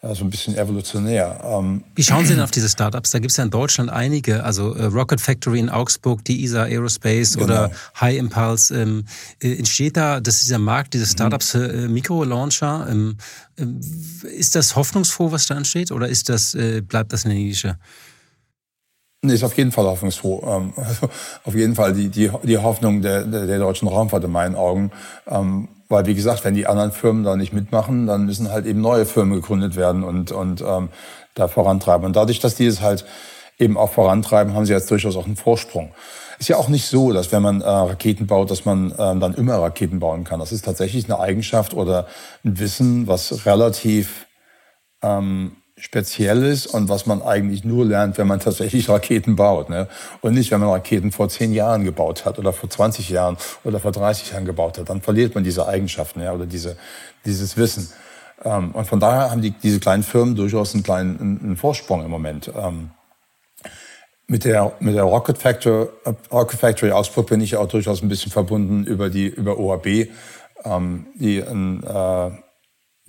ja, 0.05 0.15
so 0.17 0.25
ein 0.25 0.31
bisschen 0.31 0.57
evolutionär. 0.57 1.41
Ähm 1.45 1.85
Wie 1.95 2.03
schauen 2.03 2.27
Sie 2.27 2.35
denn 2.35 2.43
auf 2.43 2.51
diese 2.51 2.69
Startups? 2.69 3.11
Da 3.11 3.21
gibt 3.21 3.31
es 3.31 3.37
ja 3.37 3.45
in 3.45 3.51
Deutschland 3.51 3.89
einige, 3.89 4.43
also 4.43 4.75
äh, 4.75 4.87
Rocket 4.87 5.21
Factory 5.21 5.61
in 5.61 5.71
Augsburg, 5.71 6.25
die 6.25 6.43
ESA 6.45 6.65
Aerospace 6.65 7.35
genau. 7.35 7.45
oder 7.45 7.71
High 8.01 8.19
Impulse. 8.19 8.83
Ähm, 8.83 9.05
äh, 9.41 9.57
entsteht 9.57 9.97
da, 9.97 10.19
dass 10.21 10.41
dieser 10.41 10.59
Markt, 10.59 10.95
diese 10.95 11.05
mhm. 11.05 11.11
Startups 11.11 11.51
für 11.53 11.73
äh, 11.73 11.89
Mikrolauncher, 11.89 12.89
ähm, 12.91 13.17
äh, 13.57 13.65
ist 14.27 14.57
das 14.57 14.75
hoffnungsfroh, 14.75 15.31
was 15.31 15.47
da 15.47 15.57
entsteht, 15.57 15.93
oder 15.93 16.09
ist 16.09 16.29
das, 16.29 16.55
äh, 16.55 16.81
bleibt 16.81 17.13
das 17.13 17.25
eine 17.25 17.35
Nische? 17.35 17.79
Nee, 19.25 19.35
ist 19.35 19.45
auf 19.45 19.57
jeden 19.57 19.71
Fall 19.71 19.85
hoffnungsfroh. 19.85 20.43
Ähm, 20.49 20.73
also 20.77 21.09
auf 21.45 21.55
jeden 21.55 21.77
Fall 21.77 21.93
die, 21.93 22.09
die, 22.09 22.29
die 22.43 22.59
Hoffnung 22.59 23.03
der, 23.03 23.25
der, 23.25 23.47
der 23.47 23.59
deutschen 23.61 23.87
Raumfahrt 23.87 24.25
in 24.25 24.33
meinen 24.33 24.57
Augen. 24.57 24.91
Ähm, 25.29 25.69
weil, 25.93 26.07
wie 26.07 26.15
gesagt, 26.15 26.45
wenn 26.45 26.55
die 26.55 26.67
anderen 26.67 26.91
Firmen 26.91 27.23
da 27.23 27.37
nicht 27.37 27.53
mitmachen, 27.53 28.07
dann 28.07 28.27
müssen 28.27 28.51
halt 28.51 28.67
eben 28.67 28.81
neue 28.81 29.07
Firmen 29.07 29.35
gegründet 29.35 29.77
werden 29.77 30.03
und, 30.03 30.33
und 30.33 30.61
ähm, 30.63 30.89
da 31.35 31.47
vorantreiben. 31.47 32.05
Und 32.05 32.17
dadurch, 32.17 32.41
dass 32.41 32.57
die 32.57 32.67
es 32.67 32.81
halt 32.81 33.05
eben 33.59 33.77
auch 33.77 33.93
vorantreiben, 33.93 34.55
haben 34.55 34.67
sie 34.67 34.73
jetzt 34.73 34.91
durchaus 34.91 35.17
auch 35.17 35.27
einen 35.27 35.37
Vorsprung. 35.37 35.95
Ist 36.39 36.49
ja 36.49 36.57
auch 36.57 36.69
nicht 36.69 36.87
so, 36.87 37.13
dass 37.13 37.31
wenn 37.31 37.43
man 37.43 37.61
äh, 37.61 37.69
Raketen 37.69 38.27
baut, 38.27 38.51
dass 38.51 38.65
man 38.65 38.93
ähm, 38.99 39.21
dann 39.21 39.35
immer 39.35 39.55
Raketen 39.57 40.01
bauen 40.01 40.25
kann. 40.25 40.41
Das 40.41 40.51
ist 40.51 40.65
tatsächlich 40.65 41.05
eine 41.05 41.21
Eigenschaft 41.21 41.75
oder 41.75 42.09
ein 42.45 42.59
Wissen, 42.59 43.07
was 43.07 43.47
relativ 43.47 44.27
ähm, 45.03 45.57
speziell 45.83 46.45
ist 46.45 46.67
und 46.67 46.89
was 46.89 47.07
man 47.07 47.23
eigentlich 47.23 47.65
nur 47.65 47.85
lernt, 47.85 48.17
wenn 48.17 48.29
man 48.29 48.39
tatsächlich 48.39 48.89
Raketen 48.89 49.35
baut. 49.35 49.69
Ne? 49.69 49.89
Und 50.21 50.35
nicht, 50.35 50.53
wenn 50.53 50.61
man 50.61 50.69
Raketen 50.69 51.11
vor 51.11 51.29
zehn 51.29 51.53
Jahren 51.53 51.83
gebaut 51.83 52.25
hat 52.25 52.39
oder 52.39 52.53
vor 52.53 52.71
20 52.71 53.11
Jahren 53.11 53.37
oder 53.65 53.81
vor 53.81 53.91
30 53.91 54.31
Jahren 54.31 54.45
gebaut 54.45 54.79
hat. 54.79 54.89
Dann 54.89 55.03
verliert 55.03 55.35
man 55.35 55.43
diese 55.43 55.67
Eigenschaften 55.67 56.23
ja, 56.23 56.33
oder 56.33 56.47
diese, 56.47 56.77
dieses 57.25 57.57
Wissen. 57.57 57.93
Ähm, 58.45 58.71
und 58.71 58.87
von 58.87 59.01
daher 59.01 59.33
haben 59.33 59.43
die, 59.43 59.51
diese 59.51 59.81
kleinen 59.81 60.05
Firmen 60.05 60.37
durchaus 60.37 60.73
einen 60.73 60.85
kleinen 60.85 61.41
einen 61.43 61.57
Vorsprung 61.57 62.05
im 62.05 62.13
Moment. 62.13 62.53
Ähm, 62.57 62.91
mit 64.29 64.45
der, 64.45 64.73
mit 64.79 64.95
der 64.95 65.03
Rocket 65.03 65.37
Factory, 65.37 65.89
Rocket 66.31 66.61
Factory 66.61 66.93
Augsburg 66.93 67.27
bin 67.27 67.41
ich 67.41 67.57
auch 67.57 67.67
durchaus 67.67 68.03
ein 68.03 68.09
bisschen 68.09 68.31
verbunden 68.31 68.85
über 68.85 69.11
die, 69.11 69.27
über 69.27 69.59
OAB, 69.59 69.87
ähm, 70.65 71.07
die 71.17 71.43
ein, 71.43 71.83
äh, 71.83 72.31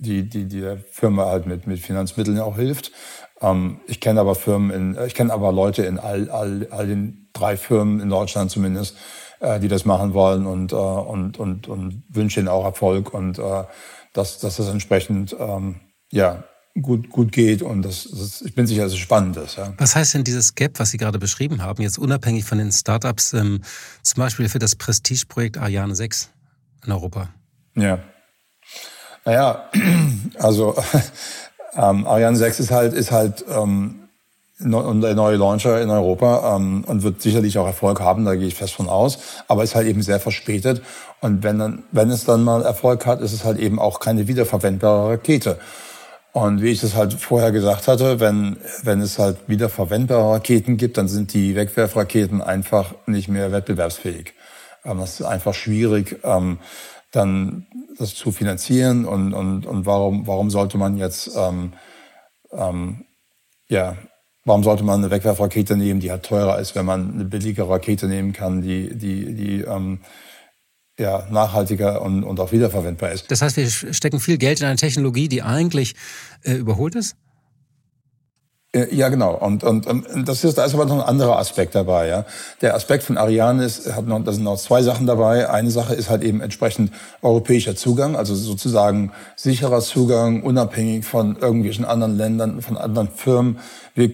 die, 0.04 0.28
die, 0.28 0.46
die 0.46 0.60
der 0.60 0.78
Firma 0.78 1.26
halt 1.26 1.46
mit, 1.46 1.66
mit 1.66 1.80
Finanzmitteln 1.80 2.38
auch 2.40 2.56
hilft. 2.56 2.92
Ähm, 3.40 3.80
ich 3.86 4.00
kenne 4.00 4.20
aber 4.20 4.34
Firmen 4.34 4.70
in, 4.70 4.96
äh, 4.96 5.06
ich 5.06 5.14
kenne 5.14 5.32
aber 5.32 5.52
Leute 5.52 5.84
in 5.84 5.98
all, 5.98 6.30
all, 6.30 6.68
all 6.70 6.86
den 6.86 7.28
drei 7.32 7.56
Firmen 7.56 8.00
in 8.00 8.08
Deutschland 8.08 8.50
zumindest, 8.50 8.96
äh, 9.40 9.60
die 9.60 9.68
das 9.68 9.84
machen 9.84 10.14
wollen 10.14 10.46
und, 10.46 10.72
äh, 10.72 10.76
und, 10.76 11.38
und, 11.38 11.68
und 11.68 12.04
wünsche 12.08 12.40
ihnen 12.40 12.48
auch 12.48 12.64
Erfolg 12.64 13.12
und 13.12 13.38
äh, 13.38 13.64
dass, 14.12 14.38
dass 14.38 14.56
das 14.56 14.68
entsprechend 14.68 15.34
ähm, 15.38 15.80
ja, 16.12 16.44
gut, 16.80 17.10
gut 17.10 17.32
geht 17.32 17.62
und 17.62 17.82
das, 17.82 18.08
das, 18.10 18.42
ich 18.42 18.54
bin 18.54 18.66
sicher, 18.66 18.84
dass 18.84 18.92
es 18.92 18.98
spannend 18.98 19.36
ist. 19.36 19.56
Ja. 19.56 19.74
Was 19.78 19.94
heißt 19.94 20.14
denn 20.14 20.24
dieses 20.24 20.54
Gap, 20.54 20.78
was 20.78 20.90
Sie 20.90 20.98
gerade 20.98 21.18
beschrieben 21.18 21.62
haben, 21.62 21.82
jetzt 21.82 21.98
unabhängig 21.98 22.44
von 22.44 22.58
den 22.58 22.72
Startups, 22.72 23.32
ähm, 23.32 23.62
zum 24.02 24.20
Beispiel 24.20 24.48
für 24.48 24.58
das 24.58 24.76
Prestigeprojekt 24.76 25.58
Ariane 25.58 25.94
6 25.94 26.30
in 26.86 26.92
Europa? 26.92 27.28
Ja. 27.76 27.98
Naja, 29.24 29.70
also 30.38 30.74
ähm, 31.76 32.06
Ariane 32.06 32.36
6 32.36 32.60
ist 32.60 32.70
halt, 32.70 32.92
ist 32.92 33.10
halt 33.10 33.44
ähm, 33.48 34.00
der 34.60 35.14
neue 35.14 35.36
Launcher 35.36 35.80
in 35.82 35.90
Europa 35.90 36.56
ähm, 36.56 36.84
und 36.86 37.02
wird 37.02 37.20
sicherlich 37.20 37.58
auch 37.58 37.66
Erfolg 37.66 38.00
haben, 38.00 38.24
da 38.24 38.34
gehe 38.34 38.46
ich 38.46 38.54
fest 38.54 38.74
von 38.74 38.88
aus, 38.88 39.18
aber 39.48 39.64
ist 39.64 39.74
halt 39.74 39.88
eben 39.88 40.02
sehr 40.02 40.20
verspätet. 40.20 40.82
Und 41.20 41.42
wenn, 41.42 41.58
dann, 41.58 41.82
wenn 41.90 42.10
es 42.10 42.24
dann 42.24 42.44
mal 42.44 42.62
Erfolg 42.62 43.04
hat, 43.06 43.20
ist 43.20 43.32
es 43.32 43.44
halt 43.44 43.58
eben 43.58 43.78
auch 43.78 43.98
keine 43.98 44.28
wiederverwendbare 44.28 45.10
Rakete. 45.12 45.58
Und 46.32 46.62
wie 46.62 46.70
ich 46.70 46.80
das 46.80 46.96
halt 46.96 47.14
vorher 47.14 47.52
gesagt 47.52 47.86
hatte, 47.86 48.18
wenn, 48.20 48.56
wenn 48.82 49.00
es 49.00 49.18
halt 49.18 49.36
wiederverwendbare 49.46 50.34
Raketen 50.34 50.76
gibt, 50.76 50.98
dann 50.98 51.08
sind 51.08 51.32
die 51.32 51.54
Wegwerfraketen 51.54 52.42
einfach 52.42 52.94
nicht 53.06 53.28
mehr 53.28 53.52
wettbewerbsfähig. 53.52 54.34
Ähm, 54.84 54.98
das 54.98 55.20
ist 55.20 55.26
einfach 55.26 55.54
schwierig. 55.54 56.20
Ähm, 56.24 56.58
dann 57.14 57.66
das 57.98 58.14
zu 58.14 58.32
finanzieren 58.32 59.04
und, 59.04 59.32
und, 59.34 59.66
und 59.66 59.86
warum, 59.86 60.26
warum 60.26 60.50
sollte 60.50 60.78
man 60.78 60.96
jetzt 60.96 61.30
ähm, 61.36 61.72
ähm, 62.52 63.04
ja, 63.68 63.96
Warum 64.46 64.62
sollte 64.62 64.84
man 64.84 65.00
eine 65.00 65.10
Wegwerfrakete 65.10 65.74
nehmen, 65.74 66.00
die 66.00 66.10
halt 66.10 66.22
teurer 66.22 66.58
ist, 66.58 66.74
wenn 66.74 66.84
man 66.84 67.14
eine 67.14 67.24
billige 67.24 67.66
Rakete 67.66 68.06
nehmen 68.06 68.34
kann, 68.34 68.60
die, 68.60 68.94
die, 68.94 69.34
die 69.34 69.60
ähm, 69.62 70.00
ja, 70.98 71.26
nachhaltiger 71.30 72.02
und, 72.02 72.24
und 72.24 72.38
auch 72.38 72.52
wiederverwendbar 72.52 73.10
ist. 73.12 73.30
Das 73.30 73.40
heißt, 73.40 73.56
wir 73.56 73.68
stecken 73.70 74.20
viel 74.20 74.36
Geld 74.36 74.60
in 74.60 74.66
eine 74.66 74.76
Technologie, 74.76 75.28
die 75.28 75.42
eigentlich 75.42 75.94
äh, 76.42 76.52
überholt 76.52 76.94
ist? 76.94 77.16
Äh, 78.74 78.94
ja, 78.94 79.08
genau. 79.08 79.34
Und, 79.36 79.64
und, 79.64 79.86
und 79.86 80.28
das 80.28 80.44
ist, 80.44 80.58
da 80.58 80.64
ist 80.64 80.74
aber 80.74 80.84
noch 80.84 80.96
ein 80.96 81.08
anderer 81.08 81.38
Aspekt 81.38 81.74
dabei. 81.74 82.08
Ja. 82.08 82.24
Der 82.60 82.74
Aspekt 82.74 83.04
von 83.04 83.16
Ariane 83.16 83.64
ist, 83.64 83.94
hat 83.94 84.06
noch, 84.06 84.22
da 84.22 84.32
sind 84.32 84.44
noch 84.44 84.58
zwei 84.58 84.82
Sachen 84.82 85.06
dabei. 85.06 85.48
Eine 85.48 85.70
Sache 85.70 85.94
ist 85.94 86.10
halt 86.10 86.22
eben 86.22 86.40
entsprechend 86.40 86.92
europäischer 87.22 87.76
Zugang, 87.76 88.16
also 88.16 88.34
sozusagen 88.34 89.12
sicherer 89.36 89.80
Zugang, 89.80 90.42
unabhängig 90.42 91.04
von 91.04 91.36
irgendwelchen 91.36 91.84
anderen 91.84 92.16
Ländern, 92.16 92.60
von 92.60 92.76
anderen 92.76 93.08
Firmen. 93.08 93.58
Wir, 93.94 94.10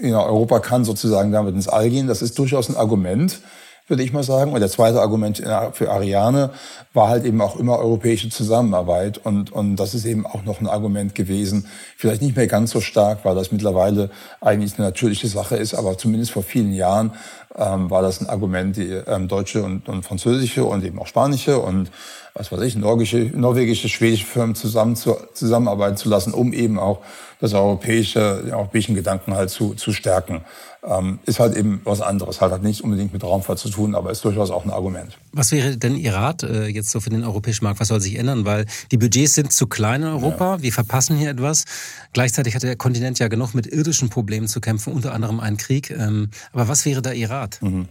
ja, 0.00 0.22
Europa 0.22 0.60
kann 0.60 0.84
sozusagen 0.84 1.32
damit 1.32 1.54
ins 1.54 1.68
All 1.68 1.90
gehen. 1.90 2.06
Das 2.06 2.22
ist 2.22 2.38
durchaus 2.38 2.68
ein 2.68 2.76
Argument 2.76 3.40
würde 3.88 4.02
ich 4.02 4.12
mal 4.12 4.22
sagen. 4.22 4.52
Und 4.52 4.60
der 4.60 4.68
zweite 4.68 5.00
Argument 5.00 5.42
für 5.72 5.90
Ariane 5.90 6.50
war 6.92 7.08
halt 7.08 7.24
eben 7.24 7.40
auch 7.40 7.56
immer 7.56 7.78
europäische 7.78 8.28
Zusammenarbeit. 8.30 9.18
Und, 9.18 9.52
und 9.52 9.76
das 9.76 9.94
ist 9.94 10.04
eben 10.04 10.26
auch 10.26 10.44
noch 10.44 10.60
ein 10.60 10.66
Argument 10.66 11.14
gewesen. 11.14 11.66
Vielleicht 11.96 12.22
nicht 12.22 12.36
mehr 12.36 12.46
ganz 12.46 12.70
so 12.70 12.80
stark, 12.80 13.24
weil 13.24 13.34
das 13.34 13.52
mittlerweile 13.52 14.10
eigentlich 14.40 14.76
eine 14.78 14.88
natürliche 14.88 15.28
Sache 15.28 15.56
ist, 15.56 15.74
aber 15.74 15.98
zumindest 15.98 16.32
vor 16.32 16.42
vielen 16.42 16.72
Jahren 16.72 17.12
ähm, 17.56 17.90
war 17.90 18.02
das 18.02 18.20
ein 18.20 18.28
Argument, 18.28 18.76
die 18.76 18.90
ähm, 18.90 19.28
deutsche 19.28 19.62
und, 19.62 19.88
und 19.88 20.04
französische 20.04 20.64
und 20.64 20.84
eben 20.84 20.98
auch 20.98 21.06
spanische 21.06 21.58
und 21.58 21.90
was 22.34 22.52
weiß 22.52 22.60
ich, 22.62 22.76
norwegische, 22.76 23.30
norwegische 23.34 23.88
schwedische 23.88 24.26
Firmen 24.26 24.54
zusammen 24.54 24.94
zu, 24.94 25.16
zusammenarbeiten 25.32 25.96
zu 25.96 26.10
lassen, 26.10 26.34
um 26.34 26.52
eben 26.52 26.78
auch 26.78 27.00
das 27.40 27.54
europäische, 27.54 28.42
den 28.44 28.54
europäischen 28.54 28.94
Gedanken 28.94 29.34
halt 29.34 29.50
zu, 29.50 29.74
zu 29.74 29.92
stärken. 29.92 30.44
Ähm, 30.88 31.18
ist 31.26 31.40
halt 31.40 31.56
eben 31.56 31.80
was 31.82 32.00
anderes, 32.00 32.40
halt 32.40 32.52
hat 32.52 32.62
nicht 32.62 32.84
unbedingt 32.84 33.12
mit 33.12 33.24
Raumfahrt 33.24 33.58
zu 33.58 33.70
tun, 33.70 33.96
aber 33.96 34.12
ist 34.12 34.24
durchaus 34.24 34.52
auch 34.52 34.64
ein 34.64 34.70
Argument. 34.70 35.18
Was 35.32 35.50
wäre 35.50 35.76
denn 35.76 35.96
Ihr 35.96 36.14
Rat 36.14 36.44
äh, 36.44 36.66
jetzt 36.66 36.90
so 36.90 37.00
für 37.00 37.10
den 37.10 37.24
europäischen 37.24 37.64
Markt? 37.64 37.80
Was 37.80 37.88
soll 37.88 38.00
sich 38.00 38.16
ändern? 38.16 38.44
Weil 38.44 38.66
die 38.92 38.96
Budgets 38.96 39.34
sind 39.34 39.52
zu 39.52 39.66
klein 39.66 40.02
in 40.02 40.08
Europa, 40.08 40.56
ja. 40.56 40.62
wir 40.62 40.72
verpassen 40.72 41.16
hier 41.16 41.30
etwas. 41.30 41.64
Gleichzeitig 42.12 42.54
hat 42.54 42.62
der 42.62 42.76
Kontinent 42.76 43.18
ja 43.18 43.26
genug 43.26 43.52
mit 43.52 43.66
irdischen 43.66 44.10
Problemen 44.10 44.46
zu 44.46 44.60
kämpfen, 44.60 44.92
unter 44.92 45.12
anderem 45.12 45.40
einen 45.40 45.56
Krieg. 45.56 45.90
Ähm, 45.90 46.30
aber 46.52 46.68
was 46.68 46.84
wäre 46.84 47.02
da 47.02 47.10
Ihr 47.10 47.30
Rat? 47.30 47.58
Mhm. 47.62 47.88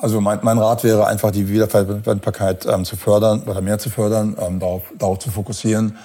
Also 0.00 0.20
mein, 0.20 0.38
mein 0.42 0.58
Rat 0.58 0.84
wäre 0.84 1.06
einfach, 1.06 1.30
die 1.30 1.48
Wiederverwendbarkeit 1.48 2.66
ähm, 2.66 2.84
zu 2.84 2.96
fördern 2.96 3.42
oder 3.42 3.60
mehr 3.60 3.78
zu 3.78 3.90
fördern, 3.90 4.36
ähm, 4.40 4.60
darauf, 4.60 4.82
darauf 4.96 5.18
zu 5.18 5.30
fokussieren 5.30 5.96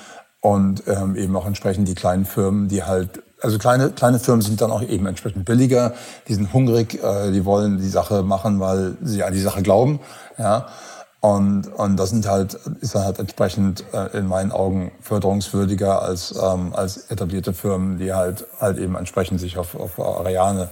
und 0.41 0.84
ähm, 0.88 1.15
eben 1.15 1.36
auch 1.36 1.45
entsprechend 1.45 1.88
die 1.88 1.95
kleinen 1.95 2.26
Firmen, 2.26 2.67
die 2.67 2.84
halt, 2.84 3.24
also 3.43 3.57
kleine, 3.59 3.89
kleine 3.91 4.19
Firmen 4.19 4.41
sind 4.41 4.61
dann 4.61 4.71
auch 4.71 4.81
eben 4.81 5.05
entsprechend 5.05 5.45
billiger, 5.45 5.93
die 6.27 6.33
sind 6.33 6.53
hungrig, 6.53 7.03
äh, 7.03 7.31
die 7.31 7.45
wollen 7.45 7.77
die 7.77 7.89
Sache 7.89 8.23
machen, 8.23 8.59
weil 8.59 8.95
sie 9.01 9.23
an 9.23 9.33
die 9.33 9.41
Sache 9.41 9.61
glauben, 9.61 9.99
ja. 10.37 10.67
Und, 11.19 11.67
und 11.67 11.95
das 11.95 12.09
sind 12.09 12.27
halt, 12.27 12.55
ist 12.81 12.95
dann 12.95 13.05
halt 13.05 13.17
entsprechend 13.17 13.85
äh, 13.93 14.17
in 14.17 14.27
meinen 14.27 14.51
Augen 14.51 14.91
förderungswürdiger 14.99 16.01
als, 16.01 16.35
ähm, 16.37 16.73
als 16.75 17.09
etablierte 17.09 17.53
Firmen, 17.53 17.97
die 17.97 18.13
halt, 18.13 18.45
halt 18.59 18.77
eben 18.77 18.97
entsprechend 18.97 19.39
sich 19.39 19.57
auf, 19.57 19.73
auf 19.73 19.97
Ariane 19.99 20.67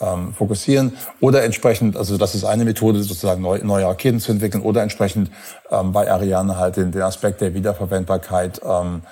ähm, 0.00 0.32
fokussieren. 0.32 0.96
Oder 1.20 1.44
entsprechend, 1.44 1.98
also 1.98 2.16
das 2.16 2.34
ist 2.34 2.44
eine 2.44 2.64
Methode, 2.64 3.02
sozusagen 3.02 3.42
neu, 3.42 3.60
neue 3.62 3.84
Raketen 3.84 4.18
zu 4.18 4.32
entwickeln. 4.32 4.62
Oder 4.62 4.82
entsprechend 4.82 5.30
ähm, 5.70 5.92
bei 5.92 6.10
Ariane 6.10 6.56
halt 6.56 6.78
den, 6.78 6.90
den 6.90 7.02
Aspekt 7.02 7.42
der 7.42 7.52
Wiederverwendbarkeit 7.52 8.62
ähm, 8.64 9.02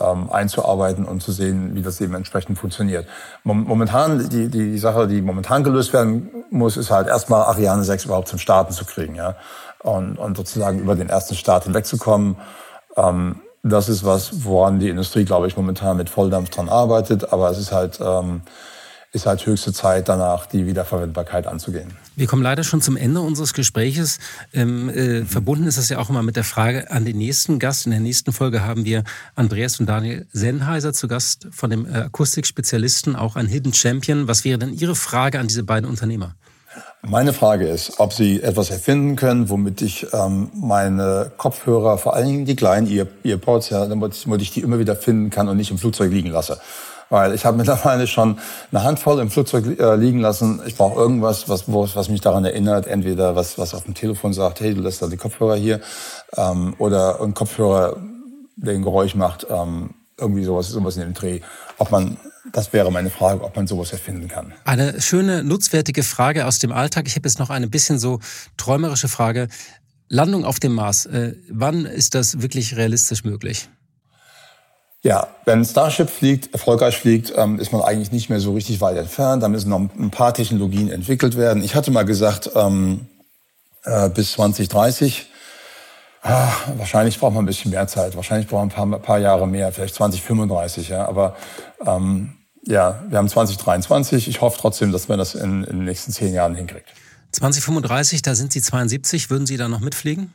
ähm, 0.00 0.30
einzuarbeiten 0.30 1.04
und 1.04 1.22
zu 1.22 1.32
sehen, 1.32 1.74
wie 1.74 1.82
das 1.82 2.00
eben 2.00 2.14
entsprechend 2.14 2.58
funktioniert. 2.58 3.06
Momentan, 3.42 4.28
die, 4.28 4.48
die 4.48 4.78
Sache, 4.78 5.08
die 5.08 5.20
momentan 5.22 5.64
gelöst 5.64 5.92
werden 5.92 6.44
muss, 6.50 6.76
ist 6.76 6.90
halt 6.90 7.08
erstmal 7.08 7.42
Ariane 7.44 7.84
6 7.84 8.04
überhaupt 8.06 8.28
zum 8.28 8.38
Starten 8.38 8.72
zu 8.72 8.84
kriegen, 8.84 9.14
ja. 9.14 9.36
Und, 9.82 10.18
und 10.18 10.36
sozusagen 10.36 10.80
über 10.80 10.96
den 10.96 11.08
ersten 11.08 11.34
Start 11.34 11.64
hinwegzukommen. 11.64 12.36
Ähm, 12.96 13.40
das 13.62 13.88
ist 13.88 14.04
was, 14.04 14.44
woran 14.44 14.78
die 14.78 14.88
Industrie, 14.88 15.24
glaube 15.24 15.46
ich, 15.46 15.56
momentan 15.56 15.96
mit 15.96 16.10
Volldampf 16.10 16.50
dran 16.50 16.68
arbeitet. 16.68 17.32
Aber 17.32 17.50
es 17.50 17.58
ist 17.58 17.72
halt, 17.72 18.00
ähm, 18.00 18.42
ist 19.12 19.26
halt 19.26 19.44
höchste 19.46 19.72
Zeit 19.72 20.08
danach, 20.08 20.46
die 20.46 20.66
Wiederverwendbarkeit 20.66 21.46
anzugehen. 21.46 21.96
Wir 22.14 22.26
kommen 22.26 22.42
leider 22.42 22.62
schon 22.62 22.82
zum 22.82 22.96
Ende 22.96 23.20
unseres 23.20 23.54
Gespräches. 23.54 24.18
Ähm, 24.52 24.90
äh, 24.90 25.20
mhm. 25.20 25.26
Verbunden 25.26 25.66
ist 25.66 25.78
das 25.78 25.88
ja 25.88 25.98
auch 25.98 26.10
immer 26.10 26.22
mit 26.22 26.36
der 26.36 26.44
Frage 26.44 26.90
an 26.90 27.04
den 27.04 27.16
nächsten 27.16 27.58
Gast. 27.58 27.86
In 27.86 27.92
der 27.92 28.00
nächsten 28.00 28.32
Folge 28.32 28.64
haben 28.64 28.84
wir 28.84 29.04
Andreas 29.34 29.80
und 29.80 29.86
Daniel 29.86 30.26
Sennheiser 30.32 30.92
zu 30.92 31.08
Gast 31.08 31.48
von 31.50 31.70
dem 31.70 31.86
äh, 31.86 32.00
Akustikspezialisten, 32.00 33.16
auch 33.16 33.36
ein 33.36 33.46
Hidden 33.46 33.72
Champion. 33.72 34.28
Was 34.28 34.44
wäre 34.44 34.58
denn 34.58 34.74
Ihre 34.74 34.94
Frage 34.94 35.38
an 35.38 35.48
diese 35.48 35.62
beiden 35.62 35.88
Unternehmer? 35.88 36.34
Meine 37.02 37.32
Frage 37.32 37.66
ist, 37.66 38.00
ob 38.00 38.12
Sie 38.12 38.42
etwas 38.42 38.70
erfinden 38.70 39.16
können, 39.16 39.48
womit 39.48 39.80
ich 39.80 40.06
ähm, 40.12 40.50
meine 40.54 41.32
Kopfhörer, 41.36 41.96
vor 41.96 42.14
allen 42.14 42.26
Dingen 42.26 42.44
die 42.44 42.56
kleinen 42.56 42.88
Earpods, 43.24 43.70
ja, 43.70 43.86
damit 43.86 44.42
ich 44.42 44.50
die 44.50 44.60
immer 44.60 44.78
wieder 44.78 44.96
finden 44.96 45.30
kann 45.30 45.48
und 45.48 45.56
nicht 45.56 45.70
im 45.70 45.78
Flugzeug 45.78 46.12
liegen 46.12 46.30
lasse. 46.30 46.60
Weil 47.10 47.34
ich 47.34 47.44
habe 47.44 47.56
mittlerweile 47.56 48.06
schon 48.06 48.38
eine 48.70 48.82
Handvoll 48.82 49.20
im 49.20 49.30
Flugzeug 49.30 49.78
äh, 49.78 49.96
liegen 49.96 50.20
lassen. 50.20 50.60
Ich 50.66 50.76
brauche 50.76 50.98
irgendwas, 50.98 51.48
was, 51.48 51.64
was 51.66 52.08
mich 52.08 52.20
daran 52.20 52.44
erinnert. 52.44 52.86
Entweder 52.86 53.34
was, 53.34 53.58
was 53.58 53.74
auf 53.74 53.84
dem 53.84 53.94
Telefon 53.94 54.32
sagt, 54.32 54.60
hey, 54.60 54.74
du 54.74 54.82
lässt 54.82 55.00
da 55.00 55.06
die 55.06 55.16
Kopfhörer 55.16 55.56
hier. 55.56 55.80
Ähm, 56.36 56.74
oder 56.78 57.20
ein 57.20 57.34
Kopfhörer, 57.34 57.96
der 58.56 58.74
ein 58.74 58.82
Geräusch 58.82 59.14
macht. 59.14 59.46
Ähm, 59.50 59.94
irgendwie 60.18 60.44
sowas, 60.44 60.68
sowas 60.68 60.96
in 60.96 61.02
dem 61.02 61.14
Dreh. 61.14 61.40
Ob 61.78 61.90
man, 61.90 62.18
das 62.52 62.72
wäre 62.72 62.90
meine 62.90 63.10
Frage, 63.10 63.42
ob 63.42 63.56
man 63.56 63.66
sowas 63.66 63.92
erfinden 63.92 64.28
kann. 64.28 64.52
Eine 64.64 65.00
schöne, 65.00 65.44
nutzwertige 65.44 66.02
Frage 66.02 66.46
aus 66.46 66.58
dem 66.58 66.72
Alltag. 66.72 67.06
Ich 67.06 67.14
habe 67.14 67.28
jetzt 67.28 67.38
noch 67.38 67.50
eine 67.50 67.68
bisschen 67.68 67.98
so 67.98 68.18
träumerische 68.56 69.08
Frage. 69.08 69.48
Landung 70.08 70.44
auf 70.44 70.58
dem 70.58 70.74
Mars. 70.74 71.06
Äh, 71.06 71.34
wann 71.50 71.86
ist 71.86 72.14
das 72.14 72.42
wirklich 72.42 72.76
realistisch 72.76 73.24
möglich? 73.24 73.68
Ja, 75.02 75.28
wenn 75.44 75.64
Starship 75.64 76.10
fliegt, 76.10 76.52
erfolgreich 76.52 76.98
fliegt, 76.98 77.32
ähm, 77.36 77.60
ist 77.60 77.72
man 77.72 77.82
eigentlich 77.82 78.10
nicht 78.10 78.30
mehr 78.30 78.40
so 78.40 78.52
richtig 78.54 78.80
weit 78.80 78.96
entfernt. 78.96 79.42
Da 79.42 79.48
müssen 79.48 79.70
noch 79.70 79.78
ein 79.78 80.10
paar 80.10 80.34
Technologien 80.34 80.90
entwickelt 80.90 81.36
werden. 81.36 81.62
Ich 81.62 81.76
hatte 81.76 81.92
mal 81.92 82.04
gesagt, 82.04 82.50
ähm, 82.56 83.06
äh, 83.84 84.08
bis 84.08 84.32
2030. 84.32 85.26
Ah, 86.22 86.50
wahrscheinlich 86.76 87.18
braucht 87.18 87.34
man 87.34 87.44
ein 87.44 87.46
bisschen 87.46 87.70
mehr 87.70 87.86
Zeit. 87.86 88.16
Wahrscheinlich 88.16 88.48
braucht 88.48 88.76
man 88.76 88.86
ein 88.86 88.90
paar, 88.90 88.98
paar 88.98 89.18
Jahre 89.18 89.46
mehr, 89.46 89.72
vielleicht 89.72 89.94
2035. 89.94 90.88
Ja, 90.88 91.06
aber 91.06 91.36
ähm, 91.86 92.34
ja, 92.64 93.04
wir 93.08 93.18
haben 93.18 93.28
2023. 93.28 94.26
Ich 94.26 94.40
hoffe 94.40 94.58
trotzdem, 94.60 94.90
dass 94.90 95.06
man 95.06 95.18
das 95.18 95.36
in, 95.36 95.62
in 95.62 95.76
den 95.76 95.84
nächsten 95.84 96.10
zehn 96.12 96.34
Jahren 96.34 96.56
hinkriegt. 96.56 96.88
2035, 97.32 98.22
da 98.22 98.34
sind 98.34 98.52
Sie 98.52 98.60
72. 98.60 99.30
Würden 99.30 99.46
Sie 99.46 99.56
da 99.56 99.68
noch 99.68 99.80
mitfliegen? 99.80 100.34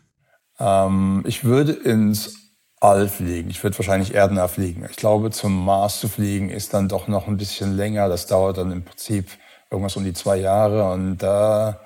Ähm, 0.57 1.24
ich 1.28 1.43
würde 1.43 1.74
ins 1.74 2.42
All 2.84 3.07
fliegen. 3.07 3.49
Ich 3.49 3.63
würde 3.63 3.77
wahrscheinlich 3.79 4.13
erdnah 4.13 4.49
fliegen. 4.49 4.86
Ich 4.89 4.97
glaube, 4.97 5.31
zum 5.31 5.63
Mars 5.63 6.01
zu 6.01 6.09
fliegen 6.09 6.49
ist 6.49 6.73
dann 6.73 6.89
doch 6.89 7.07
noch 7.07 7.27
ein 7.27 7.38
bisschen 7.38 7.77
länger. 7.77 8.09
Das 8.09 8.27
dauert 8.27 8.57
dann 8.57 8.73
im 8.73 8.84
Prinzip 8.84 9.29
irgendwas 9.71 9.95
um 9.95 10.03
die 10.03 10.11
zwei 10.11 10.36
Jahre. 10.36 10.91
Und 10.91 11.17
da 11.19 11.79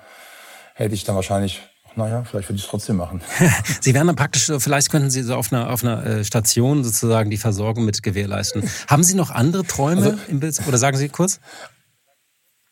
hätte 0.74 0.94
ich 0.94 1.04
dann 1.04 1.14
wahrscheinlich 1.14 1.62
naja, 1.96 2.22
vielleicht 2.22 2.48
würde 2.48 2.58
ich 2.58 2.64
es 2.64 2.70
trotzdem 2.70 2.96
machen. 2.96 3.20
Sie 3.80 3.92
wären 3.92 4.06
dann 4.06 4.14
praktisch, 4.14 4.52
vielleicht 4.58 4.90
könnten 4.90 5.10
Sie 5.10 5.22
so 5.22 5.34
auf 5.34 5.52
einer, 5.52 5.70
auf 5.70 5.82
einer 5.82 6.04
äh, 6.06 6.24
Station 6.24 6.84
sozusagen 6.84 7.28
die 7.28 7.36
Versorgung 7.36 7.84
mit 7.84 8.04
gewährleisten. 8.04 8.62
Haben 8.86 9.02
Sie 9.02 9.16
noch 9.16 9.32
andere 9.32 9.64
Träume 9.64 10.04
also, 10.04 10.18
im 10.28 10.38
Bild? 10.38 10.60
Oder 10.68 10.78
sagen 10.78 10.96
Sie 10.96 11.08
kurz? 11.08 11.40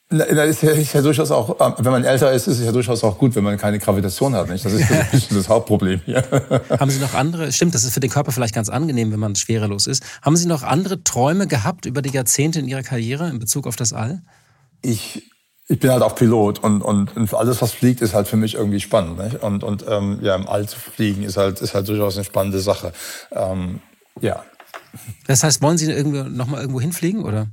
Na, 0.08 0.24
ist 0.24 0.62
ja, 0.62 0.70
ist 0.70 0.92
ja 0.92 1.02
durchaus 1.02 1.32
auch, 1.32 1.56
ähm, 1.60 1.74
wenn 1.78 1.90
man 1.90 2.04
älter 2.04 2.30
ist, 2.30 2.46
ist 2.46 2.60
es 2.60 2.64
ja 2.64 2.70
durchaus 2.70 3.02
auch 3.02 3.18
gut, 3.18 3.34
wenn 3.34 3.42
man 3.42 3.58
keine 3.58 3.80
Gravitation 3.80 4.36
hat. 4.36 4.48
Nicht? 4.48 4.64
Das 4.64 4.72
ist 4.72 4.88
ja. 4.88 5.04
das 5.36 5.48
Hauptproblem 5.48 6.00
hier. 6.04 6.22
Haben 6.78 6.92
Sie 6.92 7.00
noch 7.00 7.14
andere, 7.14 7.50
stimmt, 7.50 7.74
das 7.74 7.82
ist 7.82 7.92
für 7.92 7.98
den 7.98 8.10
Körper 8.10 8.30
vielleicht 8.30 8.54
ganz 8.54 8.68
angenehm, 8.68 9.10
wenn 9.10 9.18
man 9.18 9.34
schwerelos 9.34 9.88
ist. 9.88 10.04
Haben 10.22 10.36
Sie 10.36 10.46
noch 10.46 10.62
andere 10.62 11.02
Träume 11.02 11.48
gehabt 11.48 11.86
über 11.86 12.02
die 12.02 12.10
Jahrzehnte 12.10 12.60
in 12.60 12.68
Ihrer 12.68 12.84
Karriere 12.84 13.28
in 13.28 13.40
Bezug 13.40 13.66
auf 13.66 13.74
das 13.74 13.92
All? 13.92 14.22
Ich, 14.80 15.24
ich 15.66 15.80
bin 15.80 15.90
halt 15.90 16.02
auch 16.02 16.14
Pilot 16.14 16.60
und, 16.60 16.82
und, 16.82 17.16
und 17.16 17.34
alles, 17.34 17.60
was 17.60 17.72
fliegt, 17.72 18.00
ist 18.00 18.14
halt 18.14 18.28
für 18.28 18.36
mich 18.36 18.54
irgendwie 18.54 18.78
spannend. 18.78 19.18
Nicht? 19.18 19.42
Und, 19.42 19.64
und 19.64 19.84
ähm, 19.88 20.20
ja, 20.22 20.36
im 20.36 20.48
All 20.48 20.68
zu 20.68 20.78
fliegen 20.78 21.24
ist 21.24 21.36
halt, 21.36 21.60
ist 21.60 21.74
halt 21.74 21.88
durchaus 21.88 22.14
eine 22.14 22.24
spannende 22.24 22.60
Sache. 22.60 22.92
Ähm, 23.32 23.80
ja. 24.20 24.44
Das 25.26 25.42
heißt, 25.42 25.62
wollen 25.62 25.78
Sie 25.78 25.90
irgendwo, 25.90 26.22
noch 26.28 26.46
mal 26.46 26.60
irgendwo 26.60 26.80
hinfliegen, 26.80 27.24
oder? 27.24 27.48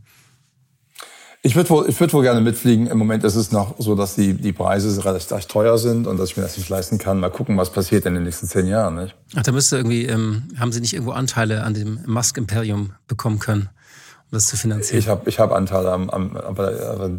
Ich 1.46 1.58
würde 1.58 1.70
wohl, 1.72 1.90
ich 1.90 2.00
würd 2.00 2.14
wohl 2.14 2.24
gerne 2.24 2.40
mitfliegen. 2.40 2.88
Im 2.88 2.98
Moment 2.98 3.26
ist 3.26 3.36
es 3.36 3.52
noch 3.52 3.76
so, 3.78 3.96
dass 3.96 4.16
die, 4.16 4.34
die 4.34 4.54
Preise 4.54 5.04
relativ 5.04 5.46
teuer 5.48 5.78
sind 5.78 6.08
und 6.08 6.18
dass 6.18 6.30
ich 6.30 6.38
mir 6.38 6.44
das 6.44 6.56
nicht 6.56 6.70
leisten 6.70 7.00
kann. 7.00 7.20
Mal 7.20 7.32
gucken, 7.32 7.58
was 7.58 7.70
passiert 7.70 8.06
in 8.06 8.14
den 8.14 8.24
nächsten 8.24 8.48
zehn 8.48 8.66
Jahren. 8.66 8.96
Nicht? 8.96 9.14
Ach, 9.36 9.44
da 9.44 9.52
müsste 9.52 9.76
irgendwie, 9.76 10.06
ähm, 10.06 10.44
haben 10.58 10.72
Sie 10.72 10.80
nicht 10.80 10.94
irgendwo 10.94 11.12
Anteile 11.12 11.66
an 11.66 11.74
dem 11.74 12.00
Musk-Imperium 12.06 12.94
bekommen 13.10 13.40
können, 13.40 13.64
um 13.64 14.30
das 14.32 14.48
zu 14.48 14.56
finanzieren? 14.56 15.00
Ich 15.00 15.10
habe 15.10 15.30
ich 15.30 15.38
hab 15.38 15.52
Anteile 15.52 15.92
am, 15.92 16.10
am 16.10 16.38
aber, 16.38 16.80
aber 16.82 17.18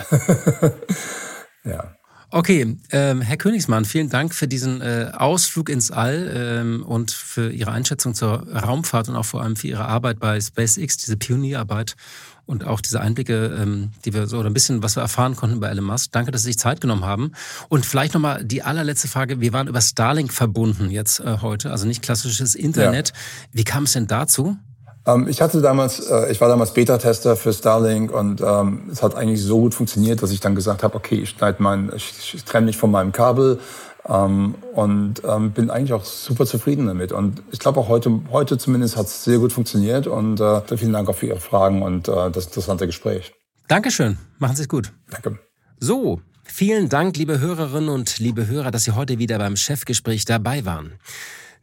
ja. 1.64 1.96
Okay, 2.32 2.76
ähm, 2.90 3.20
Herr 3.20 3.36
Königsmann, 3.36 3.84
vielen 3.84 4.10
Dank 4.10 4.34
für 4.34 4.48
diesen 4.48 4.80
äh, 4.80 5.12
Ausflug 5.16 5.68
ins 5.68 5.92
All 5.92 6.28
ähm, 6.34 6.82
und 6.84 7.12
für 7.12 7.52
Ihre 7.52 7.70
Einschätzung 7.70 8.14
zur 8.14 8.48
Raumfahrt 8.52 9.08
und 9.08 9.14
auch 9.14 9.24
vor 9.24 9.42
allem 9.42 9.54
für 9.54 9.68
Ihre 9.68 9.84
Arbeit 9.84 10.18
bei 10.18 10.40
SpaceX, 10.40 10.96
diese 10.96 11.16
Pionierarbeit. 11.16 11.94
Und 12.46 12.64
auch 12.64 12.80
diese 12.80 13.00
Einblicke, 13.00 13.56
ähm, 13.60 13.90
die 14.04 14.14
wir 14.14 14.26
so 14.26 14.38
oder 14.38 14.48
ein 14.48 14.54
bisschen, 14.54 14.82
was 14.82 14.96
wir 14.96 15.02
erfahren 15.02 15.36
konnten 15.36 15.60
bei 15.60 15.68
Elon 15.68 15.84
Musk. 15.84 16.12
Danke, 16.12 16.30
dass 16.30 16.42
Sie 16.42 16.48
sich 16.48 16.58
Zeit 16.58 16.80
genommen 16.80 17.04
haben. 17.04 17.32
Und 17.68 17.84
vielleicht 17.84 18.14
nochmal 18.14 18.44
die 18.44 18.62
allerletzte 18.62 19.08
Frage. 19.08 19.40
Wir 19.40 19.52
waren 19.52 19.68
über 19.68 19.80
Starlink 19.80 20.32
verbunden 20.32 20.90
jetzt 20.90 21.20
äh, 21.20 21.38
heute, 21.42 21.70
also 21.70 21.86
nicht 21.86 22.02
klassisches 22.02 22.54
Internet. 22.54 23.08
Ja. 23.08 23.14
Wie 23.52 23.64
kam 23.64 23.84
es 23.84 23.92
denn 23.92 24.06
dazu? 24.06 24.56
Ähm, 25.06 25.28
ich 25.28 25.40
hatte 25.40 25.60
damals, 25.60 26.00
äh, 26.00 26.30
ich 26.30 26.40
war 26.40 26.48
damals 26.48 26.72
Beta-Tester 26.72 27.36
für 27.36 27.52
Starlink 27.52 28.12
und 28.12 28.40
ähm, 28.40 28.88
es 28.90 29.02
hat 29.02 29.14
eigentlich 29.14 29.42
so 29.42 29.60
gut 29.60 29.74
funktioniert, 29.74 30.22
dass 30.22 30.30
ich 30.30 30.40
dann 30.40 30.54
gesagt 30.54 30.82
habe, 30.82 30.94
okay, 30.96 31.16
ich 31.16 31.30
schneide 31.30 31.62
mein, 31.62 31.92
ich, 31.94 32.34
ich 32.34 32.44
trenne 32.44 32.66
mich 32.66 32.76
von 32.76 32.90
meinem 32.90 33.12
Kabel 33.12 33.60
ähm, 34.08 34.54
und 34.74 35.22
ähm, 35.24 35.52
bin 35.52 35.70
eigentlich 35.70 35.92
auch 35.92 36.04
super 36.04 36.46
zufrieden 36.46 36.86
damit. 36.86 37.12
Und 37.12 37.42
ich 37.50 37.58
glaube 37.58 37.80
auch 37.80 37.88
heute, 37.88 38.20
heute 38.30 38.58
zumindest 38.58 38.96
hat 38.96 39.06
es 39.06 39.24
sehr 39.24 39.38
gut 39.38 39.52
funktioniert 39.52 40.06
und 40.06 40.40
äh, 40.40 40.76
vielen 40.76 40.92
Dank 40.92 41.08
auch 41.08 41.16
für 41.16 41.26
Ihre 41.26 41.40
Fragen 41.40 41.82
und 41.82 42.08
äh, 42.08 42.30
das 42.30 42.46
interessante 42.46 42.86
Gespräch. 42.86 43.32
Dankeschön. 43.68 44.18
Machen 44.38 44.56
Sie 44.56 44.62
es 44.62 44.68
gut. 44.68 44.92
Danke. 45.10 45.38
So, 45.78 46.20
vielen 46.44 46.88
Dank, 46.88 47.16
liebe 47.16 47.40
Hörerinnen 47.40 47.88
und 47.88 48.18
liebe 48.18 48.46
Hörer, 48.46 48.70
dass 48.70 48.84
Sie 48.84 48.92
heute 48.92 49.18
wieder 49.18 49.38
beim 49.38 49.56
Chefgespräch 49.56 50.24
dabei 50.24 50.64
waren. 50.64 50.92